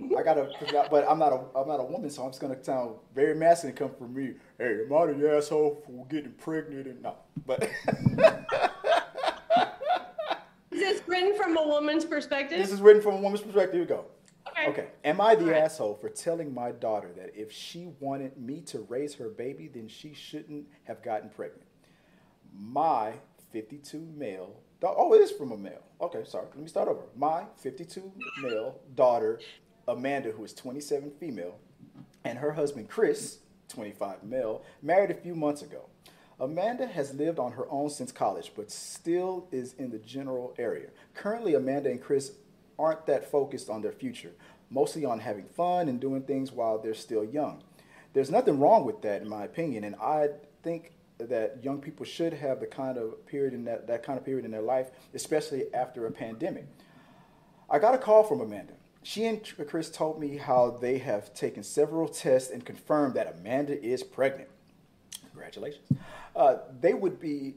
I 0.18 0.22
gotta, 0.24 0.50
but 0.90 1.06
I'm 1.08 1.18
not 1.20 1.32
a, 1.32 1.40
I'm 1.56 1.68
not 1.68 1.78
a 1.78 1.84
woman, 1.84 2.10
so 2.10 2.24
I'm 2.24 2.30
just 2.30 2.40
gonna 2.40 2.62
sound 2.64 2.96
very 3.14 3.34
masculine. 3.34 3.76
Come 3.76 3.90
from 3.96 4.12
me. 4.14 4.34
Hey, 4.58 4.80
am 4.84 4.92
I 4.92 5.06
the 5.06 5.36
asshole 5.36 5.82
for 5.86 6.04
getting 6.06 6.32
pregnant? 6.32 6.86
And 6.86 7.02
no, 7.02 7.14
but. 7.46 7.68
is 10.84 10.98
this 10.98 11.08
written 11.08 11.34
from 11.34 11.56
a 11.56 11.66
woman's 11.66 12.04
perspective? 12.04 12.58
This 12.58 12.72
is 12.72 12.80
written 12.80 13.02
from 13.02 13.14
a 13.14 13.20
woman's 13.20 13.40
perspective. 13.40 13.72
Here 13.72 13.82
we 13.82 13.86
go. 13.86 14.04
Okay. 14.48 14.68
Okay. 14.68 14.88
Am 15.04 15.20
I 15.20 15.34
the 15.34 15.46
right. 15.46 15.62
asshole 15.62 15.94
for 15.94 16.08
telling 16.08 16.52
my 16.52 16.70
daughter 16.70 17.10
that 17.16 17.34
if 17.34 17.50
she 17.50 17.88
wanted 18.00 18.36
me 18.38 18.60
to 18.62 18.80
raise 18.88 19.14
her 19.14 19.28
baby, 19.28 19.68
then 19.68 19.88
she 19.88 20.12
shouldn't 20.12 20.66
have 20.84 21.02
gotten 21.02 21.30
pregnant? 21.30 21.66
My 22.52 23.14
52 23.52 23.98
male. 24.16 24.60
Oh, 24.82 25.14
it 25.14 25.22
is 25.22 25.30
from 25.30 25.52
a 25.52 25.56
male. 25.56 25.82
Okay, 26.00 26.24
sorry. 26.24 26.46
Let 26.48 26.58
me 26.58 26.68
start 26.68 26.88
over. 26.88 27.04
My 27.16 27.44
52 27.56 28.12
male 28.42 28.78
daughter 28.94 29.40
Amanda, 29.88 30.30
who 30.30 30.44
is 30.44 30.52
27 30.52 31.12
female, 31.18 31.58
and 32.24 32.38
her 32.38 32.52
husband 32.52 32.88
Chris, 32.88 33.38
25 33.68 34.22
male, 34.24 34.62
married 34.82 35.10
a 35.10 35.14
few 35.14 35.34
months 35.34 35.62
ago. 35.62 35.88
Amanda 36.40 36.86
has 36.86 37.14
lived 37.14 37.38
on 37.38 37.52
her 37.52 37.70
own 37.70 37.90
since 37.90 38.10
college, 38.10 38.52
but 38.56 38.70
still 38.70 39.46
is 39.52 39.74
in 39.74 39.90
the 39.90 39.98
general 39.98 40.54
area. 40.58 40.88
Currently, 41.14 41.54
Amanda 41.54 41.90
and 41.90 42.02
Chris 42.02 42.32
aren't 42.78 43.06
that 43.06 43.30
focused 43.30 43.70
on 43.70 43.82
their 43.82 43.92
future, 43.92 44.32
mostly 44.68 45.04
on 45.04 45.20
having 45.20 45.44
fun 45.44 45.88
and 45.88 46.00
doing 46.00 46.22
things 46.22 46.50
while 46.50 46.78
they're 46.78 46.94
still 46.94 47.24
young. 47.24 47.62
There's 48.12 48.30
nothing 48.30 48.58
wrong 48.58 48.84
with 48.84 49.02
that, 49.02 49.22
in 49.22 49.28
my 49.28 49.44
opinion, 49.44 49.84
and 49.84 49.94
I 49.96 50.28
think 50.62 50.92
that 51.18 51.62
young 51.62 51.80
people 51.80 52.04
should 52.04 52.32
have 52.32 52.58
the 52.58 52.66
kind 52.66 52.98
of 52.98 53.24
period 53.26 53.54
in 53.54 53.64
that, 53.64 53.86
that 53.86 54.02
kind 54.02 54.18
of 54.18 54.24
period 54.24 54.44
in 54.44 54.50
their 54.50 54.62
life, 54.62 54.90
especially 55.14 55.72
after 55.72 56.06
a 56.06 56.10
pandemic. 56.10 56.66
I 57.70 57.78
got 57.78 57.94
a 57.94 57.98
call 57.98 58.24
from 58.24 58.40
Amanda. 58.40 58.74
She 59.04 59.26
and 59.26 59.40
Chris 59.68 59.90
told 59.90 60.18
me 60.18 60.38
how 60.38 60.70
they 60.70 60.98
have 60.98 61.32
taken 61.34 61.62
several 61.62 62.08
tests 62.08 62.50
and 62.50 62.64
confirmed 62.64 63.14
that 63.14 63.36
Amanda 63.38 63.80
is 63.80 64.02
pregnant. 64.02 64.48
Congratulations. 65.34 65.88
Uh, 66.36 66.56
they 66.80 66.94
would 66.94 67.20
be 67.20 67.54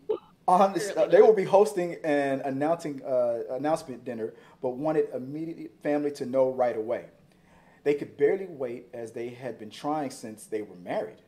on 0.47 0.73
this, 0.73 0.91
uh, 0.97 1.05
they 1.05 1.21
will 1.21 1.33
be 1.33 1.43
hosting 1.43 1.97
an 2.03 2.41
announcing 2.41 3.03
uh, 3.03 3.41
announcement 3.51 4.03
dinner, 4.03 4.33
but 4.61 4.69
wanted 4.71 5.09
immediate 5.13 5.71
family 5.83 6.11
to 6.11 6.25
know 6.25 6.51
right 6.51 6.75
away. 6.75 7.05
They 7.83 7.93
could 7.93 8.17
barely 8.17 8.47
wait 8.47 8.87
as 8.93 9.11
they 9.11 9.29
had 9.29 9.59
been 9.59 9.69
trying 9.69 10.09
since 10.09 10.45
they 10.45 10.61
were 10.61 10.75
married. 10.75 11.21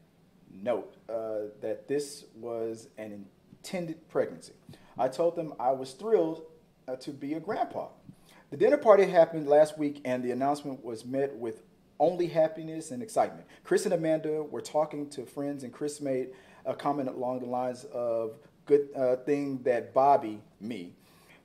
Note 0.51 0.95
uh, 1.07 1.51
that 1.61 1.87
this 1.87 2.25
was 2.35 2.87
an 2.97 3.25
intended 3.53 4.09
pregnancy. 4.09 4.53
I 4.97 5.07
told 5.07 5.35
them 5.35 5.53
I 5.59 5.71
was 5.71 5.93
thrilled 5.93 6.41
uh, 6.87 6.95
to 6.97 7.11
be 7.11 7.35
a 7.35 7.39
grandpa. 7.39 7.89
The 8.49 8.57
dinner 8.57 8.77
party 8.77 9.05
happened 9.05 9.47
last 9.47 9.77
week, 9.77 10.01
and 10.03 10.23
the 10.23 10.31
announcement 10.31 10.83
was 10.83 11.05
met 11.05 11.35
with 11.35 11.61
only 11.99 12.27
happiness 12.27 12.91
and 12.91 13.03
excitement. 13.03 13.45
Chris 13.63 13.85
and 13.85 13.93
Amanda 13.93 14.43
were 14.43 14.61
talking 14.61 15.09
to 15.11 15.25
friends, 15.25 15.63
and 15.63 15.73
Chris 15.73 16.01
made 16.01 16.29
a 16.65 16.73
comment 16.73 17.09
along 17.09 17.39
the 17.39 17.45
lines 17.45 17.85
of 17.85 18.37
"Good 18.65 18.89
uh, 18.95 19.17
thing 19.17 19.61
that 19.63 19.93
Bobby, 19.93 20.41
me, 20.59 20.93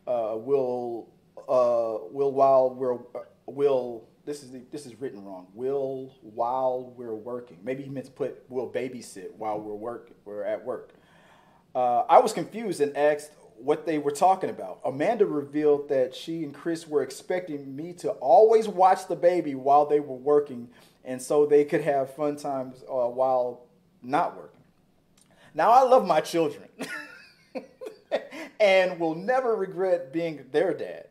uh, 0.07 0.35
will 0.37 1.09
uh, 1.49 2.07
will 2.11 2.33
while 2.33 2.71
we're 2.71 2.95
uh, 2.95 3.25
will." 3.47 4.09
This 4.27 4.43
is 4.43 4.53
the, 4.53 4.63
this 4.73 4.87
is 4.87 4.99
written 4.99 5.23
wrong. 5.23 5.49
Will 5.53 6.15
while 6.23 6.95
we're 6.97 7.15
working. 7.15 7.59
Maybe 7.63 7.83
he 7.83 7.91
meant 7.91 8.07
to 8.07 8.13
put 8.13 8.43
will 8.49 8.71
babysit 8.71 9.33
while 9.37 9.61
we're 9.61 9.75
work 9.75 10.13
we're 10.25 10.45
at 10.45 10.65
work. 10.65 10.95
Uh, 11.75 12.05
I 12.09 12.21
was 12.21 12.33
confused 12.33 12.81
and 12.81 12.97
asked 12.97 13.33
what 13.59 13.87
they 13.87 13.99
were 13.99 14.11
talking 14.11 14.51
about. 14.51 14.81
Amanda 14.85 15.27
revealed 15.27 15.89
that 15.89 16.15
she 16.15 16.45
and 16.45 16.55
Chris 16.55 16.87
were 16.87 17.03
expecting 17.03 17.75
me 17.75 17.93
to 17.95 18.11
always 18.13 18.69
watch 18.69 19.07
the 19.09 19.17
baby 19.17 19.55
while 19.55 19.87
they 19.87 20.01
were 20.01 20.17
working, 20.17 20.69
and 21.05 21.21
so 21.21 21.47
they 21.47 21.65
could 21.65 21.81
have 21.83 22.15
fun 22.15 22.37
times 22.37 22.83
uh, 22.83 23.09
while 23.09 23.67
not 24.03 24.37
working. 24.37 24.61
Now, 25.55 25.71
I 25.71 25.83
love 25.83 26.07
my 26.07 26.21
children 26.21 26.69
and 28.61 28.99
will 28.99 29.15
never 29.15 29.55
regret 29.55 30.13
being 30.13 30.47
their 30.51 30.75
dad, 30.75 31.07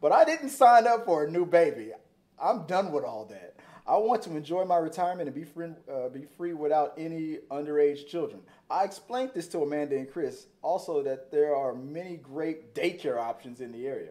but 0.00 0.12
I 0.12 0.24
didn't 0.24 0.50
sign 0.50 0.86
up 0.86 1.04
for 1.04 1.24
a 1.24 1.30
new 1.30 1.44
baby. 1.44 1.92
I'm 2.40 2.66
done 2.66 2.92
with 2.92 3.04
all 3.04 3.24
that. 3.26 3.56
I 3.88 3.96
want 3.96 4.20
to 4.24 4.36
enjoy 4.36 4.66
my 4.66 4.76
retirement 4.76 5.28
and 5.28 5.34
be 5.34 5.44
free, 5.44 5.70
uh, 5.90 6.10
be 6.10 6.26
free 6.36 6.52
without 6.52 6.92
any 6.98 7.38
underage 7.50 8.06
children. 8.06 8.42
I 8.70 8.84
explained 8.84 9.30
this 9.34 9.48
to 9.48 9.62
Amanda 9.62 9.96
and 9.96 10.12
Chris 10.12 10.46
also 10.60 11.02
that 11.04 11.30
there 11.30 11.56
are 11.56 11.74
many 11.74 12.18
great 12.18 12.74
daycare 12.74 13.16
options 13.16 13.62
in 13.62 13.72
the 13.72 13.86
area. 13.86 14.10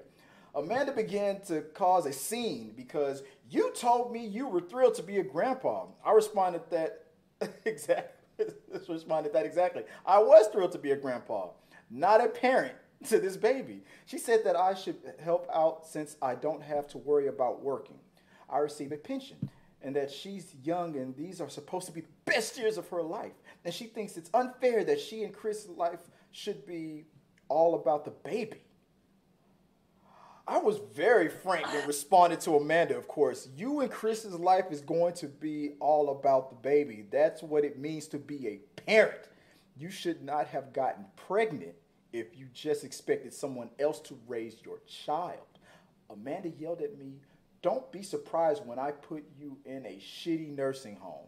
Amanda 0.56 0.92
began 0.92 1.42
to 1.42 1.62
cause 1.62 2.08
a 2.08 2.12
scene 2.12 2.74
because 2.76 3.22
you 3.52 3.72
told 3.76 4.12
me 4.12 4.26
you 4.26 4.48
were 4.48 4.62
thrilled 4.62 4.96
to 4.96 5.04
be 5.04 5.20
a 5.20 5.24
grandpa. 5.24 5.86
I 6.04 6.12
responded 6.13 6.62
that 6.72 7.04
exactly. 7.66 8.13
responded 8.90 9.32
that 9.34 9.46
exactly. 9.46 9.84
I 10.08 10.18
was 10.18 10.48
thrilled 10.48 10.72
to 10.72 10.80
be 10.80 10.90
a 10.90 10.96
grandpa, 10.96 11.50
not 11.92 12.20
a 12.20 12.30
parent 12.30 12.74
to 13.10 13.20
this 13.20 13.38
baby. 13.38 13.84
She 14.08 14.18
said 14.18 14.44
that 14.46 14.56
I 14.56 14.74
should 14.74 14.98
help 15.24 15.48
out 15.54 15.86
since 15.86 16.18
I 16.20 16.34
don't 16.34 16.63
have 16.63 16.88
to 16.90 16.98
worry 16.98 17.28
about 17.28 17.62
working. 17.62 18.00
I 18.50 18.58
receive 18.60 18.92
a 18.92 18.98
pension 18.98 19.38
and 19.82 19.96
that 19.96 20.12
she's 20.12 20.54
young 20.63 20.96
and 20.96 21.16
these 21.16 21.40
are 21.40 21.50
supposed 21.50 21.86
to 21.88 21.92
be 21.92 22.02
the 22.02 22.08
best 22.26 22.58
years 22.58 22.78
of 22.78 22.88
her 22.90 23.04
life. 23.04 23.34
And 23.63 23.74
she 23.74 23.86
thinks 23.86 24.18
it's 24.18 24.30
unfair 24.34 24.84
that 24.84 25.00
she 25.00 25.24
and 25.24 25.34
Chris' 25.34 25.68
life 25.68 26.00
should 26.32 26.66
be 26.66 27.06
all 27.48 27.76
about 27.76 28.06
the 28.06 28.12
baby. 28.12 28.62
I 30.48 30.60
was 30.60 30.80
very 30.96 31.28
frank 31.28 31.68
and 31.68 31.86
responded 31.86 32.40
to 32.42 32.56
Amanda, 32.56 32.98
of 32.98 33.08
course. 33.10 33.50
You 33.58 33.82
and 33.82 33.92
Chris's 33.92 34.34
life 34.34 34.72
is 34.72 34.80
going 34.80 35.13
to 35.16 35.28
be 35.28 35.72
all 35.82 36.10
about 36.10 36.50
the 36.50 36.56
baby. 36.56 37.06
That's 37.12 37.44
what 37.44 37.66
it 37.66 37.78
means 37.78 38.08
to 38.10 38.18
be 38.18 38.48
a 38.48 38.82
parent. 38.82 39.28
You 39.76 39.90
should 39.90 40.24
not 40.24 40.48
have 40.48 40.72
gotten 40.72 41.06
pregnant 41.18 41.76
if 42.13 42.38
you 42.38 42.48
just 42.54 42.86
expected 42.86 43.34
someone 43.34 43.70
else 43.78 44.00
to 44.02 44.18
raise 44.26 44.56
your 44.63 44.80
child. 44.88 45.48
Amanda 46.10 46.50
yelled 46.50 46.82
at 46.82 46.98
me 46.98 47.20
don't 47.67 47.91
be 47.91 48.01
surprised 48.01 48.65
when 48.65 48.80
I 48.80 48.91
put 48.91 49.25
you 49.38 49.58
in 49.65 49.86
a 49.86 49.99
shitty 49.99 50.56
nursing 50.56 50.95
home. 50.95 51.27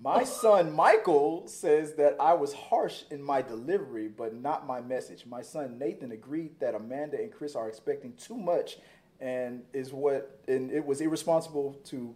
My 0.00 0.24
son 0.24 0.74
Michael 0.74 1.46
says 1.46 1.92
that 1.96 2.16
I 2.18 2.32
was 2.32 2.54
harsh 2.54 3.02
in 3.10 3.22
my 3.22 3.42
delivery, 3.42 4.08
but 4.08 4.34
not 4.34 4.66
my 4.66 4.80
message. 4.80 5.26
My 5.26 5.42
son 5.42 5.78
Nathan 5.78 6.12
agreed 6.12 6.58
that 6.60 6.74
Amanda 6.74 7.18
and 7.18 7.30
Chris 7.30 7.54
are 7.54 7.68
expecting 7.68 8.14
too 8.14 8.38
much 8.38 8.78
and 9.20 9.62
is 9.74 9.92
what 9.92 10.40
and 10.48 10.70
it 10.70 10.86
was 10.86 11.02
irresponsible 11.02 11.74
to 11.84 12.14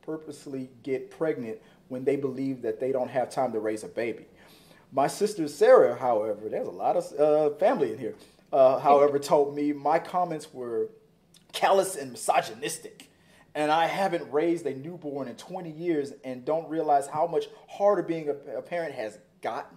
purposely 0.00 0.70
get 0.82 1.10
pregnant 1.10 1.58
when 1.88 2.04
they 2.04 2.16
believe 2.16 2.62
that 2.62 2.80
they 2.80 2.90
don't 2.90 3.10
have 3.10 3.28
time 3.28 3.52
to 3.52 3.60
raise 3.60 3.84
a 3.84 3.88
baby. 3.88 4.24
My 4.92 5.08
sister 5.08 5.46
Sarah, 5.46 5.94
however, 5.94 6.48
there's 6.48 6.68
a 6.68 6.70
lot 6.70 6.96
of 6.96 7.20
uh, 7.20 7.54
family 7.56 7.92
in 7.92 7.98
here, 7.98 8.14
uh, 8.50 8.78
however, 8.78 9.18
told 9.34 9.54
me 9.54 9.74
my 9.74 9.98
comments 9.98 10.54
were 10.54 10.88
callous 11.52 11.96
and 11.96 12.12
misogynistic. 12.12 13.10
And 13.54 13.70
I 13.70 13.86
haven't 13.86 14.30
raised 14.32 14.66
a 14.66 14.74
newborn 14.74 15.28
in 15.28 15.36
20 15.36 15.70
years 15.70 16.12
and 16.24 16.44
don't 16.44 16.68
realize 16.68 17.06
how 17.06 17.26
much 17.26 17.46
harder 17.68 18.02
being 18.02 18.28
a, 18.28 18.58
a 18.58 18.62
parent 18.62 18.94
has 18.94 19.18
gotten. 19.42 19.76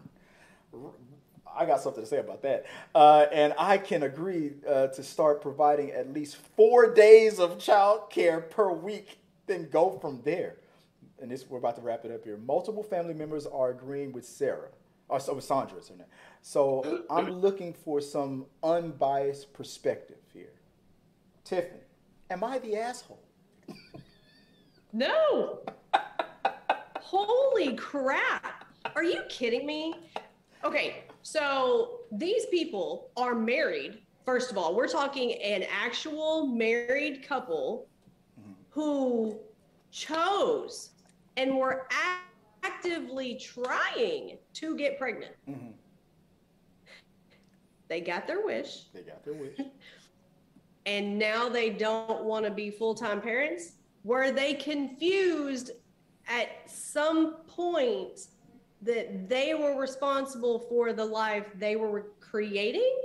I 1.57 1.65
got 1.65 1.81
something 1.81 2.03
to 2.03 2.07
say 2.07 2.17
about 2.17 2.41
that. 2.41 2.65
Uh, 2.93 3.25
and 3.31 3.53
I 3.57 3.77
can 3.77 4.03
agree 4.03 4.53
uh, 4.67 4.87
to 4.87 5.03
start 5.03 5.41
providing 5.41 5.91
at 5.91 6.13
least 6.13 6.37
four 6.55 6.93
days 6.93 7.39
of 7.39 7.59
child 7.59 8.09
care 8.09 8.41
per 8.41 8.71
week, 8.71 9.19
then 9.47 9.69
go 9.69 9.97
from 9.99 10.21
there. 10.23 10.57
And 11.21 11.31
this, 11.31 11.45
we're 11.49 11.59
about 11.59 11.75
to 11.77 11.81
wrap 11.81 12.03
it 12.03 12.11
up 12.11 12.23
here. 12.23 12.37
Multiple 12.37 12.83
family 12.83 13.13
members 13.13 13.45
are 13.45 13.69
agreeing 13.69 14.11
with 14.11 14.25
Sarah, 14.25 14.69
or 15.07 15.19
so 15.19 15.33
with 15.33 15.45
Sandra. 15.45 15.77
So 16.41 17.03
I'm 17.09 17.29
looking 17.29 17.73
for 17.73 18.01
some 18.01 18.45
unbiased 18.61 19.53
perspective. 19.53 20.17
Tiffany, 21.45 21.79
am 22.31 22.43
I 22.43 22.57
the 22.57 22.75
asshole? 22.75 23.23
no. 24.91 25.59
Holy 26.99 27.75
crap. 27.75 28.65
Are 28.95 29.03
you 29.03 29.21
kidding 29.29 29.65
me? 29.65 29.93
Okay, 30.63 31.03
so 31.21 31.99
these 32.11 32.47
people 32.47 33.11
are 33.15 33.35
married. 33.35 33.99
First 34.25 34.49
of 34.49 34.57
all, 34.57 34.75
we're 34.75 34.87
talking 34.87 35.33
an 35.33 35.65
actual 35.71 36.47
married 36.47 37.25
couple 37.27 37.87
mm-hmm. 38.39 38.53
who 38.71 39.37
chose 39.91 40.89
and 41.37 41.55
were 41.55 41.87
actively 42.63 43.35
trying 43.35 44.39
to 44.53 44.75
get 44.75 44.97
pregnant. 44.97 45.35
Mm-hmm. 45.47 45.67
They 47.87 48.01
got 48.01 48.25
their 48.25 48.43
wish. 48.43 48.85
They 48.95 49.01
got 49.01 49.23
their 49.23 49.35
wish. 49.35 49.59
And 50.85 51.17
now 51.17 51.49
they 51.49 51.69
don't 51.69 52.23
want 52.23 52.45
to 52.45 52.51
be 52.51 52.69
full-time 52.69 53.21
parents 53.21 53.73
were 54.05 54.31
they 54.31 54.53
confused 54.53 55.71
at 56.27 56.69
some 56.69 57.37
point 57.47 58.27
that 58.83 59.27
they 59.27 59.55
were 59.55 59.79
responsible 59.79 60.59
for 60.59 60.93
the 60.93 61.03
life 61.03 61.45
they 61.55 61.75
were 61.75 62.11
creating? 62.19 62.95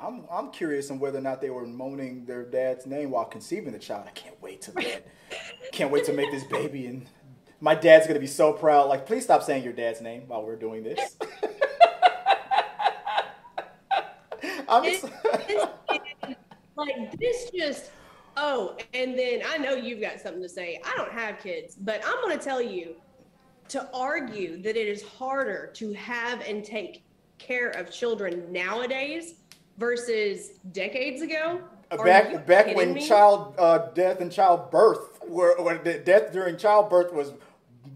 I'm 0.00 0.24
I'm 0.30 0.50
curious 0.50 0.90
on 0.90 0.98
whether 0.98 1.18
or 1.18 1.22
not 1.22 1.40
they 1.40 1.50
were 1.50 1.64
moaning 1.64 2.24
their 2.24 2.44
dad's 2.44 2.86
name 2.86 3.10
while 3.10 3.24
conceiving 3.24 3.72
the 3.72 3.78
child. 3.78 4.04
I 4.08 4.10
can't 4.10 4.40
wait 4.42 4.60
to 4.62 4.72
that. 4.72 5.06
can't 5.72 5.92
wait 5.92 6.04
to 6.06 6.12
make 6.12 6.30
this 6.32 6.44
baby 6.44 6.86
and 6.86 7.06
my 7.60 7.74
dad's 7.76 8.06
gonna 8.06 8.20
be 8.20 8.26
so 8.26 8.52
proud. 8.52 8.88
Like, 8.88 9.06
please 9.06 9.24
stop 9.24 9.42
saying 9.44 9.62
your 9.64 9.72
dad's 9.72 10.00
name 10.00 10.24
while 10.26 10.44
we're 10.44 10.56
doing 10.56 10.82
this. 10.82 11.16
I'm 14.68 14.84
just... 14.84 15.06
like 16.78 17.18
this 17.18 17.50
just 17.54 17.90
oh, 18.36 18.76
and 18.94 19.18
then 19.18 19.42
I 19.46 19.58
know 19.58 19.74
you've 19.74 20.00
got 20.00 20.20
something 20.20 20.42
to 20.42 20.48
say. 20.48 20.80
I 20.84 20.96
don't 20.96 21.12
have 21.12 21.38
kids, 21.38 21.74
but 21.74 22.00
I'm 22.06 22.22
gonna 22.22 22.38
tell 22.38 22.62
you 22.62 22.94
to 23.68 23.88
argue 23.92 24.62
that 24.62 24.76
it 24.76 24.88
is 24.88 25.02
harder 25.02 25.70
to 25.74 25.92
have 25.92 26.40
and 26.46 26.64
take 26.64 27.04
care 27.38 27.70
of 27.70 27.90
children 27.90 28.50
nowadays 28.50 29.34
versus 29.76 30.52
decades 30.72 31.22
ago. 31.22 31.60
Back 32.04 32.46
back 32.46 32.74
when 32.76 32.94
me? 32.94 33.06
child 33.06 33.54
uh, 33.58 33.90
death 33.94 34.20
and 34.20 34.30
childbirth 34.30 35.20
were, 35.26 35.78
death 36.04 36.32
during 36.32 36.56
childbirth 36.56 37.12
was 37.12 37.32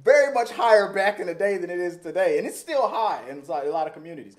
very 0.03 0.33
much 0.33 0.51
higher 0.51 0.93
back 0.93 1.21
in 1.21 1.27
the 1.27 1.35
day 1.35 1.59
than 1.59 1.71
it 1.71 1.79
is 1.79 1.99
today, 1.99 2.39
and 2.39 2.47
it's 2.47 2.59
still 2.59 2.89
high 2.89 3.23
in 3.29 3.43
a 3.47 3.71
lot 3.71 3.87
of 3.87 3.93
communities. 3.93 4.37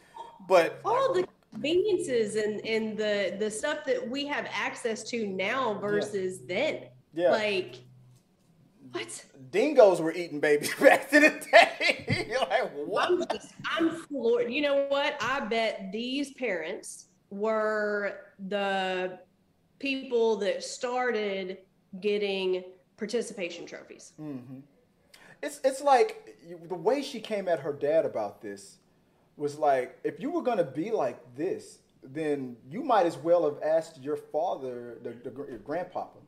But 0.47 0.81
all 0.83 1.13
the 1.13 1.27
conveniences 1.53 2.35
and 2.35 2.65
and 2.65 2.97
the 2.97 3.35
the 3.39 3.49
stuff 3.49 3.85
that 3.85 4.07
we 4.07 4.25
have 4.25 4.47
access 4.53 5.03
to 5.03 5.27
now 5.27 5.75
versus 5.75 6.39
yeah. 6.47 6.55
then, 6.55 6.83
yeah, 7.13 7.31
like 7.31 7.75
what? 8.91 9.25
Dingoes 9.51 10.01
were 10.01 10.13
eating 10.13 10.39
babies 10.39 10.73
back 10.79 11.11
in 11.13 11.23
the 11.23 11.45
day. 11.51 12.25
You're 12.29 12.39
like, 12.39 12.71
what? 12.73 13.09
I'm, 13.09 13.25
just, 13.31 13.53
I'm 13.65 13.89
floored. 13.89 14.51
You 14.51 14.61
know 14.61 14.85
what? 14.89 15.15
I 15.21 15.39
bet 15.41 15.89
these 15.91 16.33
parents 16.33 17.07
were 17.29 18.17
the 18.47 19.19
people 19.79 20.37
that 20.37 20.63
started 20.63 21.57
getting 21.99 22.63
participation 22.97 23.65
trophies. 23.65 24.13
Mm-hmm. 24.21 24.59
It's 25.41 25.59
it's 25.63 25.81
like 25.81 26.37
the 26.67 26.75
way 26.75 27.01
she 27.01 27.19
came 27.19 27.47
at 27.47 27.59
her 27.59 27.73
dad 27.73 28.05
about 28.05 28.41
this 28.41 28.77
was 29.37 29.57
like, 29.57 29.99
if 30.03 30.19
you 30.19 30.31
were 30.31 30.41
gonna 30.41 30.63
be 30.63 30.91
like 30.91 31.19
this, 31.35 31.79
then 32.03 32.57
you 32.69 32.83
might 32.83 33.05
as 33.05 33.17
well 33.17 33.45
have 33.45 33.61
asked 33.63 34.01
your 34.01 34.17
father, 34.17 34.97
the, 35.01 35.11
the 35.29 35.31
your 35.47 35.59
grandpapa, 35.59 36.19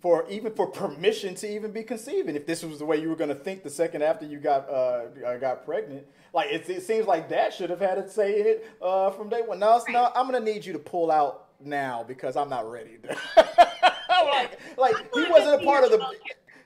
for 0.00 0.26
even 0.30 0.52
for 0.54 0.66
permission 0.66 1.34
to 1.36 1.48
even 1.48 1.72
be 1.72 1.82
conceiving. 1.82 2.34
If 2.34 2.46
this 2.46 2.64
was 2.64 2.78
the 2.78 2.86
way 2.86 3.00
you 3.00 3.08
were 3.08 3.16
gonna 3.16 3.34
think 3.34 3.62
the 3.62 3.70
second 3.70 4.02
after 4.02 4.24
you 4.24 4.38
got 4.38 4.68
uh, 4.68 5.36
got 5.38 5.64
pregnant, 5.64 6.06
like 6.32 6.50
it, 6.50 6.68
it 6.68 6.82
seems 6.82 7.06
like 7.06 7.28
dad 7.28 7.52
should 7.52 7.70
have 7.70 7.80
had 7.80 7.94
to 7.96 8.08
say 8.08 8.40
in 8.40 8.46
it 8.46 8.66
uh, 8.80 9.10
from 9.10 9.28
day 9.28 9.42
one. 9.42 9.58
No, 9.58 9.80
no, 9.88 10.10
I'm 10.14 10.26
gonna 10.26 10.40
need 10.40 10.64
you 10.64 10.72
to 10.72 10.78
pull 10.78 11.10
out 11.10 11.48
now 11.62 12.04
because 12.06 12.36
I'm 12.36 12.48
not 12.48 12.70
ready. 12.70 12.98
like, 13.36 14.58
like 14.76 14.96
he 15.14 15.24
wasn't 15.28 15.62
a 15.62 15.64
part 15.64 15.84
of 15.84 15.90
the 15.90 15.98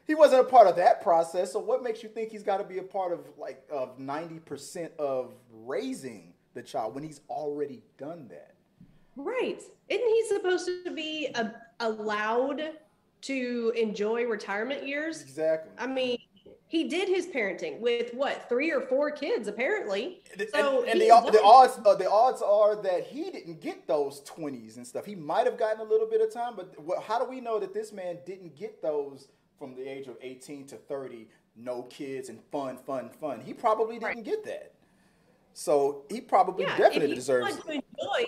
he 0.07 0.15
wasn't 0.15 0.43
a 0.43 0.45
part 0.45 0.67
of 0.67 0.77
that 0.77 1.03
process. 1.03 1.53
So 1.53 1.59
what 1.59 1.83
makes 1.83 2.03
you 2.03 2.09
think 2.09 2.31
he's 2.31 2.43
got 2.43 2.59
to 2.59 2.65
be 2.65 2.79
a 2.79 2.83
part 2.83 3.13
of 3.13 3.21
like 3.39 3.63
of 3.71 3.99
ninety 3.99 4.39
percent 4.39 4.93
of 4.99 5.35
raising 5.53 6.35
the 6.55 6.63
child 6.63 6.95
when 6.95 7.03
he's 7.03 7.21
already 7.29 7.83
done 7.99 8.29
that? 8.29 8.55
Right. 9.17 9.63
Isn't 9.89 10.09
he 10.09 10.25
supposed 10.29 10.69
to 10.85 10.91
be 10.91 11.29
a, 11.35 11.53
allowed 11.81 12.63
to 13.23 13.73
enjoy 13.77 14.25
retirement 14.25 14.87
years? 14.87 15.23
Exactly. 15.23 15.73
I 15.79 15.87
mean, 15.87 16.19
he 16.67 16.89
did 16.89 17.09
his 17.09 17.27
parenting 17.29 17.79
with 17.79 18.13
what 18.15 18.49
three 18.49 18.73
or 18.73 18.81
four 18.81 19.11
kids 19.11 19.47
apparently. 19.49 20.23
So 20.53 20.81
and, 20.81 20.89
and 20.91 21.01
the, 21.01 21.31
the 21.31 21.43
odds 21.43 21.79
uh, 21.87 21.95
the 21.95 22.11
odds 22.11 22.43
are 22.43 22.75
that 22.83 23.07
he 23.07 23.31
didn't 23.31 23.61
get 23.61 23.87
those 23.87 24.21
twenties 24.21 24.77
and 24.77 24.87
stuff. 24.87 25.05
He 25.05 25.15
might 25.15 25.47
have 25.47 25.57
gotten 25.57 25.81
a 25.81 25.85
little 25.85 26.09
bit 26.09 26.21
of 26.21 26.33
time, 26.33 26.55
but 26.57 26.75
how 27.03 27.19
do 27.19 27.31
we 27.31 27.41
know 27.41 27.61
that 27.61 27.73
this 27.73 27.93
man 27.93 28.19
didn't 28.27 28.57
get 28.57 28.83
those 28.83 29.29
from 29.59 29.75
the 29.75 29.87
age 29.87 30.07
of 30.07 30.17
eighteen 30.23 30.67
to 30.67 30.77
thirty? 30.77 31.29
No 31.57 31.83
kids 31.83 32.29
and 32.31 32.41
fun, 32.51 32.77
fun, 32.77 33.11
fun. 33.11 33.41
He 33.41 33.55
probably 33.55 33.95
didn't 33.99 34.17
right. 34.17 34.25
get 34.25 34.45
that. 34.45 34.73
So 35.53 36.05
he 36.11 36.21
probably 36.21 36.65
yeah, 36.65 36.77
definitely 36.77 37.15
deserves. 37.15 37.57
Enjoy, 37.59 38.27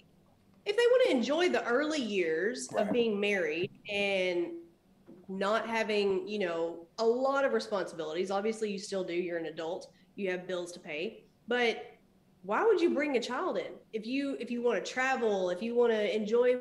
if 0.64 0.76
they 0.76 0.82
want 0.82 1.04
to 1.06 1.10
enjoy 1.10 1.48
the 1.48 1.64
early 1.64 2.00
years 2.00 2.68
right. 2.72 2.86
of 2.86 2.92
being 2.92 3.18
married 3.18 3.70
and 3.90 4.52
not 5.28 5.68
having, 5.68 6.26
you 6.28 6.38
know, 6.38 6.86
a 6.98 7.04
lot 7.04 7.44
of 7.44 7.52
responsibilities. 7.52 8.30
Obviously, 8.30 8.70
you 8.70 8.78
still 8.78 9.02
do. 9.02 9.12
You're 9.12 9.38
an 9.38 9.46
adult. 9.46 9.90
You 10.14 10.30
have 10.30 10.46
bills 10.46 10.70
to 10.72 10.80
pay. 10.80 11.24
But 11.48 11.84
why 12.42 12.64
would 12.64 12.80
you 12.80 12.94
bring 12.94 13.16
a 13.16 13.20
child 13.20 13.58
in 13.58 13.72
if 13.92 14.06
you 14.06 14.36
if 14.38 14.52
you 14.52 14.62
want 14.62 14.84
to 14.84 14.92
travel, 14.92 15.50
if 15.50 15.60
you 15.62 15.74
want 15.74 15.92
to 15.92 16.14
enjoy 16.14 16.58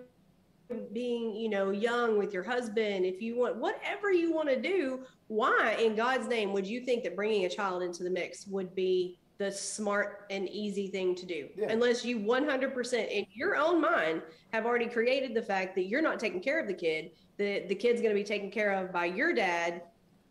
being, 0.93 1.35
you 1.35 1.49
know, 1.49 1.71
young 1.71 2.17
with 2.17 2.33
your 2.33 2.43
husband, 2.43 3.05
if 3.05 3.21
you 3.21 3.37
want 3.37 3.57
whatever 3.57 4.11
you 4.11 4.31
want 4.31 4.49
to 4.49 4.59
do, 4.59 5.01
why 5.27 5.75
in 5.79 5.95
God's 5.95 6.27
name 6.27 6.53
would 6.53 6.65
you 6.65 6.81
think 6.81 7.03
that 7.03 7.15
bringing 7.15 7.45
a 7.45 7.49
child 7.49 7.83
into 7.83 8.03
the 8.03 8.09
mix 8.09 8.47
would 8.47 8.73
be 8.75 9.19
the 9.37 9.51
smart 9.51 10.25
and 10.29 10.47
easy 10.49 10.87
thing 10.87 11.13
to 11.13 11.25
do 11.25 11.49
yeah. 11.57 11.67
unless 11.69 12.05
you 12.05 12.19
100% 12.19 13.09
in 13.11 13.25
your 13.33 13.55
own 13.57 13.81
mind 13.81 14.21
have 14.53 14.65
already 14.65 14.87
created 14.87 15.33
the 15.33 15.41
fact 15.41 15.75
that 15.75 15.87
you're 15.87 16.01
not 16.01 16.19
taking 16.19 16.39
care 16.39 16.59
of 16.59 16.67
the 16.67 16.73
kid 16.73 17.11
that 17.37 17.67
the 17.67 17.75
kid's 17.75 18.01
going 18.01 18.13
to 18.13 18.19
be 18.19 18.23
taken 18.23 18.49
care 18.49 18.71
of 18.71 18.93
by 18.93 19.05
your 19.05 19.33
dad 19.33 19.81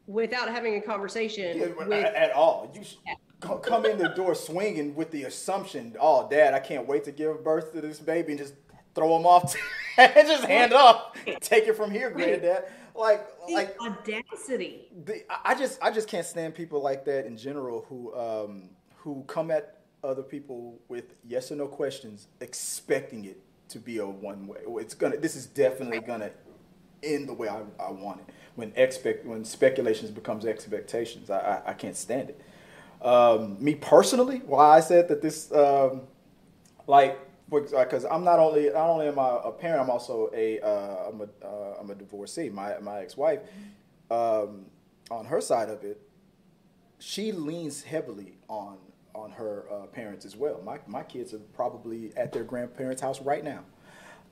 without 0.07 0.49
having 0.49 0.77
a 0.77 0.81
conversation 0.81 1.59
yeah, 1.59 1.65
uh, 1.67 1.87
with, 1.87 1.93
at 1.93 2.33
all 2.33 2.73
you 2.75 2.83
yeah. 3.07 3.15
come 3.63 3.85
in 3.85 3.99
the 3.99 4.09
door 4.11 4.35
swinging 4.35 4.95
with 4.95 5.11
the 5.11 5.25
assumption 5.25 5.95
oh 6.01 6.27
dad 6.31 6.55
i 6.55 6.59
can't 6.59 6.87
wait 6.87 7.05
to 7.05 7.13
give 7.13 7.45
birth 7.45 7.73
to 7.73 7.83
this 7.83 8.01
baby 8.01 8.33
and 8.33 8.39
just 8.39 8.55
throw 8.95 9.17
him 9.17 9.27
off 9.27 9.55
and 9.99 10.29
just 10.29 10.45
hand 10.45 10.73
up 10.73 11.17
take 11.41 11.67
it 11.67 11.77
from 11.77 11.91
here 11.91 12.11
granddad 12.11 12.65
like 12.95 13.27
the 13.47 13.55
like 13.55 13.77
audacity 13.81 14.89
the, 15.05 15.25
i 15.45 15.55
just 15.55 15.83
i 15.83 15.91
just 15.91 16.09
can't 16.09 16.27
stand 16.27 16.55
people 16.55 16.81
like 16.81 17.05
that 17.05 17.27
in 17.27 17.37
general 17.37 17.85
who 17.89 18.15
um 18.15 18.71
who 18.97 19.23
come 19.27 19.51
at 19.51 19.85
other 20.05 20.23
people 20.23 20.79
with 20.89 21.15
yes 21.27 21.51
or 21.51 21.57
no 21.57 21.67
questions, 21.67 22.29
expecting 22.41 23.25
it 23.25 23.41
to 23.69 23.79
be 23.79 23.99
a 23.99 24.07
one 24.07 24.47
way. 24.47 24.59
It's 24.67 24.95
gonna. 24.95 25.17
This 25.17 25.35
is 25.35 25.47
definitely 25.47 26.01
gonna 26.01 26.31
end 27.03 27.29
the 27.29 27.33
way 27.33 27.49
I, 27.49 27.63
I 27.81 27.91
want 27.91 28.21
it. 28.21 28.35
When 28.55 28.73
expect 28.77 29.25
when 29.25 29.45
speculations 29.45 30.11
becomes 30.11 30.47
expectations, 30.47 31.31
I, 31.31 31.39
I, 31.39 31.71
I 31.71 31.73
can't 31.73 31.97
stand 31.97 32.31
it. 32.31 32.41
Um, 33.05 33.63
me 33.63 33.75
personally, 33.75 34.43
why 34.47 34.77
I 34.77 34.81
said 34.81 35.09
that 35.09 35.21
this, 35.21 35.53
um, 35.53 36.03
like, 36.87 37.19
because 37.51 38.05
I'm 38.05 38.25
not 38.25 38.39
only 38.39 38.71
not 38.71 38.89
only 38.89 39.07
am 39.09 39.19
I 39.19 39.41
a 39.45 39.53
parent, 39.53 39.83
I'm 39.83 39.91
also 39.91 40.31
a 40.35 40.61
uh, 40.61 41.11
I'm 41.11 41.21
a 41.21 41.47
uh, 41.47 41.77
I'm 41.81 41.91
a 41.91 41.95
divorcee. 41.95 42.49
My 42.51 42.79
my 42.79 43.01
ex 43.01 43.17
wife, 43.17 43.41
um, 44.11 44.67
on 45.11 45.27
her 45.27 45.41
side 45.41 45.69
of 45.69 45.85
it, 45.85 46.01
she 46.99 47.33
leans 47.33 47.83
heavily 47.83 48.39
on 48.49 48.79
on 49.15 49.31
her 49.33 49.67
uh, 49.71 49.87
parents 49.87 50.25
as 50.25 50.37
well. 50.37 50.61
My, 50.65 50.79
my 50.87 51.03
kids 51.03 51.33
are 51.33 51.39
probably 51.39 52.13
at 52.17 52.33
their 52.33 52.45
grandparents' 52.45 53.01
house 53.01 53.21
right 53.21 53.45
now. 53.45 53.61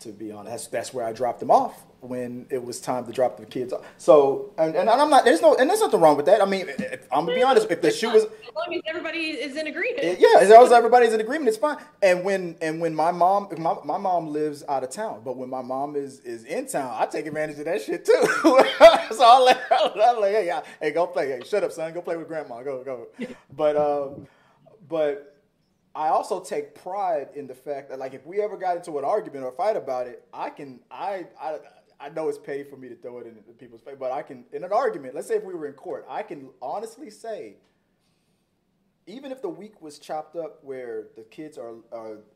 To 0.02 0.08
be 0.10 0.32
honest, 0.32 0.50
that's, 0.50 0.66
that's 0.68 0.94
where 0.94 1.04
I 1.04 1.12
dropped 1.12 1.40
them 1.40 1.50
off 1.50 1.84
when 2.00 2.46
it 2.50 2.62
was 2.62 2.80
time 2.80 3.06
to 3.06 3.12
drop 3.12 3.36
the 3.36 3.46
kids 3.46 3.72
off. 3.72 3.84
So, 3.96 4.52
and, 4.58 4.74
and 4.74 4.90
I'm 4.90 5.08
not, 5.08 5.24
there's 5.24 5.40
no, 5.40 5.54
and 5.54 5.70
there's 5.70 5.80
nothing 5.80 6.00
wrong 6.00 6.16
with 6.16 6.26
that. 6.26 6.42
I 6.42 6.44
mean, 6.44 6.68
if, 6.68 7.06
I'm 7.12 7.24
gonna 7.24 7.36
be 7.36 7.42
honest, 7.44 7.70
if 7.70 7.80
the 7.80 7.92
shoe 7.92 8.10
was, 8.10 8.24
as 8.24 8.30
long 8.56 8.74
as 8.74 8.82
everybody 8.88 9.18
is 9.18 9.56
in 9.56 9.68
agreement, 9.68 10.18
yeah, 10.18 10.40
as 10.40 10.50
long 10.50 10.64
as 10.64 10.72
everybody's 10.72 11.12
in 11.12 11.20
agreement, 11.20 11.48
it's 11.48 11.58
fine. 11.58 11.76
And 12.02 12.24
when, 12.24 12.56
and 12.60 12.80
when 12.80 12.92
my 12.92 13.12
mom, 13.12 13.48
my, 13.56 13.76
my 13.84 13.98
mom 13.98 14.32
lives 14.32 14.64
out 14.68 14.82
of 14.82 14.90
town, 14.90 15.22
but 15.24 15.36
when 15.36 15.48
my 15.48 15.62
mom 15.62 15.94
is 15.94 16.18
is 16.20 16.42
in 16.44 16.66
town, 16.66 16.92
I 16.98 17.06
take 17.06 17.26
advantage 17.26 17.60
of 17.60 17.66
that 17.66 17.80
shit 17.80 18.04
too. 18.04 18.12
so 18.42 19.24
I'll 19.24 19.44
let, 19.44 19.60
I'll 19.70 20.20
let, 20.20 20.32
hey, 20.32 20.46
yeah, 20.46 20.62
hey, 20.80 20.90
go 20.90 21.06
play, 21.06 21.28
hey, 21.28 21.42
shut 21.46 21.62
up, 21.62 21.70
son, 21.70 21.92
go 21.92 22.02
play 22.02 22.16
with 22.16 22.26
grandma, 22.26 22.64
go, 22.64 22.82
go. 22.82 23.06
But, 23.54 23.76
um, 23.76 24.26
but 24.88 25.31
I 25.94 26.08
also 26.08 26.40
take 26.40 26.74
pride 26.74 27.28
in 27.34 27.46
the 27.46 27.54
fact 27.54 27.90
that 27.90 27.98
like 27.98 28.14
if 28.14 28.24
we 28.26 28.40
ever 28.40 28.56
got 28.56 28.76
into 28.76 28.98
an 28.98 29.04
argument 29.04 29.44
or 29.44 29.52
fight 29.52 29.76
about 29.76 30.06
it, 30.06 30.24
I 30.32 30.50
can 30.50 30.80
I 30.90 31.26
I 31.40 31.58
I 32.00 32.08
know 32.08 32.28
it's 32.28 32.38
paid 32.38 32.68
for 32.68 32.76
me 32.76 32.88
to 32.88 32.96
throw 32.96 33.18
it 33.18 33.26
in 33.26 33.34
people's 33.54 33.82
face, 33.82 33.96
but 33.98 34.10
I 34.10 34.22
can 34.22 34.44
in 34.52 34.64
an 34.64 34.72
argument. 34.72 35.14
Let's 35.14 35.28
say 35.28 35.34
if 35.34 35.44
we 35.44 35.54
were 35.54 35.66
in 35.66 35.74
court, 35.74 36.06
I 36.08 36.22
can 36.22 36.48
honestly 36.62 37.10
say, 37.10 37.56
even 39.06 39.30
if 39.32 39.42
the 39.42 39.48
week 39.48 39.82
was 39.82 39.98
chopped 39.98 40.34
up 40.34 40.64
where 40.64 41.08
the 41.14 41.22
kids 41.22 41.58
are, 41.58 41.74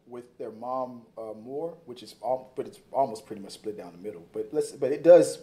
with 0.07 0.37
their 0.39 0.53
mom 0.53 1.03
uh, 1.17 1.33
more, 1.33 1.79
which 1.87 2.03
is 2.03 2.15
all, 2.21 2.53
but 2.57 2.67
it's 2.67 2.81
almost 2.93 3.27
pretty 3.27 3.41
much 3.41 3.53
split 3.53 3.79
down 3.79 3.93
the 3.93 3.99
middle. 3.99 4.27
But 4.33 4.51
let's 4.53 4.73
but 4.73 4.93
it 4.93 5.03
does 5.03 5.39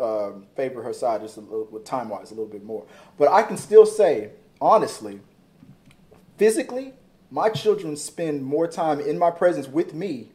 um, 0.00 0.46
favor 0.56 0.82
her 0.82 0.92
side 0.92 1.22
just 1.22 1.38
a 1.38 1.40
little, 1.40 1.68
with 1.70 1.84
time 1.84 2.10
wise 2.10 2.30
a 2.30 2.34
little 2.34 2.50
bit 2.50 2.64
more. 2.64 2.84
But 3.16 3.28
I 3.28 3.42
can 3.42 3.56
still 3.56 3.86
say 3.86 4.32
honestly 4.60 5.20
physically, 6.36 6.92
my 7.36 7.50
children 7.50 7.94
spend 7.98 8.42
more 8.42 8.66
time 8.66 8.98
in 8.98 9.18
my 9.18 9.30
presence 9.30 9.68
with 9.68 9.92
me, 9.92 10.30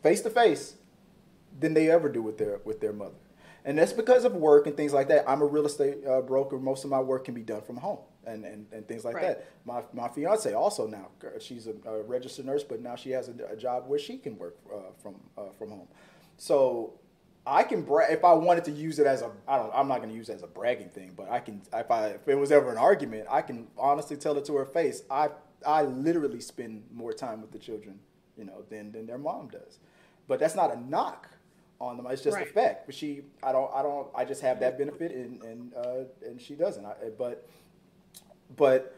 face 0.00 0.20
to 0.20 0.30
face, 0.30 0.76
than 1.58 1.74
they 1.74 1.90
ever 1.90 2.08
do 2.08 2.22
with 2.22 2.38
their 2.38 2.60
with 2.64 2.80
their 2.80 2.92
mother. 2.92 3.20
and 3.64 3.76
that's 3.76 3.92
because 3.92 4.24
of 4.24 4.32
work 4.34 4.68
and 4.68 4.76
things 4.76 4.92
like 4.92 5.08
that. 5.08 5.28
I'm 5.28 5.42
a 5.42 5.44
real 5.44 5.66
estate 5.66 5.96
uh, 6.06 6.20
broker. 6.20 6.56
Most 6.56 6.84
of 6.84 6.90
my 6.90 7.00
work 7.00 7.24
can 7.24 7.34
be 7.34 7.42
done 7.42 7.62
from 7.62 7.76
home 7.76 7.98
and, 8.24 8.44
and, 8.44 8.66
and 8.72 8.86
things 8.86 9.04
like 9.04 9.16
right. 9.16 9.26
that. 9.26 9.48
My, 9.64 9.82
my 9.92 10.08
fiance 10.08 10.52
also 10.54 10.86
now, 10.86 11.08
she's 11.40 11.66
a, 11.66 11.74
a 11.90 12.02
registered 12.02 12.46
nurse, 12.46 12.62
but 12.62 12.80
now 12.80 12.94
she 12.94 13.10
has 13.10 13.28
a, 13.28 13.34
a 13.50 13.56
job 13.56 13.88
where 13.88 13.98
she 13.98 14.18
can 14.18 14.38
work 14.38 14.56
uh, 14.72 14.92
from, 15.02 15.16
uh, 15.36 15.50
from 15.58 15.70
home. 15.70 15.88
So 16.36 16.94
I 17.48 17.62
can 17.62 17.82
brag 17.82 18.12
if 18.12 18.24
I 18.24 18.32
wanted 18.34 18.64
to 18.64 18.70
use 18.70 18.98
it 18.98 19.06
as 19.06 19.22
a 19.22 19.30
I 19.46 19.56
don't 19.56 19.72
I'm 19.74 19.88
not 19.88 19.98
going 19.98 20.10
to 20.10 20.14
use 20.14 20.28
it 20.28 20.34
as 20.34 20.42
a 20.42 20.46
bragging 20.46 20.90
thing, 20.90 21.14
but 21.16 21.30
I 21.30 21.40
can 21.40 21.62
if 21.72 21.90
I 21.90 22.08
if 22.08 22.28
it 22.28 22.34
was 22.34 22.52
ever 22.52 22.70
an 22.70 22.76
argument, 22.76 23.26
I 23.30 23.40
can 23.40 23.66
honestly 23.78 24.16
tell 24.16 24.36
it 24.36 24.44
to 24.46 24.56
her 24.56 24.66
face. 24.66 25.02
I 25.10 25.30
I 25.66 25.82
literally 25.82 26.40
spend 26.40 26.84
more 26.92 27.12
time 27.12 27.40
with 27.40 27.50
the 27.50 27.58
children, 27.58 27.98
you 28.36 28.44
know, 28.44 28.64
than 28.68 28.92
than 28.92 29.06
their 29.06 29.18
mom 29.18 29.48
does. 29.48 29.78
But 30.26 30.40
that's 30.40 30.54
not 30.54 30.74
a 30.74 30.78
knock 30.78 31.28
on 31.80 31.96
them. 31.96 32.06
It's 32.10 32.22
just 32.22 32.36
right. 32.36 32.46
a 32.46 32.50
fact. 32.50 32.84
But 32.84 32.94
she 32.94 33.22
I 33.42 33.52
don't 33.52 33.70
I 33.74 33.82
don't 33.82 34.08
I 34.14 34.26
just 34.26 34.42
have 34.42 34.60
that 34.60 34.76
benefit 34.76 35.12
and 35.12 35.42
and 35.42 35.74
uh, 35.74 36.04
and 36.26 36.40
she 36.40 36.54
doesn't. 36.54 36.84
I, 36.84 36.94
but 37.16 37.48
but 38.56 38.94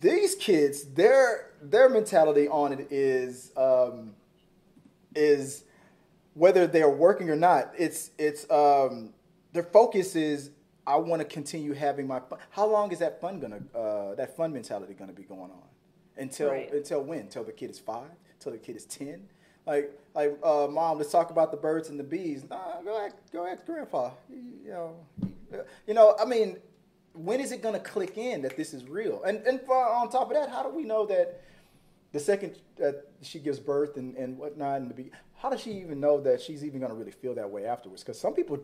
these 0.00 0.34
kids 0.34 0.84
their 0.84 1.52
their 1.62 1.88
mentality 1.88 2.46
on 2.46 2.74
it 2.74 2.88
is 2.90 3.52
um, 3.56 4.14
is 5.14 5.64
whether 6.36 6.66
they're 6.66 6.90
working 6.90 7.30
or 7.30 7.36
not, 7.36 7.72
it's 7.76 8.10
it's 8.18 8.48
um, 8.50 9.14
their 9.52 9.62
focus 9.62 10.14
is 10.14 10.50
I 10.86 10.96
want 10.96 11.20
to 11.20 11.26
continue 11.26 11.72
having 11.72 12.06
my 12.06 12.20
fun. 12.20 12.38
How 12.50 12.66
long 12.66 12.92
is 12.92 12.98
that 12.98 13.20
fun 13.20 13.40
gonna 13.40 13.60
uh, 13.74 14.14
that 14.16 14.36
fun 14.36 14.52
mentality 14.52 14.94
gonna 14.94 15.14
be 15.14 15.22
going 15.22 15.50
on? 15.50 15.68
Until 16.18 16.50
right. 16.50 16.72
until 16.72 17.02
when? 17.02 17.20
Until 17.20 17.42
the 17.42 17.52
kid 17.52 17.70
is 17.70 17.78
five? 17.78 18.10
Until 18.34 18.52
the 18.52 18.58
kid 18.58 18.76
is 18.76 18.84
ten? 18.84 19.26
Like 19.66 19.98
like 20.14 20.38
uh, 20.44 20.68
mom, 20.70 20.98
let's 20.98 21.10
talk 21.10 21.30
about 21.30 21.50
the 21.50 21.56
birds 21.56 21.88
and 21.88 21.98
the 21.98 22.04
bees. 22.04 22.44
Nah, 22.48 22.82
go 22.82 23.02
ask 23.02 23.16
go 23.32 23.46
ask 23.46 23.64
grandpa. 23.64 24.10
You 24.28 24.70
know, 24.70 24.94
you 25.86 25.94
know. 25.94 26.16
I 26.20 26.26
mean, 26.26 26.58
when 27.14 27.40
is 27.40 27.50
it 27.50 27.62
gonna 27.62 27.80
click 27.80 28.18
in 28.18 28.42
that 28.42 28.58
this 28.58 28.74
is 28.74 28.84
real? 28.84 29.22
And 29.22 29.38
and 29.46 29.58
for, 29.62 29.74
on 29.74 30.10
top 30.10 30.28
of 30.28 30.36
that, 30.36 30.50
how 30.50 30.62
do 30.62 30.68
we 30.68 30.84
know 30.84 31.06
that 31.06 31.40
the 32.12 32.20
second 32.20 32.56
that 32.76 33.08
she 33.22 33.38
gives 33.38 33.58
birth 33.58 33.96
and, 33.96 34.14
and 34.16 34.38
whatnot 34.38 34.80
and 34.80 34.90
the 34.90 34.94
be 34.94 35.10
how 35.38 35.50
does 35.50 35.60
she 35.60 35.72
even 35.72 36.00
know 36.00 36.20
that 36.20 36.40
she's 36.40 36.64
even 36.64 36.80
going 36.80 36.90
to 36.90 36.96
really 36.96 37.12
feel 37.12 37.34
that 37.34 37.50
way 37.50 37.66
afterwards? 37.66 38.02
Because 38.02 38.18
some 38.18 38.34
people 38.34 38.58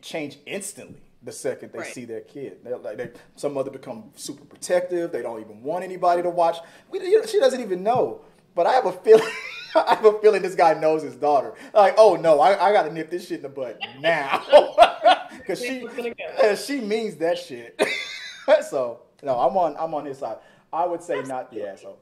change 0.00 0.38
instantly 0.46 1.00
the 1.24 1.32
second 1.32 1.72
they 1.72 1.80
right. 1.80 1.92
see 1.92 2.04
their 2.04 2.20
kid. 2.20 2.58
They're 2.62 2.76
like 2.76 2.98
they, 2.98 3.10
some 3.36 3.54
mother 3.54 3.70
become 3.70 4.10
super 4.14 4.44
protective. 4.44 5.10
They 5.10 5.22
don't 5.22 5.40
even 5.40 5.62
want 5.62 5.84
anybody 5.84 6.22
to 6.22 6.30
watch. 6.30 6.58
We, 6.90 7.00
you 7.00 7.20
know, 7.20 7.26
she 7.26 7.40
doesn't 7.40 7.60
even 7.60 7.82
know. 7.82 8.20
But 8.54 8.66
I 8.66 8.72
have 8.72 8.86
a 8.86 8.92
feeling. 8.92 9.28
I 9.74 9.96
have 9.96 10.04
a 10.04 10.20
feeling 10.20 10.42
this 10.42 10.54
guy 10.54 10.74
knows 10.74 11.02
his 11.02 11.16
daughter. 11.16 11.54
Like, 11.72 11.94
oh 11.98 12.14
no, 12.14 12.38
I, 12.38 12.68
I 12.68 12.72
got 12.72 12.84
to 12.84 12.92
nip 12.92 13.10
this 13.10 13.26
shit 13.26 13.38
in 13.38 13.42
the 13.42 13.48
butt 13.48 13.80
now, 14.00 14.44
because 15.36 15.58
she 15.58 15.86
she 16.56 16.80
means 16.80 17.16
that 17.16 17.38
shit. 17.38 17.82
so 18.68 19.00
no, 19.22 19.38
I'm 19.38 19.56
on 19.56 19.74
I'm 19.78 19.92
on 19.94 20.04
his 20.04 20.18
side. 20.18 20.36
I 20.72 20.86
would 20.86 21.02
say 21.02 21.22
not 21.22 21.50
the 21.50 21.68
asshole. 21.68 21.98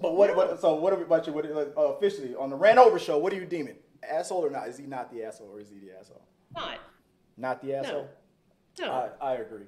But 0.00 0.16
what, 0.16 0.34
what 0.34 0.60
so 0.60 0.74
what 0.74 0.92
about 0.92 1.26
you? 1.26 1.32
What, 1.32 1.44
uh, 1.46 1.80
officially 1.94 2.34
on 2.34 2.50
the 2.50 2.56
Rant 2.56 2.78
Over 2.78 2.98
show, 2.98 3.18
what 3.18 3.32
do 3.32 3.38
you 3.38 3.44
deem 3.44 3.68
it? 3.68 3.82
Asshole 4.08 4.44
or 4.46 4.50
not? 4.50 4.68
Is 4.68 4.78
he 4.78 4.86
not 4.86 5.12
the 5.12 5.24
asshole 5.24 5.50
or 5.52 5.60
is 5.60 5.68
he 5.68 5.78
the 5.78 5.98
asshole? 5.98 6.22
Not. 6.54 6.78
Not 7.36 7.62
the 7.62 7.74
asshole. 7.74 8.08
No. 8.78 8.86
no. 8.86 8.92
I, 9.20 9.32
I 9.32 9.34
agree. 9.34 9.66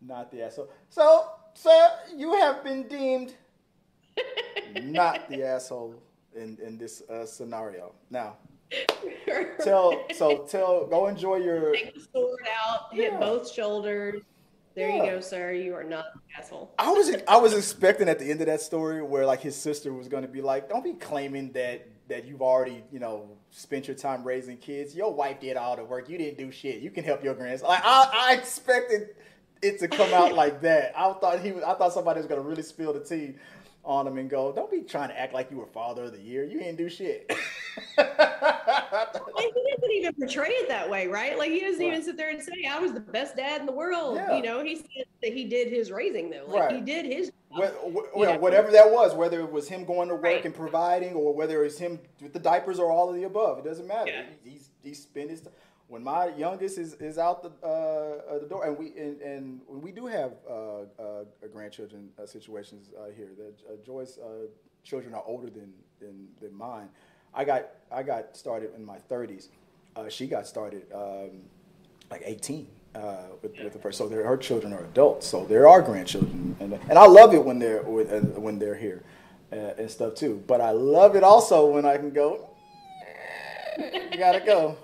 Not 0.00 0.30
the 0.30 0.42
asshole. 0.42 0.70
So, 0.88 1.26
sir, 1.54 1.90
you 2.16 2.34
have 2.34 2.64
been 2.64 2.88
deemed 2.88 3.34
not 4.82 5.28
the 5.28 5.44
asshole 5.44 5.94
in 6.34 6.58
in 6.64 6.78
this 6.78 7.02
uh, 7.02 7.26
scenario. 7.26 7.92
Now, 8.10 8.36
tell 9.64 10.04
so 10.14 10.38
tell 10.48 10.86
go 10.86 11.06
enjoy 11.06 11.36
your 11.36 11.72
take 11.72 11.94
the 11.94 12.06
sword 12.12 12.40
out, 12.64 12.92
hit 12.92 13.18
both 13.18 13.50
shoulders, 13.50 14.22
there 14.74 14.88
yeah. 14.88 14.96
you 14.96 15.10
go, 15.10 15.20
sir. 15.20 15.52
You 15.52 15.74
are 15.74 15.84
not 15.84 16.06
an 16.14 16.20
asshole. 16.38 16.72
I 16.78 16.90
was 16.90 17.14
I 17.26 17.36
was 17.38 17.54
expecting 17.54 18.08
at 18.08 18.18
the 18.18 18.30
end 18.30 18.40
of 18.40 18.46
that 18.46 18.60
story 18.60 19.02
where 19.02 19.26
like 19.26 19.40
his 19.40 19.56
sister 19.56 19.92
was 19.92 20.08
going 20.08 20.22
to 20.22 20.28
be 20.28 20.40
like, 20.40 20.68
"Don't 20.68 20.84
be 20.84 20.94
claiming 20.94 21.52
that 21.52 21.88
that 22.08 22.24
you've 22.24 22.42
already 22.42 22.84
you 22.92 23.00
know 23.00 23.28
spent 23.50 23.88
your 23.88 23.96
time 23.96 24.22
raising 24.22 24.56
kids. 24.56 24.94
Your 24.94 25.12
wife 25.12 25.40
did 25.40 25.56
all 25.56 25.76
the 25.76 25.84
work. 25.84 26.08
You 26.08 26.18
didn't 26.18 26.38
do 26.38 26.52
shit. 26.52 26.80
You 26.80 26.90
can 26.90 27.02
help 27.02 27.24
your 27.24 27.34
grandson." 27.34 27.68
Like 27.68 27.82
I, 27.84 28.10
I 28.30 28.34
expected 28.34 29.08
it 29.60 29.80
to 29.80 29.88
come 29.88 30.12
out 30.12 30.34
like 30.34 30.62
that. 30.62 30.92
I 30.96 31.12
thought 31.14 31.40
he 31.40 31.50
was. 31.50 31.64
I 31.64 31.74
thought 31.74 31.92
somebody 31.92 32.18
was 32.18 32.26
going 32.26 32.40
to 32.40 32.48
really 32.48 32.62
spill 32.62 32.92
the 32.92 33.00
tea 33.00 33.34
on 33.84 34.06
him 34.06 34.18
and 34.18 34.30
go, 34.30 34.52
"Don't 34.52 34.70
be 34.70 34.82
trying 34.82 35.08
to 35.08 35.18
act 35.18 35.34
like 35.34 35.50
you 35.50 35.56
were 35.56 35.66
father 35.66 36.04
of 36.04 36.12
the 36.12 36.20
year. 36.20 36.44
You 36.44 36.60
didn't 36.60 36.76
do 36.76 36.88
shit." 36.88 37.28
he 38.90 39.52
doesn't 39.76 39.92
even 39.92 40.14
portray 40.14 40.50
it 40.50 40.68
that 40.68 40.88
way, 40.88 41.06
right? 41.06 41.38
Like 41.38 41.50
he 41.50 41.60
doesn't 41.60 41.80
right. 41.80 41.88
even 41.88 42.02
sit 42.02 42.16
there 42.16 42.30
and 42.30 42.42
say, 42.42 42.66
"I 42.70 42.78
was 42.78 42.92
the 42.92 43.00
best 43.00 43.36
dad 43.36 43.60
in 43.60 43.66
the 43.66 43.72
world." 43.72 44.16
Yeah. 44.16 44.36
You 44.36 44.42
know, 44.42 44.62
he 44.62 44.76
said 44.76 45.04
that 45.22 45.32
he 45.32 45.44
did 45.44 45.68
his 45.68 45.90
raising 45.90 46.30
though. 46.30 46.44
Like 46.46 46.62
right. 46.62 46.74
he 46.74 46.80
did 46.80 47.06
his. 47.06 47.32
Well, 47.50 47.72
well, 48.14 48.38
whatever 48.38 48.70
that 48.70 48.90
was, 48.90 49.14
whether 49.14 49.40
it 49.40 49.50
was 49.50 49.68
him 49.68 49.84
going 49.84 50.08
to 50.08 50.14
work 50.14 50.24
right. 50.24 50.44
and 50.44 50.54
providing, 50.54 51.14
or 51.14 51.34
whether 51.34 51.64
it's 51.64 51.78
him 51.78 51.98
with 52.20 52.32
the 52.32 52.38
diapers, 52.38 52.78
or 52.78 52.90
all 52.90 53.08
of 53.08 53.16
the 53.16 53.24
above, 53.24 53.58
it 53.58 53.64
doesn't 53.64 53.86
matter. 53.86 54.10
Yeah. 54.10 54.22
He, 54.44 54.50
he's 54.50 54.70
he 54.82 54.94
spent 54.94 55.30
his. 55.30 55.42
When 55.88 56.04
my 56.04 56.28
youngest 56.36 56.78
is, 56.78 56.94
is 56.94 57.18
out 57.18 57.42
the 57.42 57.48
uh, 57.66 58.38
the 58.38 58.46
door, 58.46 58.64
and 58.64 58.78
we 58.78 58.96
and, 58.96 59.20
and 59.20 59.60
we 59.68 59.90
do 59.90 60.06
have 60.06 60.34
uh, 60.48 60.82
uh, 61.02 61.24
grandchildren 61.52 62.10
uh, 62.16 62.26
situations 62.26 62.90
uh, 62.96 63.10
here. 63.16 63.30
That 63.36 63.54
uh, 63.68 63.76
Joy's 63.84 64.18
children 64.84 65.14
are 65.14 65.24
older 65.26 65.50
than, 65.50 65.72
than 66.00 66.28
than 66.40 66.54
mine. 66.54 66.88
I 67.34 67.44
got 67.44 67.66
I 67.90 68.02
got 68.02 68.36
started 68.36 68.74
in 68.76 68.84
my 68.84 68.98
30s. 69.10 69.48
Uh, 69.96 70.08
she 70.08 70.26
got 70.26 70.46
started 70.46 70.86
um, 70.94 71.42
like 72.10 72.22
18 72.24 72.66
uh, 72.94 73.16
with, 73.42 73.58
with 73.58 73.72
the 73.72 73.78
first. 73.78 73.98
So 73.98 74.08
her 74.08 74.36
children 74.36 74.72
are 74.72 74.84
adults. 74.84 75.26
So 75.26 75.44
there 75.44 75.68
are 75.68 75.82
grandchildren, 75.82 76.56
and 76.60 76.74
and 76.88 76.98
I 76.98 77.06
love 77.06 77.34
it 77.34 77.44
when 77.44 77.58
they're 77.58 77.82
with, 77.82 78.12
uh, 78.12 78.40
when 78.40 78.58
they're 78.58 78.76
here 78.76 79.02
uh, 79.52 79.74
and 79.78 79.90
stuff 79.90 80.14
too. 80.14 80.42
But 80.46 80.60
I 80.60 80.70
love 80.70 81.16
it 81.16 81.22
also 81.22 81.66
when 81.66 81.84
I 81.84 81.96
can 81.96 82.10
go. 82.10 82.50
you 83.78 84.18
gotta 84.18 84.40
go. 84.40 84.76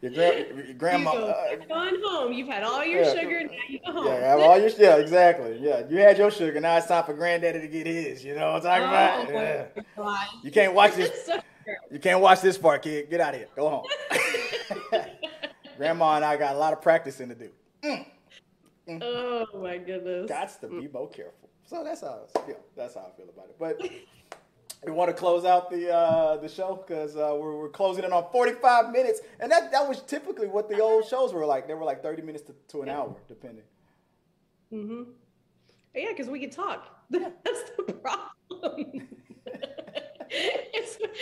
Your, 0.00 0.12
gra- 0.12 0.54
your 0.66 0.74
grandma. 0.74 1.12
You 1.12 1.18
go, 1.18 1.26
uh, 1.26 1.56
going 1.66 2.02
home. 2.04 2.32
You've 2.32 2.48
had 2.48 2.62
all 2.62 2.84
your 2.84 3.02
yeah, 3.02 3.14
sugar. 3.14 3.42
Now 3.44 3.50
you 3.68 3.80
go 3.84 3.92
home. 3.92 4.06
Yeah, 4.06 4.28
have 4.28 4.40
all 4.40 4.58
your 4.58 4.70
yeah, 4.78 4.96
exactly. 4.96 5.58
Yeah, 5.60 5.82
you 5.88 5.98
had 5.98 6.18
your 6.18 6.30
sugar. 6.30 6.60
Now 6.60 6.76
it's 6.76 6.86
time 6.86 7.04
for 7.04 7.14
granddaddy 7.14 7.60
to 7.60 7.68
get 7.68 7.86
his. 7.86 8.24
You 8.24 8.34
know 8.34 8.52
what 8.52 8.66
I'm 8.66 8.80
talking 8.80 9.32
oh, 9.32 9.32
about? 9.32 9.76
Yeah. 9.96 10.24
You 10.44 10.50
can't 10.50 10.74
watch 10.74 10.94
this. 10.96 11.26
so 11.26 11.40
you 11.90 11.98
can't 11.98 12.20
watch 12.20 12.40
this 12.40 12.58
part, 12.58 12.82
kid. 12.82 13.10
Get 13.10 13.20
out 13.20 13.34
of 13.34 13.40
here. 13.40 13.48
Go 13.54 13.68
home. 13.68 13.84
Grandma 15.76 16.16
and 16.16 16.24
I 16.24 16.36
got 16.36 16.54
a 16.56 16.58
lot 16.58 16.72
of 16.72 16.82
practicing 16.82 17.28
to 17.28 17.34
do. 17.34 17.50
Mm. 17.84 18.06
Mm. 18.88 19.02
Oh 19.02 19.46
my 19.62 19.78
goodness. 19.78 20.28
Got 20.28 20.60
to 20.60 20.68
be 20.68 20.88
more 20.88 21.08
careful. 21.08 21.48
So 21.66 21.84
that's 21.84 22.00
how 22.00 22.26
yeah, 22.48 22.54
that's 22.76 22.94
how 22.94 23.10
I 23.12 23.16
feel 23.16 23.28
about 23.28 23.46
it. 23.50 23.56
But 23.58 23.80
we 24.84 24.92
want 24.92 25.08
to 25.10 25.14
close 25.14 25.44
out 25.44 25.70
the 25.70 25.92
uh, 25.92 26.36
the 26.38 26.48
show 26.48 26.82
because 26.86 27.16
uh, 27.16 27.36
we're, 27.38 27.56
we're 27.56 27.68
closing 27.68 28.04
in 28.04 28.12
on 28.12 28.26
45 28.32 28.90
minutes, 28.90 29.20
and 29.40 29.52
that 29.52 29.70
that 29.72 29.86
was 29.86 30.02
typically 30.02 30.48
what 30.48 30.68
the 30.68 30.80
old 30.80 31.06
shows 31.06 31.32
were 31.32 31.44
like. 31.44 31.68
They 31.68 31.74
were 31.74 31.84
like 31.84 32.02
30 32.02 32.22
minutes 32.22 32.44
to, 32.44 32.54
to 32.68 32.82
an 32.82 32.88
hour, 32.88 33.14
depending. 33.28 33.64
Mhm. 34.72 35.06
Yeah, 35.94 36.06
because 36.08 36.28
we 36.28 36.40
could 36.40 36.52
talk. 36.52 36.86
That's 37.10 37.34
the 37.86 37.92
problem. 37.92 39.08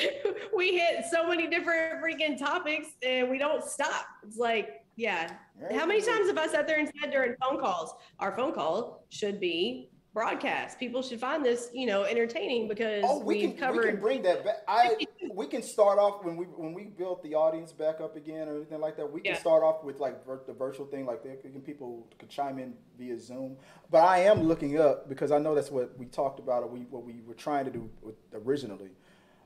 we 0.57 0.79
hit 0.79 1.05
so 1.11 1.27
many 1.27 1.47
different 1.47 2.03
freaking 2.03 2.39
topics 2.39 2.89
and 3.03 3.29
we 3.31 3.39
don't 3.39 3.65
stop. 3.65 4.07
It's 4.27 4.39
like, 4.39 4.85
yeah. 4.97 5.33
How 5.75 5.87
many 5.87 6.01
times 6.01 6.29
have 6.29 6.39
I 6.39 6.47
sat 6.47 6.67
there 6.67 6.79
and 6.79 6.91
said 7.01 7.11
during 7.11 7.35
phone 7.41 7.61
calls, 7.61 7.95
our 8.19 8.33
phone 8.33 8.53
call 8.53 9.05
should 9.11 9.41
be 9.41 9.91
broadcast. 10.17 10.79
People 10.79 11.03
should 11.03 11.21
find 11.21 11.45
this, 11.45 11.69
you 11.75 11.87
know, 11.87 12.05
entertaining 12.05 12.69
because 12.69 13.05
oh, 13.07 13.23
we 13.23 13.43
can 13.43 13.53
covered. 13.53 13.85
We 13.85 13.91
can 13.91 14.01
bring 14.01 14.23
that 14.23 14.47
back. 14.47 14.57
I 14.67 14.97
we 15.35 15.47
can 15.47 15.63
start 15.63 15.99
off 15.99 16.25
when 16.25 16.39
we 16.39 16.47
when 16.47 16.73
we 16.73 16.85
built 16.85 17.23
the 17.23 17.35
audience 17.35 17.71
back 17.71 18.01
up 18.01 18.17
again 18.17 18.49
or 18.49 18.57
anything 18.57 18.81
like 18.81 18.97
that. 18.97 19.13
We 19.13 19.21
can 19.21 19.35
yeah. 19.35 19.39
start 19.39 19.63
off 19.63 19.85
with 19.85 20.01
like 20.01 20.25
the 20.47 20.55
virtual 20.55 20.87
thing, 20.87 21.05
like 21.05 21.23
can 21.23 21.61
people 21.61 22.09
could 22.19 22.31
chime 22.31 22.59
in 22.59 22.73
via 22.99 23.21
Zoom. 23.21 23.59
But 23.91 24.05
I 24.05 24.21
am 24.21 24.45
looking 24.45 24.81
up 24.81 25.07
because 25.07 25.31
I 25.33 25.39
know 25.39 25.55
that's 25.55 25.71
what 25.71 25.97
we 25.99 26.07
talked 26.07 26.41
about 26.41 26.63
or 26.63 26.69
we 26.69 26.81
what 26.89 27.05
we 27.05 27.21
were 27.27 27.35
trying 27.35 27.67
to 27.67 27.71
do 27.71 27.91
originally. 28.33 28.93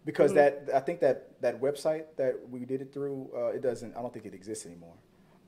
Because 0.05 0.33
mm-hmm. 0.33 0.67
that 0.67 0.75
I 0.75 0.81
think 0.81 1.01
that 1.01 1.41
that 1.43 1.61
website 1.61 2.05
that 2.17 2.37
we 2.49 2.65
did 2.65 2.81
it 2.81 2.93
through, 2.93 3.31
uh, 3.37 3.49
it 3.49 3.63
doesn't. 3.63 3.97
I 3.97 4.01
don't 4.01 4.13
think 4.13 4.27
it 4.27 4.35
exists 4.35 4.67
anymore. 4.67 4.95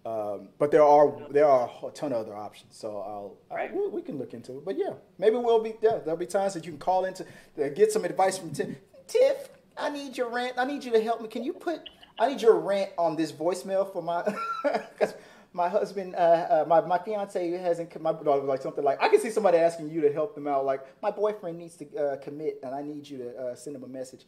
Um, 0.04 0.48
but 0.58 0.70
there 0.72 0.82
are 0.82 1.16
there 1.30 1.46
are 1.46 1.70
a 1.86 1.90
ton 1.92 2.12
of 2.12 2.26
other 2.26 2.36
options, 2.36 2.76
so 2.76 2.88
I'll, 2.98 3.36
right. 3.56 3.72
we, 3.72 3.86
we, 3.86 4.02
can 4.02 4.18
look 4.18 4.34
into 4.34 4.58
it. 4.58 4.64
But 4.64 4.76
yeah, 4.76 4.94
maybe 5.16 5.36
we'll 5.36 5.62
be 5.62 5.74
yeah. 5.80 5.98
There'll 6.04 6.16
be 6.16 6.26
times 6.26 6.54
that 6.54 6.66
you 6.66 6.72
can 6.72 6.80
call 6.80 7.04
into 7.04 7.24
to 7.56 7.70
get 7.70 7.92
some 7.92 8.04
advice 8.04 8.36
from 8.36 8.50
Tiff. 8.50 8.76
Tiff, 9.06 9.48
I 9.76 9.90
need 9.90 10.16
your 10.16 10.28
rant. 10.28 10.54
I 10.58 10.64
need 10.64 10.82
you 10.82 10.90
to 10.90 11.00
help 11.00 11.22
me. 11.22 11.28
Can 11.28 11.44
you 11.44 11.52
put? 11.52 11.88
I 12.18 12.28
need 12.28 12.42
your 12.42 12.58
rant 12.58 12.90
on 12.98 13.14
this 13.14 13.30
voicemail 13.30 13.90
for 13.92 14.02
my 14.02 14.24
because 14.64 15.14
my 15.52 15.68
husband, 15.68 16.16
uh, 16.16 16.18
uh, 16.18 16.64
my 16.66 16.80
my 16.80 16.98
fiance 16.98 17.50
hasn't 17.52 18.00
my 18.00 18.10
like 18.10 18.60
something 18.60 18.82
like 18.82 19.00
I 19.00 19.08
can 19.08 19.20
see 19.20 19.30
somebody 19.30 19.58
asking 19.58 19.90
you 19.90 20.00
to 20.00 20.12
help 20.12 20.34
them 20.34 20.48
out. 20.48 20.64
Like 20.64 20.80
my 21.00 21.12
boyfriend 21.12 21.58
needs 21.58 21.76
to 21.76 21.96
uh, 21.96 22.16
commit, 22.16 22.58
and 22.64 22.74
I 22.74 22.82
need 22.82 23.08
you 23.08 23.18
to 23.18 23.36
uh, 23.36 23.54
send 23.54 23.76
him 23.76 23.84
a 23.84 23.88
message. 23.88 24.26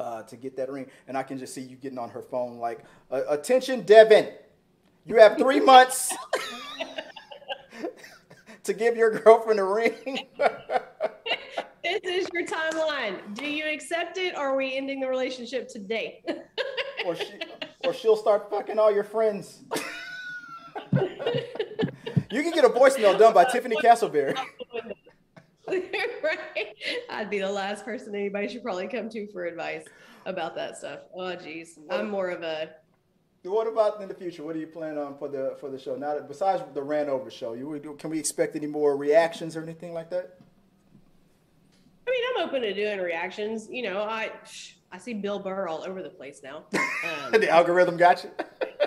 Uh, 0.00 0.22
to 0.22 0.34
get 0.34 0.56
that 0.56 0.70
ring, 0.70 0.86
and 1.08 1.18
I 1.18 1.22
can 1.22 1.36
just 1.36 1.52
see 1.52 1.60
you 1.60 1.76
getting 1.76 1.98
on 1.98 2.08
her 2.08 2.22
phone 2.22 2.56
like, 2.58 2.80
"Attention, 3.10 3.82
Devin, 3.82 4.30
You 5.04 5.16
have 5.16 5.36
three 5.36 5.60
months 5.60 6.10
to 8.64 8.72
give 8.72 8.96
your 8.96 9.10
girlfriend 9.10 9.60
a 9.60 9.64
ring. 9.64 9.92
this 10.38 12.00
is 12.04 12.28
your 12.32 12.46
timeline. 12.46 13.34
Do 13.34 13.44
you 13.44 13.66
accept 13.70 14.16
it 14.16 14.34
or 14.36 14.52
are 14.52 14.56
we 14.56 14.74
ending 14.74 15.00
the 15.00 15.08
relationship 15.08 15.68
today? 15.68 16.22
or, 17.04 17.14
she, 17.14 17.32
or 17.84 17.92
she'll 17.92 18.16
start 18.16 18.48
fucking 18.48 18.78
all 18.78 18.90
your 18.90 19.04
friends. 19.04 19.60
you 20.92 22.42
can 22.42 22.52
get 22.52 22.64
a 22.64 22.70
voicemail 22.70 23.18
done 23.18 23.34
by 23.34 23.44
Tiffany 23.44 23.76
Castleberry. 23.76 24.34
right? 25.68 26.74
I'd 27.10 27.30
be 27.30 27.38
the 27.38 27.50
last 27.50 27.84
person 27.84 28.14
anybody 28.14 28.48
should 28.48 28.62
probably 28.62 28.88
come 28.88 29.08
to 29.10 29.26
for 29.28 29.44
advice 29.44 29.84
about 30.26 30.54
that 30.56 30.78
stuff. 30.78 31.00
Oh, 31.14 31.34
geez, 31.34 31.78
I'm 31.90 32.10
more 32.10 32.30
of 32.30 32.42
a. 32.42 32.70
What 33.42 33.66
about 33.66 34.02
in 34.02 34.08
the 34.08 34.14
future? 34.14 34.42
What 34.42 34.54
do 34.54 34.60
you 34.60 34.66
plan 34.66 34.98
on 34.98 35.16
for 35.16 35.28
the 35.28 35.56
for 35.60 35.70
the 35.70 35.78
show? 35.78 35.96
Now, 35.96 36.14
that, 36.14 36.28
besides 36.28 36.62
the 36.74 36.82
rant 36.82 37.08
over 37.08 37.30
show, 37.30 37.54
you 37.54 37.96
can 37.98 38.10
we 38.10 38.18
expect 38.18 38.56
any 38.56 38.66
more 38.66 38.96
reactions 38.96 39.56
or 39.56 39.62
anything 39.62 39.92
like 39.92 40.10
that? 40.10 40.38
I 42.06 42.10
mean, 42.10 42.22
I'm 42.36 42.48
open 42.48 42.62
to 42.62 42.74
doing 42.74 42.98
reactions. 42.98 43.68
You 43.70 43.82
know, 43.82 44.02
I 44.02 44.30
I 44.92 44.98
see 44.98 45.14
Bill 45.14 45.38
Burr 45.38 45.68
all 45.68 45.84
over 45.86 46.02
the 46.02 46.10
place 46.10 46.40
now. 46.42 46.64
Um, 47.02 47.40
the 47.40 47.48
algorithm 47.48 47.96
got 47.96 48.22
you. 48.24 48.30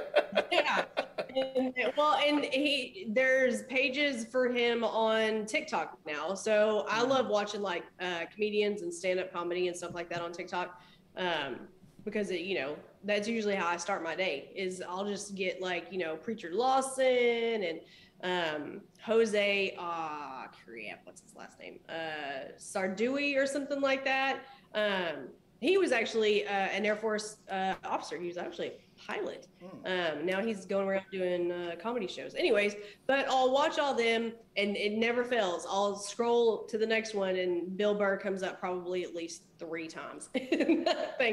And, 1.36 1.74
well, 1.98 2.16
and 2.16 2.46
he 2.46 3.08
there's 3.10 3.64
pages 3.64 4.26
for 4.26 4.50
him 4.50 4.84
on 4.84 5.46
TikTok 5.46 5.98
now. 6.06 6.34
So 6.34 6.86
I 6.90 7.00
mm-hmm. 7.00 7.10
love 7.12 7.28
watching 7.28 7.62
like 7.62 7.84
uh, 8.00 8.26
comedians 8.34 8.82
and 8.82 8.94
stand 8.94 9.20
up 9.20 9.32
comedy 9.32 9.68
and 9.68 9.76
stuff 9.76 9.94
like 9.94 10.10
that 10.10 10.22
on 10.22 10.32
TikTok. 10.32 10.82
Um, 11.16 11.68
because 12.04 12.32
it, 12.32 12.42
you 12.42 12.56
know, 12.56 12.76
that's 13.04 13.28
usually 13.28 13.56
how 13.56 13.68
I 13.68 13.78
start 13.78 14.04
my 14.04 14.16
day 14.16 14.52
is 14.56 14.84
I'll 14.88 15.06
just 15.06 15.36
get 15.36 15.62
like, 15.62 15.88
you 15.92 15.98
know, 15.98 16.16
Preacher 16.16 16.52
Lawson 16.54 17.64
and 17.64 17.80
um, 18.24 18.82
Jose, 19.02 19.76
ah, 19.78 20.46
oh, 20.46 20.58
crap, 20.66 21.02
what's 21.04 21.22
his 21.22 21.36
last 21.36 21.60
name? 21.60 21.80
Uh, 21.90 22.52
Sarduy 22.58 23.38
or 23.38 23.46
something 23.46 23.82
like 23.82 24.06
that. 24.06 24.40
Um, 24.74 25.30
he 25.60 25.78
was 25.78 25.92
actually 25.92 26.46
uh, 26.46 26.52
an 26.52 26.86
Air 26.86 26.96
Force 26.96 27.38
uh, 27.50 27.76
officer. 27.84 28.18
He 28.18 28.28
was 28.28 28.38
actually 28.38 28.74
pilot. 29.08 29.48
Mm. 29.64 30.20
Um, 30.20 30.26
now 30.26 30.42
he's 30.42 30.66
going 30.66 30.88
around 30.88 31.06
doing 31.12 31.52
uh, 31.52 31.76
comedy 31.82 32.08
shows. 32.08 32.36
Anyways, 32.36 32.76
but 33.08 33.28
I'll 33.30 33.52
watch 33.52 33.80
all 33.80 33.94
them, 33.94 34.34
and 34.58 34.76
it 34.76 34.94
never 34.94 35.24
fails. 35.24 35.66
I'll 35.70 35.96
scroll 35.96 36.66
to 36.66 36.78
the 36.78 36.86
next 36.86 37.14
one, 37.14 37.36
and 37.36 37.76
Bill 37.78 37.96
Burr 37.96 38.18
comes 38.18 38.44
up 38.44 38.60
probably 38.60 39.04
at 39.04 39.14
least 39.14 39.44
three 39.60 39.88
times 39.88 40.28
thing, 40.34 40.88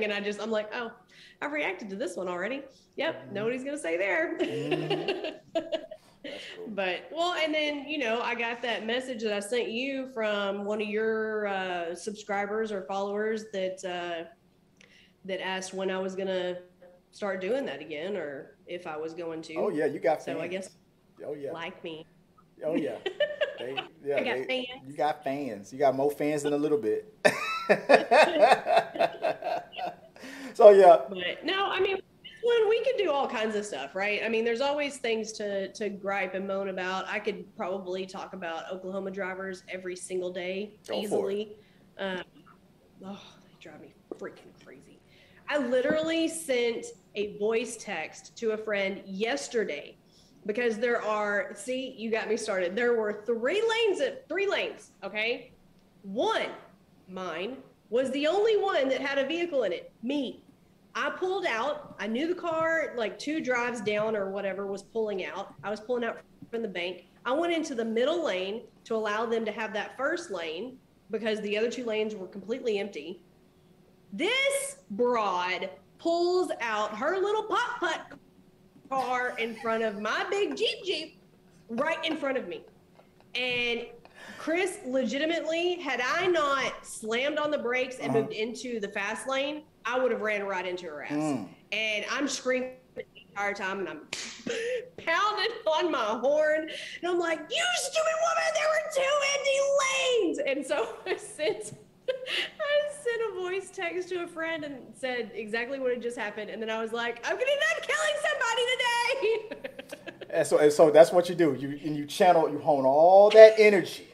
and 0.04 0.12
I 0.12 0.20
just 0.20 0.40
I'm 0.40 0.50
like, 0.50 0.70
oh, 0.74 0.92
I've 1.42 1.52
reacted 1.52 1.90
to 1.90 1.96
this 1.96 2.16
one 2.16 2.28
already. 2.28 2.62
Yep, 2.96 3.28
mm. 3.28 3.32
nobody's 3.32 3.64
gonna 3.64 3.78
say 3.78 3.96
there. 3.96 4.38
Mm. 6.22 6.74
But 6.74 7.08
well, 7.10 7.34
and 7.42 7.54
then 7.54 7.88
you 7.88 7.98
know, 7.98 8.20
I 8.20 8.34
got 8.34 8.60
that 8.62 8.86
message 8.86 9.22
that 9.22 9.32
I 9.32 9.40
sent 9.40 9.70
you 9.70 10.10
from 10.12 10.64
one 10.64 10.80
of 10.80 10.88
your 10.88 11.46
uh, 11.46 11.94
subscribers 11.94 12.72
or 12.72 12.82
followers 12.82 13.46
that 13.52 13.84
uh, 13.84 14.28
that 15.24 15.40
asked 15.40 15.74
when 15.74 15.90
I 15.90 15.98
was 15.98 16.14
gonna 16.14 16.58
start 17.12 17.40
doing 17.40 17.64
that 17.66 17.80
again, 17.80 18.16
or 18.16 18.56
if 18.66 18.86
I 18.86 18.96
was 18.96 19.14
going 19.14 19.42
to. 19.42 19.54
Oh 19.54 19.70
yeah, 19.70 19.86
you 19.86 19.98
got. 19.98 20.24
Fans. 20.24 20.38
So 20.38 20.42
I 20.42 20.48
guess. 20.48 20.70
Oh 21.26 21.34
yeah. 21.34 21.52
Like 21.52 21.82
me. 21.84 22.06
Oh 22.64 22.74
yeah. 22.74 22.96
They, 23.61 23.76
yeah, 24.02 24.16
I 24.16 24.24
got 24.24 24.48
they, 24.48 24.66
fans. 24.72 24.88
You 24.88 24.96
got 24.96 25.22
fans. 25.22 25.70
You 25.70 25.78
got 25.78 25.94
more 25.94 26.11
fans 26.11 26.44
than 26.44 26.54
a 26.54 26.56
little 26.56 26.78
bit. 26.78 27.12
so 30.54 30.70
yeah. 30.70 30.96
But 31.11 31.44
no, 31.44 31.66
I 31.66 31.78
mean 31.78 31.98
we 32.42 32.82
could 32.84 32.96
do 32.96 33.11
all 33.11 33.28
kinds 33.28 33.54
of 33.56 33.64
stuff, 33.64 33.94
right? 33.94 34.22
I 34.24 34.28
mean, 34.28 34.44
there's 34.44 34.61
always 34.61 34.96
things 34.98 35.32
to 35.32 35.72
to 35.72 35.88
gripe 35.88 36.34
and 36.34 36.46
moan 36.46 36.68
about. 36.68 37.06
I 37.08 37.18
could 37.18 37.44
probably 37.56 38.06
talk 38.06 38.32
about 38.32 38.70
Oklahoma 38.72 39.11
drivers 39.11 39.62
every 39.68 39.96
single 39.96 40.32
day 40.32 40.74
Go 40.88 41.00
easily. 41.00 41.56
Um, 41.98 42.22
oh, 43.04 43.20
they 43.42 43.56
drive 43.61 43.80
me 43.80 43.92
freaking 44.18 44.52
crazy. 44.64 45.00
I 45.48 45.58
literally 45.58 46.28
sent 46.28 46.86
a 47.14 47.36
voice 47.38 47.76
text 47.76 48.36
to 48.38 48.52
a 48.52 48.56
friend 48.56 49.02
yesterday 49.06 49.96
because 50.46 50.78
there 50.78 51.02
are. 51.02 51.52
See, 51.54 51.94
you 51.96 52.11
got 52.11 52.28
me 52.28 52.36
started. 52.36 52.74
There 52.74 52.94
were 52.94 53.22
three 53.26 53.62
lanes 53.68 54.00
at 54.00 54.28
three 54.28 54.48
lanes. 54.48 54.92
Okay, 55.04 55.52
one, 56.02 56.48
mine 57.08 57.58
was 57.90 58.11
the 58.12 58.26
only 58.26 58.56
one 58.56 58.88
that 58.88 59.00
had 59.00 59.18
a 59.18 59.26
vehicle 59.26 59.64
in 59.64 59.72
it. 59.72 59.92
Me. 60.02 60.42
I 60.94 61.11
pulled 61.11 61.46
out. 61.46 61.94
I 62.00 62.08
knew 62.08 62.26
the 62.26 62.40
car, 62.40 62.94
like 62.96 63.18
two 63.18 63.40
drives 63.40 63.80
down 63.80 64.16
or 64.16 64.30
whatever, 64.30 64.66
was 64.66 64.82
pulling 64.82 65.24
out. 65.24 65.54
I 65.62 65.70
was 65.70 65.78
pulling 65.80 66.04
out 66.04 66.18
from 66.50 66.62
the 66.62 66.68
bank. 66.68 67.04
I 67.24 67.32
went 67.32 67.52
into 67.52 67.74
the 67.74 67.84
middle 67.84 68.24
lane 68.24 68.62
to 68.84 68.96
allow 68.96 69.24
them 69.26 69.44
to 69.44 69.52
have 69.52 69.72
that 69.74 69.96
first 69.96 70.30
lane 70.30 70.78
because 71.11 71.40
the 71.42 71.56
other 71.56 71.70
two 71.70 71.84
lanes 71.84 72.14
were 72.14 72.26
completely 72.26 72.78
empty. 72.78 73.22
This 74.12 74.78
broad 74.90 75.70
pulls 76.01 76.51
out 76.61 76.96
her 76.96 77.18
little 77.18 77.44
pop 77.44 77.78
putt 77.78 78.01
car 78.88 79.34
in 79.38 79.55
front 79.57 79.84
of 79.84 80.01
my 80.01 80.26
big 80.30 80.57
Jeep 80.57 80.84
Jeep 80.84 81.20
right 81.68 82.05
in 82.05 82.16
front 82.16 82.36
of 82.36 82.48
me. 82.48 82.62
And 83.34 83.86
Chris, 84.38 84.78
legitimately, 84.86 85.76
had 85.76 86.01
I 86.01 86.26
not 86.26 86.84
slammed 86.84 87.38
on 87.38 87.51
the 87.51 87.59
brakes 87.59 87.98
and 87.98 88.11
uh-huh. 88.11 88.22
moved 88.22 88.32
into 88.32 88.80
the 88.80 88.88
fast 88.88 89.28
lane, 89.28 89.62
I 89.84 89.98
would 89.98 90.11
have 90.11 90.22
ran 90.22 90.44
right 90.44 90.66
into 90.66 90.86
her 90.86 91.05
ass. 91.05 91.12
Mm. 91.12 91.48
And 91.72 92.05
I'm 92.11 92.26
screaming 92.26 92.72
the 92.96 93.05
entire 93.28 93.55
time 93.55 93.80
and 93.80 93.88
I'm 93.88 94.01
pounding 94.96 95.57
on 95.66 95.90
my 95.90 96.18
horn. 96.20 96.62
And 96.62 97.11
I'm 97.11 97.18
like, 97.18 97.38
you 97.38 97.64
stupid 97.76 98.16
woman, 98.22 98.51
there 98.55 98.68
were 98.68 98.90
two 98.96 99.12
empty 99.36 99.59
lanes. 99.80 100.38
And 100.38 100.66
so 100.66 100.96
I 101.07 101.16
sent 101.16 101.74
I 102.61 102.92
sent 102.92 103.22
a 103.30 103.34
voice 103.40 103.70
text 103.70 104.08
to 104.11 104.24
a 104.24 104.26
friend 104.26 104.64
and 104.64 104.76
said 104.94 105.30
exactly 105.34 105.78
what 105.78 105.92
had 105.92 106.02
just 106.02 106.16
happened. 106.16 106.50
And 106.50 106.61
then 106.61 106.70
I 106.70 106.80
was 106.80 106.92
like, 106.92 107.18
I'm 107.24 107.32
gonna 107.32 107.50
end 107.50 107.61
up 107.76 107.82
killing 107.86 108.16
somebody 108.28 108.62
today. 108.72 110.30
and 110.30 110.46
so 110.46 110.58
and 110.58 110.72
so 110.72 110.90
that's 110.90 111.12
what 111.12 111.28
you 111.28 111.34
do. 111.34 111.54
You 111.54 111.78
and 111.84 111.96
you 111.96 112.06
channel, 112.06 112.48
you 112.50 112.58
hone 112.58 112.84
all 112.84 113.30
that 113.30 113.54
energy. 113.58 114.08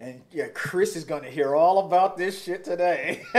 And 0.00 0.22
yeah, 0.32 0.48
Chris 0.48 0.96
is 0.96 1.04
gonna 1.04 1.30
hear 1.30 1.54
all 1.54 1.86
about 1.86 2.16
this 2.16 2.42
shit 2.42 2.64
today. 2.64 3.22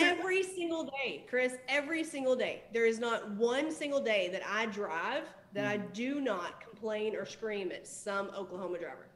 every 0.00 0.42
single 0.42 0.84
day, 0.84 1.24
Chris, 1.28 1.54
every 1.68 2.02
single 2.02 2.34
day. 2.34 2.62
There 2.72 2.86
is 2.86 2.98
not 2.98 3.30
one 3.32 3.70
single 3.70 4.00
day 4.00 4.28
that 4.32 4.42
I 4.48 4.66
drive 4.66 5.24
that 5.52 5.64
mm. 5.64 5.68
I 5.68 5.76
do 5.76 6.20
not 6.20 6.60
complain 6.60 7.14
or 7.14 7.24
scream 7.24 7.70
at 7.72 7.86
some 7.86 8.30
Oklahoma 8.36 8.78
driver. 8.78 9.06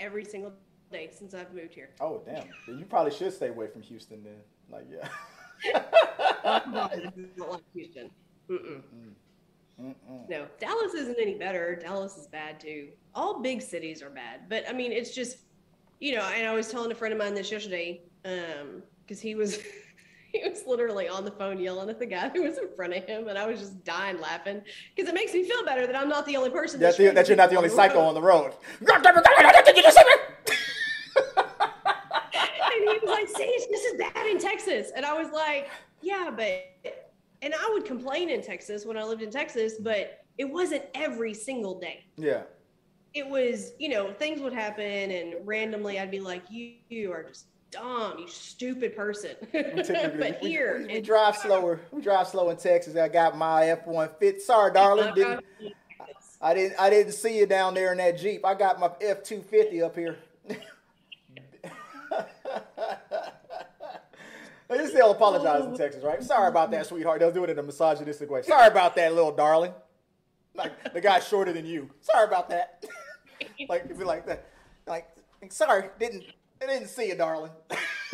Every 0.00 0.24
single 0.24 0.52
day 0.90 1.10
since 1.12 1.34
I've 1.34 1.52
moved 1.54 1.74
here. 1.74 1.90
Oh 2.00 2.22
damn! 2.24 2.46
you 2.66 2.84
probably 2.84 3.12
should 3.12 3.32
stay 3.32 3.48
away 3.48 3.68
from 3.68 3.82
Houston 3.82 4.22
then. 4.24 4.40
Like 4.70 4.86
yeah. 4.90 5.08
I 6.44 7.10
don't 7.36 7.52
like 7.52 7.62
Houston. 7.74 8.10
Mm-mm. 8.50 8.82
Mm-mm. 9.80 10.28
No, 10.28 10.46
Dallas 10.58 10.94
isn't 10.94 11.18
any 11.20 11.34
better. 11.34 11.76
Dallas 11.76 12.16
is 12.16 12.26
bad 12.26 12.58
too. 12.58 12.88
All 13.14 13.40
big 13.40 13.62
cities 13.62 14.02
are 14.02 14.10
bad, 14.10 14.48
but 14.48 14.64
I 14.68 14.72
mean, 14.72 14.90
it's 14.92 15.14
just, 15.14 15.38
you 16.00 16.14
know. 16.14 16.22
And 16.34 16.46
I 16.46 16.52
was 16.52 16.70
telling 16.70 16.90
a 16.90 16.94
friend 16.94 17.12
of 17.12 17.18
mine 17.18 17.34
this 17.34 17.50
yesterday, 17.52 18.02
um, 18.24 18.82
because 19.02 19.20
he 19.20 19.34
was 19.34 19.60
he 20.32 20.48
was 20.48 20.64
literally 20.66 21.08
on 21.08 21.24
the 21.24 21.30
phone 21.30 21.60
yelling 21.60 21.88
at 21.90 22.00
the 22.00 22.06
guy 22.06 22.28
who 22.28 22.42
was 22.42 22.58
in 22.58 22.68
front 22.74 22.92
of 22.94 23.04
him, 23.04 23.28
and 23.28 23.38
I 23.38 23.46
was 23.46 23.60
just 23.60 23.84
dying 23.84 24.20
laughing 24.20 24.62
because 24.94 25.08
it 25.08 25.14
makes 25.14 25.32
me 25.32 25.44
feel 25.44 25.64
better 25.64 25.86
that 25.86 25.94
I'm 25.94 26.08
not 26.08 26.26
the 26.26 26.36
only 26.36 26.50
person. 26.50 26.80
That, 26.80 26.96
the, 26.96 27.10
that 27.10 27.28
you're 27.28 27.36
not 27.36 27.50
the 27.50 27.56
only 27.56 27.68
psycho 27.68 28.00
on 28.00 28.14
the 28.14 28.22
road. 28.22 28.54
and 28.80 28.88
he 32.80 32.98
was 33.00 33.08
like, 33.08 33.28
"See, 33.28 33.58
in 34.28 34.38
Texas," 34.38 34.92
and 34.94 35.04
I 35.04 35.20
was 35.20 35.32
like, 35.32 35.70
"Yeah, 36.00 36.30
but," 36.34 37.12
and 37.42 37.54
I 37.54 37.70
would 37.72 37.84
complain 37.84 38.30
in 38.30 38.42
Texas 38.42 38.84
when 38.84 38.96
I 38.96 39.04
lived 39.04 39.22
in 39.22 39.30
Texas, 39.30 39.74
but 39.80 40.24
it 40.38 40.44
wasn't 40.44 40.84
every 40.94 41.34
single 41.34 41.78
day. 41.78 42.04
Yeah. 42.16 42.42
It 43.14 43.26
was, 43.26 43.72
you 43.78 43.88
know, 43.88 44.12
things 44.12 44.40
would 44.40 44.52
happen, 44.52 45.10
and 45.10 45.34
randomly 45.44 45.98
I'd 45.98 46.10
be 46.10 46.20
like, 46.20 46.42
"You, 46.50 46.74
you 46.88 47.12
are 47.12 47.22
just 47.22 47.46
dumb, 47.70 48.18
you 48.18 48.28
stupid 48.28 48.96
person. 48.96 49.34
but 49.52 50.38
we, 50.42 50.48
here, 50.48 50.78
we, 50.78 50.86
we, 50.86 50.92
we 50.94 51.00
drive 51.00 51.36
slower. 51.36 51.80
We 51.90 52.02
drive 52.02 52.28
slow 52.28 52.50
in 52.50 52.56
Texas. 52.56 52.96
I 52.96 53.08
got 53.08 53.36
my 53.36 53.70
F 53.70 53.86
one 53.86 54.10
fit. 54.18 54.42
Sorry, 54.42 54.72
darling. 54.72 55.14
Didn't, 55.14 55.44
I 56.40 56.54
didn't. 56.54 56.78
I 56.78 56.90
didn't 56.90 57.12
see 57.12 57.38
you 57.38 57.46
down 57.46 57.74
there 57.74 57.92
in 57.92 57.98
that 57.98 58.18
Jeep. 58.18 58.44
I 58.44 58.54
got 58.54 58.78
my 58.78 58.90
F 59.00 59.22
two 59.22 59.42
fifty 59.42 59.82
up 59.82 59.96
here. 59.96 60.16
They 64.68 64.86
still 64.86 65.06
oh, 65.06 65.12
apologize 65.12 65.64
in 65.64 65.72
oh. 65.72 65.76
Texas, 65.76 66.04
right? 66.04 66.22
Sorry 66.22 66.48
about 66.48 66.70
that, 66.72 66.86
sweetheart. 66.86 67.20
They'll 67.20 67.32
do 67.32 67.44
it 67.44 67.50
in 67.50 67.58
a 67.58 67.62
misogynistic 67.62 68.30
way. 68.30 68.42
Sorry 68.42 68.68
about 68.68 68.94
that, 68.96 69.14
little 69.14 69.32
darling. 69.32 69.72
Like 70.54 70.92
the 70.92 71.00
guy's 71.00 71.26
shorter 71.26 71.52
than 71.52 71.64
you. 71.64 71.88
Sorry 72.00 72.26
about 72.26 72.50
that. 72.50 72.84
like 73.68 73.86
if 73.88 73.98
you 73.98 74.04
like 74.04 74.26
that. 74.26 74.46
Like 74.86 75.08
sorry, 75.50 75.88
didn't 75.98 76.24
I 76.62 76.66
didn't 76.66 76.88
see 76.88 77.08
you, 77.08 77.14
darling. 77.14 77.52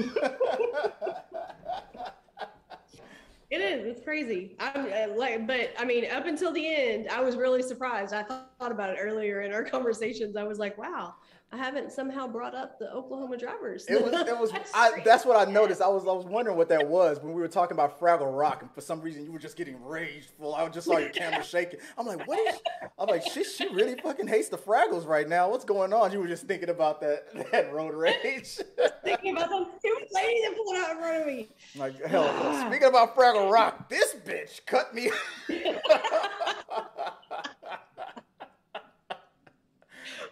it 3.51 3.61
is. 3.61 3.87
It's 3.87 4.05
crazy. 4.05 4.55
I'm 4.61 5.17
like, 5.17 5.47
but 5.47 5.73
I 5.79 5.85
mean, 5.85 6.11
up 6.11 6.27
until 6.27 6.53
the 6.53 6.75
end, 6.75 7.09
I 7.09 7.23
was 7.23 7.37
really 7.37 7.63
surprised. 7.63 8.13
I 8.13 8.23
thought, 8.23 8.53
thought 8.59 8.73
about 8.73 8.91
it 8.91 8.99
earlier 9.01 9.43
in 9.43 9.53
our 9.53 9.65
conversations. 9.71 10.37
I 10.37 10.45
was 10.45 10.59
like, 10.59 10.77
wow, 10.77 11.15
I 11.55 11.57
haven't 11.57 11.93
somehow 11.93 12.27
brought 12.27 12.53
up 12.53 12.81
the 12.81 12.93
Oklahoma 12.93 13.37
drivers. 13.37 13.87
It 13.87 14.03
was. 14.03 14.13
It 14.13 14.37
was. 14.37 14.51
that's, 14.53 14.73
I, 14.75 15.01
that's 15.05 15.25
what 15.25 15.37
I 15.37 15.49
noticed. 15.49 15.81
I 15.81 15.87
was. 15.87 16.03
I 16.03 16.13
was 16.13 16.25
wondering 16.25 16.57
what 16.57 16.69
that 16.71 16.89
was 16.89 17.21
when 17.21 17.33
we 17.33 17.41
were 17.41 17.47
talking 17.47 17.77
about 17.77 18.01
Fraggle 18.01 18.37
Rock, 18.37 18.63
and 18.63 18.75
for 18.75 18.81
some 18.81 19.01
reason 19.01 19.25
you 19.25 19.31
were 19.31 19.39
just 19.39 19.57
getting 19.57 19.81
rageful. 19.85 20.53
I 20.53 20.69
just 20.69 20.89
saw 20.89 20.99
your 20.99 21.09
camera 21.11 21.45
shaking. 21.45 21.79
I'm 21.97 22.07
like, 22.07 22.27
what 22.27 22.41
is? 22.41 22.61
I'm 22.99 23.07
like, 23.07 23.23
she, 23.23 23.45
she 23.45 23.69
really 23.69 23.95
fucking 24.03 24.27
hates 24.27 24.49
the 24.49 24.59
Fraggles 24.59 25.07
right 25.07 25.29
now. 25.29 25.49
What's 25.49 25.65
going 25.65 25.93
on? 25.93 26.11
You 26.11 26.19
were 26.19 26.27
just 26.27 26.49
thinking 26.49 26.71
about 26.71 27.01
that 27.03 27.33
that 27.53 27.73
road 27.73 27.95
rage. 27.95 28.59
thinking 29.05 29.37
about 29.37 29.49
those 29.49 29.69
stupid 29.79 30.09
lady 30.11 30.41
that 30.43 30.57
pulled 30.57 30.77
out 30.77 30.91
in 30.91 30.97
front 30.99 31.21
of 31.21 31.27
me. 31.29 31.49
Like 31.77 32.05
hell. 32.05 32.67
speaking 32.67 32.89
about 32.89 33.15
Fraggle 33.15 33.49
Rock, 33.49 33.89
this 33.89 34.17
bitch 34.27 34.67
cut 34.67 34.93
me. 34.93 35.09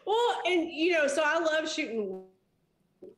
Well, 0.07 0.41
and 0.47 0.71
you 0.71 0.93
know, 0.93 1.07
so 1.07 1.23
I 1.25 1.39
love 1.39 1.71
shooting 1.71 2.23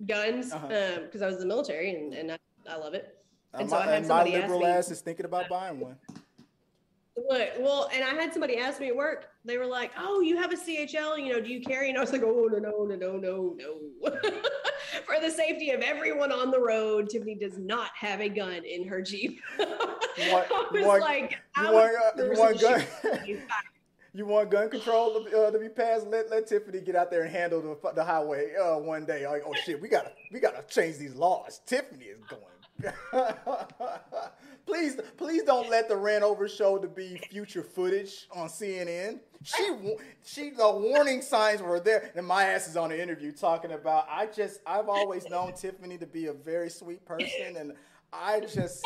guns 0.06 0.46
because 0.46 0.62
uh-huh. 0.62 0.96
um, 1.16 1.22
I 1.22 1.26
was 1.26 1.34
in 1.34 1.40
the 1.40 1.46
military 1.46 1.94
and, 1.94 2.14
and 2.14 2.32
I, 2.32 2.38
I 2.68 2.76
love 2.76 2.94
it. 2.94 3.18
And 3.54 3.70
so 3.70 3.76
I 3.76 3.86
had 3.86 4.06
somebody 4.06 4.32
my 4.32 4.38
liberal 4.38 4.58
ask 4.58 4.66
me, 4.66 4.78
ass 4.78 4.90
is 4.90 5.00
thinking 5.00 5.26
about 5.26 5.48
buying 5.48 5.78
one. 5.78 5.96
Look, 7.16 7.50
well, 7.60 7.88
and 7.94 8.02
I 8.02 8.20
had 8.20 8.32
somebody 8.32 8.58
ask 8.58 8.80
me 8.80 8.88
at 8.88 8.96
work. 8.96 9.28
They 9.44 9.56
were 9.56 9.66
like, 9.66 9.92
"Oh, 9.96 10.20
you 10.20 10.36
have 10.36 10.52
a 10.52 10.56
CHL? 10.56 11.16
You 11.24 11.34
know, 11.34 11.40
do 11.40 11.48
you 11.48 11.60
carry?" 11.60 11.88
And 11.88 11.96
I 11.96 12.00
was 12.00 12.10
like, 12.10 12.24
"Oh, 12.24 12.48
no, 12.50 12.58
no, 12.58 12.84
no, 12.84 12.96
no, 12.96 13.16
no, 13.16 13.54
no." 13.56 14.10
For 15.06 15.20
the 15.20 15.30
safety 15.30 15.70
of 15.70 15.80
everyone 15.80 16.32
on 16.32 16.50
the 16.50 16.58
road, 16.58 17.08
Tiffany 17.08 17.36
does 17.36 17.56
not 17.56 17.90
have 17.96 18.20
a 18.20 18.28
gun 18.28 18.64
in 18.64 18.86
her 18.88 19.00
Jeep. 19.00 19.40
I 19.60 20.46
was 20.72 21.00
like, 21.00 21.38
you 21.56 21.72
want, 21.72 21.96
uh, 22.18 22.24
you 22.24 22.32
want 22.36 22.60
gun? 22.60 22.84
You 24.16 24.26
want 24.26 24.48
gun 24.48 24.70
control 24.70 25.24
to, 25.24 25.46
uh, 25.46 25.50
to, 25.50 25.58
be 25.58 25.68
passed? 25.68 26.06
Let 26.06 26.30
let 26.30 26.46
Tiffany 26.46 26.80
get 26.80 26.94
out 26.94 27.10
there 27.10 27.24
and 27.24 27.32
handle 27.32 27.60
the 27.60 27.92
the 27.94 28.04
highway 28.04 28.54
uh, 28.54 28.78
one 28.78 29.04
day. 29.04 29.26
Like, 29.26 29.42
oh 29.44 29.54
shit, 29.54 29.82
we 29.82 29.88
gotta 29.88 30.12
we 30.32 30.38
gotta 30.38 30.62
change 30.68 30.98
these 30.98 31.16
laws. 31.16 31.60
Tiffany 31.66 32.04
is 32.04 32.20
going. 32.28 32.40
please, 34.66 35.00
please 35.16 35.42
don't 35.42 35.70
let 35.70 35.88
the 35.88 35.96
rant 35.96 36.22
over 36.22 36.48
show 36.48 36.78
to 36.78 36.88
be 36.88 37.20
future 37.30 37.62
footage 37.62 38.26
on 38.32 38.48
CNN. 38.48 39.20
She, 39.42 39.96
she, 40.24 40.50
the 40.50 40.70
warning 40.70 41.20
signs 41.20 41.60
were 41.60 41.80
there, 41.80 42.10
and 42.14 42.26
my 42.26 42.44
ass 42.44 42.66
is 42.66 42.76
on 42.76 42.90
the 42.90 43.00
interview 43.00 43.32
talking 43.32 43.72
about. 43.72 44.06
I 44.08 44.26
just, 44.26 44.60
I've 44.66 44.88
always 44.88 45.28
known 45.28 45.52
Tiffany 45.52 45.98
to 45.98 46.06
be 46.06 46.26
a 46.26 46.32
very 46.32 46.70
sweet 46.70 47.04
person, 47.04 47.56
and 47.58 47.74
I 48.12 48.40
just, 48.40 48.84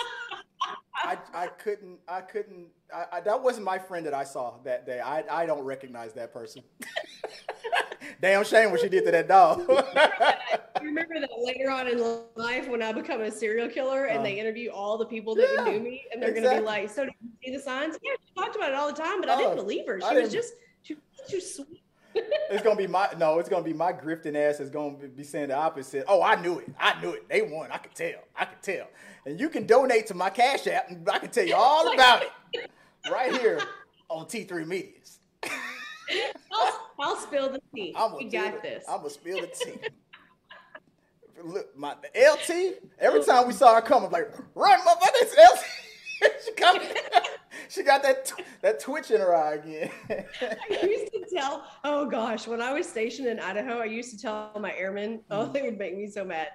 I, 0.95 1.19
I 1.35 1.47
couldn't, 1.47 1.99
I 2.09 2.21
couldn't. 2.21 2.69
I, 2.95 3.05
I, 3.13 3.21
that 3.21 3.43
wasn't 3.43 3.65
my 3.65 3.79
friend 3.79 4.05
that 4.07 4.15
I 4.15 4.25
saw 4.25 4.55
that 4.65 4.87
day. 4.87 5.01
I, 5.01 5.25
I 5.31 5.47
don't 5.47 5.65
recognize 5.65 6.13
that 6.15 6.33
person. 6.33 6.63
Damn 8.21 8.45
shame 8.45 8.71
what 8.71 8.81
she 8.81 8.89
did 8.89 9.05
to 9.05 9.11
that 9.13 9.29
dog. 9.29 9.61
you 9.69 10.87
remember 10.89 11.21
that 11.21 11.31
later 11.41 11.71
on 11.71 11.87
in 11.89 11.99
life 12.35 12.69
when 12.69 12.83
I 12.83 12.93
become 12.93 13.21
a 13.21 13.31
serial 13.31 13.69
killer 13.69 14.07
and 14.07 14.21
uh, 14.21 14.23
they 14.23 14.41
interview 14.41 14.71
all 14.71 14.99
the 14.99 15.07
people 15.07 15.35
that 15.37 15.49
yeah, 15.57 15.65
knew 15.65 15.81
me 15.81 16.05
and 16.13 16.23
they're 16.23 16.31
exactly. 16.31 16.51
gonna 16.51 16.61
be 16.61 16.67
like, 16.67 16.91
"So 16.91 17.05
did 17.05 17.15
you 17.23 17.31
see 17.45 17.57
the 17.57 17.63
signs?" 17.63 17.99
Yeah, 18.03 18.13
she 18.27 18.35
talked 18.35 18.57
about 18.57 18.71
it 18.71 18.75
all 18.75 18.93
the 18.93 19.01
time, 19.01 19.21
but 19.21 19.29
I 19.29 19.37
didn't 19.37 19.53
oh, 19.53 19.57
believe 19.57 19.87
her. 19.87 20.01
She 20.01 20.17
was 20.17 20.33
just 20.33 20.55
she 20.83 20.95
was 20.95 21.31
just 21.31 21.57
sweet. 21.57 21.83
It's 22.15 22.63
gonna 22.63 22.77
be 22.77 22.87
my 22.87 23.09
no. 23.19 23.39
It's 23.39 23.49
gonna 23.49 23.65
be 23.65 23.73
my 23.73 23.93
grifting 23.93 24.35
ass 24.35 24.61
is 24.61 24.71
gonna 24.71 24.97
be 24.97 25.25
saying 25.25 25.49
the 25.49 25.57
opposite. 25.57 26.05
Oh, 26.09 26.23
I 26.23 26.41
knew 26.41 26.59
it. 26.59 26.69
I 26.79 27.01
knew 27.01 27.11
it. 27.11 27.29
They 27.29 27.43
won. 27.43 27.71
I 27.71 27.79
could 27.79 27.95
tell. 27.95 28.21
I 28.37 28.45
could 28.45 28.63
tell. 28.63 28.87
And 29.27 29.39
you 29.39 29.49
can 29.49 29.67
donate 29.67 30.07
to 30.09 30.15
my 30.15 30.31
cash 30.31 30.67
app, 30.67 30.91
and 30.91 31.09
I 31.09 31.19
can 31.19 31.31
tell 31.31 31.47
you 31.47 31.55
all 31.55 31.93
about 31.95 32.23
it 32.53 32.71
right 33.11 33.37
here 33.37 33.61
on 34.09 34.27
T3 34.27 34.67
Medias. 34.67 35.19
I'll, 36.53 36.81
I'll 36.99 37.17
spill 37.17 37.51
the 37.51 37.61
tea. 37.75 37.95
I'm 37.97 38.17
we 38.17 38.25
got 38.25 38.63
this. 38.63 38.85
I'm 38.89 38.99
gonna 38.99 39.11
spill 39.11 39.41
the 39.41 39.49
tea. 39.49 39.79
Look, 41.45 41.77
my 41.77 41.95
the 42.03 42.09
LT. 42.19 42.83
Every 42.99 43.23
time 43.23 43.47
we 43.47 43.53
saw 43.53 43.75
her 43.75 43.81
come, 43.81 44.05
I'm 44.05 44.11
like, 44.11 44.33
run, 44.55 44.81
motherfucker! 44.81 45.11
It's 45.17 45.37
LT. 45.37 45.65
she 46.45 46.53
coming. 46.55 46.89
She 47.69 47.83
got 47.83 48.03
that 48.03 48.33
that 48.63 48.81
twitch 48.81 49.11
in 49.11 49.21
her 49.21 49.35
eye 49.35 49.55
again. 49.55 49.91
I 50.11 50.87
used 50.87 51.13
to 51.13 51.25
tell. 51.33 51.65
Oh 51.85 52.07
gosh, 52.07 52.47
when 52.47 52.61
I 52.61 52.73
was 52.73 52.89
stationed 52.89 53.29
in 53.29 53.41
Idaho, 53.41 53.79
I 53.79 53.85
used 53.85 54.11
to 54.11 54.21
tell 54.21 54.53
my 54.59 54.75
airmen. 54.75 55.21
Oh, 55.31 55.47
mm. 55.47 55.53
they 55.53 55.63
would 55.63 55.79
make 55.79 55.97
me 55.97 56.09
so 56.09 56.25
mad. 56.25 56.49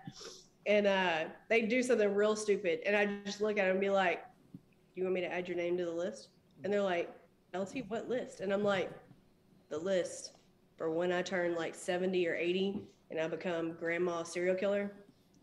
And 0.66 0.88
uh, 0.88 1.26
they'd 1.49 1.68
do 1.68 1.84
something 1.84 2.14
real 2.14 2.36
stupid, 2.36 2.80
and 2.86 2.95
I'd 2.95 3.26
just 3.26 3.41
look 3.41 3.57
at 3.57 3.64
them 3.64 3.72
and 3.72 3.82
be 3.82 3.89
like, 3.89 4.24
"Do 4.53 4.59
you 4.95 5.03
want 5.03 5.16
me 5.16 5.22
to 5.22 5.32
add 5.32 5.47
your 5.47 5.57
name 5.57 5.78
to 5.78 5.86
the 5.86 5.91
list?" 5.91 6.30
And 6.64 6.72
they're 6.72 6.82
like, 6.82 7.14
"LT, 7.53 7.84
what 7.89 8.07
list?" 8.07 8.39
And 8.39 8.53
I'm 8.53 8.64
like, 8.64 8.89
"The 9.70 9.78
list 9.78 10.32
for 10.78 10.91
when 10.91 11.11
I 11.11 11.22
turn 11.22 11.55
like 11.55 11.76
70 11.76 12.28
or 12.28 12.36
80 12.36 12.82
and 13.11 13.20
I 13.20 13.28
become 13.28 13.74
grandma 13.74 14.24
serial 14.24 14.55
killer, 14.55 14.91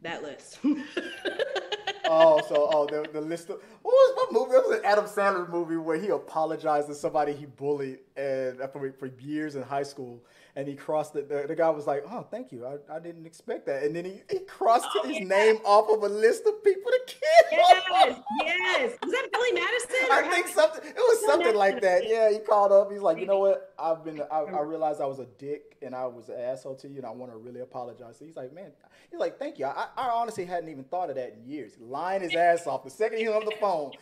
that 0.03 0.23
list. 0.23 0.59
oh, 2.05 2.41
so 2.49 2.68
oh 2.73 2.87
the, 2.87 3.09
the 3.12 3.21
list 3.21 3.51
of 3.51 3.61
what 3.83 3.89
was 3.89 3.89
what 3.89 3.89
movie? 4.33 4.53
Was 4.53 4.78
an 4.78 4.85
Adam 4.85 5.05
Sandler 5.05 5.49
movie 5.49 5.76
where 5.76 5.99
he 5.99 6.09
apologized 6.09 6.89
to 6.89 6.95
somebody 6.95 7.33
he 7.33 7.47
bullied 7.47 7.99
and 8.21 8.61
uh, 8.61 8.68
for, 8.68 8.93
for 8.93 9.07
years 9.07 9.57
in 9.57 9.62
high 9.62 9.83
school 9.83 10.23
and 10.57 10.68
he 10.68 10.75
crossed 10.75 11.14
it. 11.16 11.29
The, 11.29 11.45
the, 11.47 11.55
guy 11.55 11.71
was 11.71 11.87
like, 11.87 12.05
"Oh, 12.11 12.27
thank 12.31 12.53
you. 12.53 12.66
I, 12.66 12.95
I 12.95 12.99
didn't 12.99 13.27
expect 13.27 13.66
that." 13.66 13.83
And 13.83 13.95
then 13.95 14.05
he, 14.05 14.23
he 14.31 14.41
crossed 14.41 14.89
oh, 14.97 15.07
his 15.07 15.21
yeah. 15.21 15.25
name 15.25 15.57
off 15.64 15.89
of 15.91 16.03
a 16.03 16.12
list 16.12 16.45
of 16.47 16.62
people 16.64 16.91
to 16.91 17.01
kill. 17.07 17.59
Yes, 17.59 18.21
yes. 18.43 18.99
Was 19.03 19.12
that 19.12 19.29
Billy 19.33 19.53
Madison? 19.53 20.09
I 20.11 20.29
think 20.31 20.49
something. 20.49 20.83
It 20.85 20.97
was 20.97 21.27
something 21.27 21.55
like 21.55 21.81
that. 21.83 22.09
Yeah, 22.09 22.31
he 22.31 22.39
called 22.39 22.73
up. 22.73 22.91
He's 22.91 23.01
like, 23.01 23.18
"You 23.18 23.27
know 23.27 23.39
what? 23.39 23.75
I've 23.79 24.05
been. 24.05 24.21
I, 24.31 24.41
I 24.41 24.61
realized 24.62 25.01
I 25.01 25.07
was 25.07 25.18
a 25.18 25.27
dick 25.39 25.77
and 25.83 25.95
I 25.95 26.07
was 26.07 26.29
an 26.29 26.41
asshole 26.41 26.77
to 26.77 26.89
you, 26.89 26.97
and 26.97 27.07
I 27.07 27.11
want 27.11 27.33
to 27.33 27.39
really 27.39 27.61
apologize." 27.61 28.18
So 28.18 28.25
he's 28.25 28.37
like, 28.37 28.53
"Man," 28.53 28.73
he's 29.11 29.21
like, 29.21 29.39
"Thank 29.39 29.59
you. 29.59 29.66
I, 29.66 29.87
I 29.97 30.09
honestly 30.09 30.45
hadn't 30.45 30.68
even 30.68 30.85
thought 30.85 31.11
of 31.11 31.16
that 31.16 31.35
in 31.35 31.51
years." 31.51 31.73
Lying 31.81 32.23
his 32.23 32.35
ass 32.35 32.66
off. 32.66 32.85
The 32.85 32.91
second 32.91 33.18
he 33.18 33.25
hung 33.25 33.37
up 33.37 33.45
the 33.45 33.57
phone, 33.61 33.93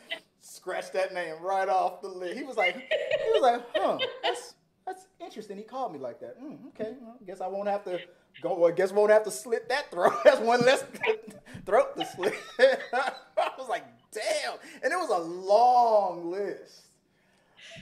scratched 0.40 0.92
that 0.94 1.12
name 1.14 1.34
right 1.40 1.68
off 1.68 2.02
the 2.02 2.08
list. 2.08 2.36
He 2.36 2.44
was 2.44 2.56
like, 2.56 2.74
he 2.74 3.30
was 3.30 3.42
like, 3.42 3.62
"Huh, 3.74 3.98
that's." 4.22 4.54
That's 4.88 5.06
interesting. 5.20 5.58
He 5.58 5.64
called 5.64 5.92
me 5.92 5.98
like 5.98 6.18
that. 6.20 6.42
Mm, 6.42 6.68
okay, 6.68 6.94
well, 7.02 7.18
I 7.20 7.24
guess 7.26 7.42
I 7.42 7.46
won't 7.46 7.68
have 7.68 7.84
to 7.84 8.00
go. 8.40 8.58
Well, 8.58 8.72
I 8.72 8.74
guess 8.74 8.90
won't 8.90 9.12
have 9.12 9.24
to 9.24 9.30
slit 9.30 9.68
that 9.68 9.90
throat. 9.90 10.14
That's 10.24 10.40
one 10.40 10.62
less 10.62 10.82
throat 11.66 11.94
to 11.98 12.06
slit. 12.06 12.32
I 12.58 13.50
was 13.58 13.68
like, 13.68 13.84
damn, 14.12 14.54
and 14.82 14.90
it 14.90 14.96
was 14.96 15.10
a 15.10 15.18
long 15.18 16.30
list. 16.30 16.86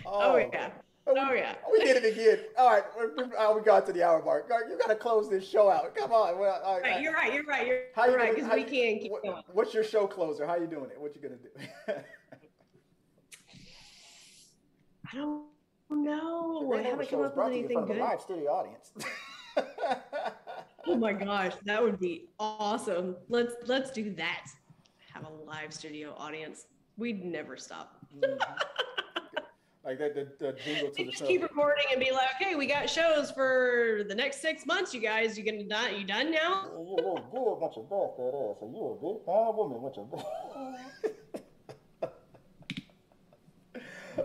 Oh, 0.04 0.32
oh 0.32 0.36
yeah. 0.36 0.70
Oh, 1.06 1.14
we, 1.14 1.20
oh 1.20 1.32
yeah. 1.32 1.54
We 1.70 1.78
did 1.84 2.02
it 2.02 2.12
again. 2.12 2.40
All 2.58 2.70
right, 2.70 2.82
oh, 3.38 3.56
we 3.56 3.62
got 3.62 3.86
to 3.86 3.92
the 3.92 4.02
hour 4.02 4.20
mark. 4.24 4.50
You 4.68 4.76
got 4.76 4.88
to 4.88 4.96
close 4.96 5.30
this 5.30 5.48
show 5.48 5.70
out. 5.70 5.94
Come 5.94 6.10
on. 6.10 6.36
Well, 6.40 6.60
all 6.64 6.80
right, 6.80 7.00
you're 7.00 7.12
right. 7.12 7.32
You're 7.32 7.44
right. 7.44 7.66
You're, 7.68 7.82
how 7.94 8.06
you 8.06 8.16
right 8.16 8.34
because 8.34 8.50
we 8.52 8.64
can't 8.64 9.00
keep 9.00 9.12
what, 9.12 9.22
going. 9.22 9.42
What's 9.52 9.72
your 9.72 9.84
show 9.84 10.08
closer? 10.08 10.44
How 10.44 10.56
you 10.56 10.66
doing 10.66 10.90
it? 10.90 11.00
What 11.00 11.14
you 11.14 11.22
gonna 11.22 11.36
do? 11.36 12.02
I 15.12 15.16
don't 15.16 15.44
know. 15.90 16.72
I 16.74 16.82
haven't 16.82 17.08
come 17.08 17.22
up 17.22 17.36
with 17.36 17.46
anything 17.46 17.84
good. 17.86 17.98
Live 17.98 18.20
studio 18.20 18.50
audience. 18.50 18.92
oh 20.86 20.96
my 20.96 21.12
gosh, 21.24 21.52
that 21.64 21.82
would 21.82 22.00
be 22.00 22.28
awesome. 22.38 23.16
Let's 23.28 23.54
let's 23.66 23.90
do 23.90 24.12
that. 24.14 24.46
Have 25.12 25.24
a 25.24 25.32
live 25.44 25.72
studio 25.72 26.14
audience. 26.16 26.66
We'd 26.96 27.24
never 27.24 27.56
stop. 27.56 28.04
mm-hmm. 28.16 28.36
Like 29.84 30.00
that, 30.00 30.16
the, 30.16 30.26
the 30.40 30.52
jingle 30.64 30.90
to 30.90 31.04
the 31.04 31.10
just 31.12 31.18
show. 31.18 31.28
keep 31.28 31.42
recording 31.44 31.84
and 31.92 32.00
be 32.00 32.10
like, 32.10 32.30
okay, 32.40 32.56
we 32.56 32.66
got 32.66 32.90
shows 32.90 33.30
for 33.30 34.02
the 34.08 34.16
next 34.16 34.42
six 34.42 34.66
months. 34.66 34.92
You 34.92 35.00
guys, 35.00 35.38
you 35.38 35.44
gonna 35.44 35.62
done? 35.62 35.96
You 35.96 36.04
done 36.04 36.32
now? 36.32 36.64
You 36.74 36.96
a 36.98 37.22
good 37.30 37.60
bunch 37.60 37.76
of 37.76 37.88
that 37.88 38.32
ass. 38.34 38.56
You 38.62 38.82
a 38.82 39.14
big 39.14 39.24
fine 39.24 39.56
woman, 39.56 39.80
bunch 39.80 39.98
of. 39.98 41.12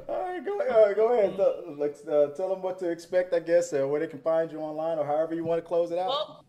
All 0.08 0.22
right, 0.22 0.44
go, 0.44 0.60
uh, 0.60 0.94
go 0.94 1.14
ahead. 1.14 1.34
So, 1.38 1.76
like, 1.78 1.96
uh, 2.08 2.28
tell 2.36 2.50
them 2.50 2.62
what 2.62 2.80
to 2.80 2.90
expect, 2.90 3.34
I 3.34 3.40
guess, 3.40 3.74
uh, 3.74 3.88
where 3.88 4.00
they 4.00 4.08
can 4.08 4.20
find 4.20 4.52
you 4.52 4.60
online 4.60 4.98
or 4.98 5.06
however 5.06 5.36
you 5.36 5.44
want 5.44 5.62
to 5.62 5.68
close 5.68 5.92
it 5.92 5.98
out. 5.98 6.08
Well, 6.08 6.46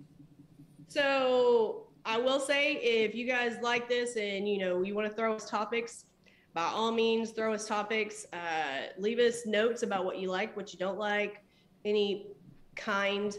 so 0.88 1.86
I 2.04 2.18
will 2.18 2.40
say, 2.40 2.74
if 2.74 3.14
you 3.14 3.26
guys 3.26 3.56
like 3.62 3.88
this 3.88 4.16
and 4.16 4.48
you 4.48 4.58
know 4.58 4.82
you 4.82 4.94
want 4.94 5.08
to 5.08 5.14
throw 5.14 5.34
us 5.34 5.48
topics, 5.48 6.04
by 6.54 6.64
all 6.64 6.92
means, 6.92 7.30
throw 7.30 7.54
us 7.54 7.66
topics. 7.66 8.26
Uh, 8.32 8.88
leave 8.98 9.18
us 9.18 9.46
notes 9.46 9.82
about 9.82 10.04
what 10.04 10.18
you 10.18 10.30
like, 10.30 10.56
what 10.56 10.72
you 10.72 10.78
don't 10.78 10.98
like, 10.98 11.42
any 11.84 12.26
kind 12.76 13.36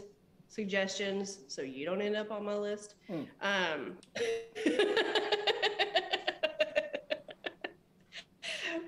suggestions, 0.48 1.40
so 1.48 1.62
you 1.62 1.84
don't 1.84 2.00
end 2.00 2.16
up 2.16 2.30
on 2.30 2.44
my 2.44 2.54
list. 2.54 2.94
Hmm. 3.06 3.22
Um, 3.40 3.96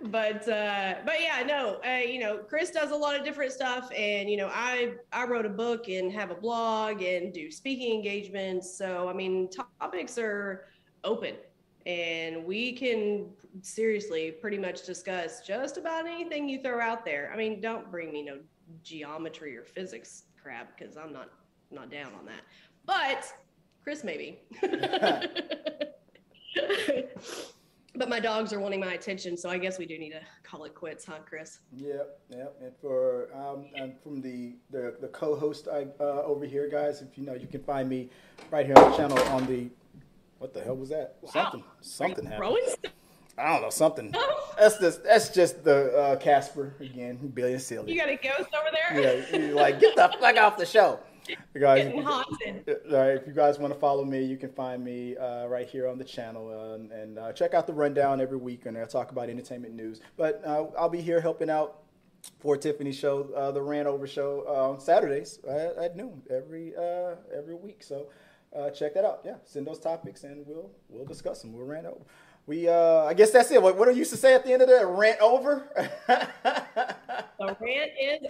but 0.07 0.49
uh, 0.49 0.97
but 1.05 1.21
yeah, 1.21 1.43
no, 1.47 1.81
uh, 1.87 1.99
you 1.99 2.19
know, 2.19 2.39
Chris 2.39 2.71
does 2.71 2.91
a 2.91 2.97
lot 2.97 3.19
of 3.19 3.25
different 3.25 3.53
stuff, 3.53 3.91
and 3.97 4.31
you 4.31 4.37
know, 4.37 4.51
I 4.53 4.95
I 5.13 5.25
wrote 5.25 5.47
a 5.47 5.51
book 5.51 5.89
and 5.89 6.13
have 6.13 6.31
a 6.31 6.35
blog 6.35 7.03
and 7.03 7.33
do 7.33 7.51
speaking 7.51 7.95
engagements. 7.95 8.77
So 8.77 9.09
I 9.09 9.13
mean, 9.13 9.49
topics 9.81 10.19
are 10.19 10.67
open, 11.05 11.35
and 11.87 12.45
we 12.45 12.73
can 12.73 13.31
seriously 13.63 14.33
pretty 14.33 14.59
much 14.59 14.85
discuss 14.85 15.41
just 15.47 15.77
about 15.77 16.07
anything 16.07 16.49
you 16.49 16.61
throw 16.63 16.81
out 16.81 17.05
there. 17.05 17.31
I 17.33 17.37
mean, 17.37 17.61
don't 17.61 17.91
bring 17.91 18.13
me 18.13 18.23
no 18.23 18.39
geometry 18.83 19.57
or 19.57 19.65
physics 19.65 20.25
crap 20.43 20.79
because 20.79 20.97
I'm 20.97 21.13
not 21.13 21.31
not 21.71 21.91
down 21.91 22.13
on 22.19 22.27
that. 22.27 22.43
But 22.85 23.33
Chris 23.83 24.05
maybe. 24.05 24.41
but 27.97 28.09
my 28.09 28.21
dogs 28.21 28.53
are 28.53 28.61
wanting 28.61 28.81
my 28.81 28.95
attention, 28.95 29.37
so 29.37 29.49
I 29.49 29.59
guess 29.59 29.79
we 29.79 29.87
do 29.87 29.99
need 29.99 30.11
to 30.11 30.21
call 30.43 30.65
it 30.65 30.75
quits, 30.75 31.05
huh, 31.05 31.19
Chris? 31.25 31.61
Yep, 31.73 32.21
yep. 32.31 32.57
And 32.63 32.73
for 32.81 33.29
um, 33.35 33.67
and 33.75 33.95
from 34.03 34.21
the 34.21 34.55
the, 34.71 34.97
the 35.01 35.09
co-host 35.09 35.69
I, 35.73 35.87
uh, 36.01 36.23
over 36.23 36.45
here, 36.45 36.69
guys, 36.69 37.03
if 37.03 37.17
you 37.17 37.25
know, 37.25 37.35
you 37.35 37.47
can 37.47 37.63
find 37.63 37.89
me 37.89 38.11
right 38.51 38.67
here 38.67 38.77
on 38.79 38.91
the 38.91 38.97
channel 38.97 39.19
on 39.29 39.47
the. 39.47 39.69
What 40.39 40.53
the 40.53 40.63
hell 40.63 40.77
was 40.77 40.91
that? 40.91 41.17
Wow. 41.23 41.31
Something, 41.31 41.65
something 41.81 42.25
happened. 42.27 42.39
Throwing 42.39 42.93
I 43.39 43.53
don't 43.53 43.63
know, 43.63 43.71
something. 43.71 44.15
That's 44.59 44.79
just 44.79 45.05
that's 45.05 45.29
just 45.29 45.63
the 45.65 45.95
uh, 45.97 46.17
Casper 46.17 46.75
again, 46.81 47.17
being 47.35 47.59
silly. 47.59 47.93
You 47.93 48.01
got 48.01 48.09
a 48.09 48.17
ghost 48.17 48.49
over 48.59 48.69
there? 48.73 49.01
yeah, 49.31 49.39
you're 49.39 49.55
like 49.55 49.81
get 49.81 49.95
the 49.97 50.15
fuck 50.19 50.37
off 50.39 50.57
the 50.57 50.65
show, 50.65 50.99
You 51.15 51.16
guys. 51.55 51.85
Getting 51.85 52.03
haunted. 52.03 52.77
Right, 52.91 53.11
if 53.11 53.27
you 53.27 53.33
guys 53.33 53.59
want 53.59 53.73
to 53.73 53.79
follow 53.79 54.05
me, 54.05 54.23
you 54.25 54.37
can 54.37 54.51
find 54.51 54.85
me 54.85 55.17
uh, 55.17 55.47
right 55.47 55.69
here 55.69 55.89
on 55.89 55.99
the 55.99 56.05
channel 56.05 56.49
uh, 56.49 56.95
and, 56.95 57.19
uh, 57.19 57.33
check 57.33 57.55
out 57.55 57.67
the 57.67 57.73
rundown 57.73 58.21
every 58.21 58.37
week, 58.37 58.67
and 58.67 58.77
I 58.77 58.85
talk 58.85 59.11
about 59.11 59.29
entertainment 59.29 59.75
news. 59.75 60.01
But 60.17 60.43
uh, 60.45 60.67
I'll 60.79 60.89
be 60.89 61.01
here 61.01 61.21
helping 61.21 61.51
out 61.51 61.79
for 62.41 62.57
Tiffany's 62.57 62.97
show, 62.97 63.31
uh, 63.37 63.51
the 63.53 63.63
Rant 63.63 63.87
Over 63.87 64.07
Show, 64.07 64.45
uh, 64.47 64.71
on 64.71 64.81
Saturdays 64.81 65.39
at, 65.49 65.77
at 65.77 65.97
noon 65.97 66.23
every 66.31 66.75
uh, 66.77 67.17
every 67.37 67.55
week. 67.55 67.83
So 67.83 68.07
uh, 68.57 68.71
check 68.71 68.95
that 68.95 69.05
out. 69.05 69.21
Yeah, 69.25 69.37
send 69.45 69.67
those 69.67 69.79
topics, 69.79 70.25
and 70.25 70.47
we'll 70.47 70.71
we'll 70.89 71.07
discuss 71.07 71.43
them. 71.43 71.53
We'll 71.53 71.67
rant 71.67 71.87
over. 71.87 72.05
We 72.47 72.69
uh, 72.69 73.05
I 73.05 73.15
guess 73.15 73.31
that's 73.31 73.51
it. 73.51 73.61
What 73.63 73.77
what 73.77 73.87
do 73.87 73.93
you 73.93 73.99
used 73.99 74.13
to 74.13 74.17
say 74.17 74.35
at 74.35 74.45
the 74.45 74.53
end 74.53 74.63
of 74.63 74.69
that? 74.69 74.87
Rant 74.87 75.21
over. 75.21 75.69
The 77.39 77.55
rant 77.61 77.91
is 78.01 78.27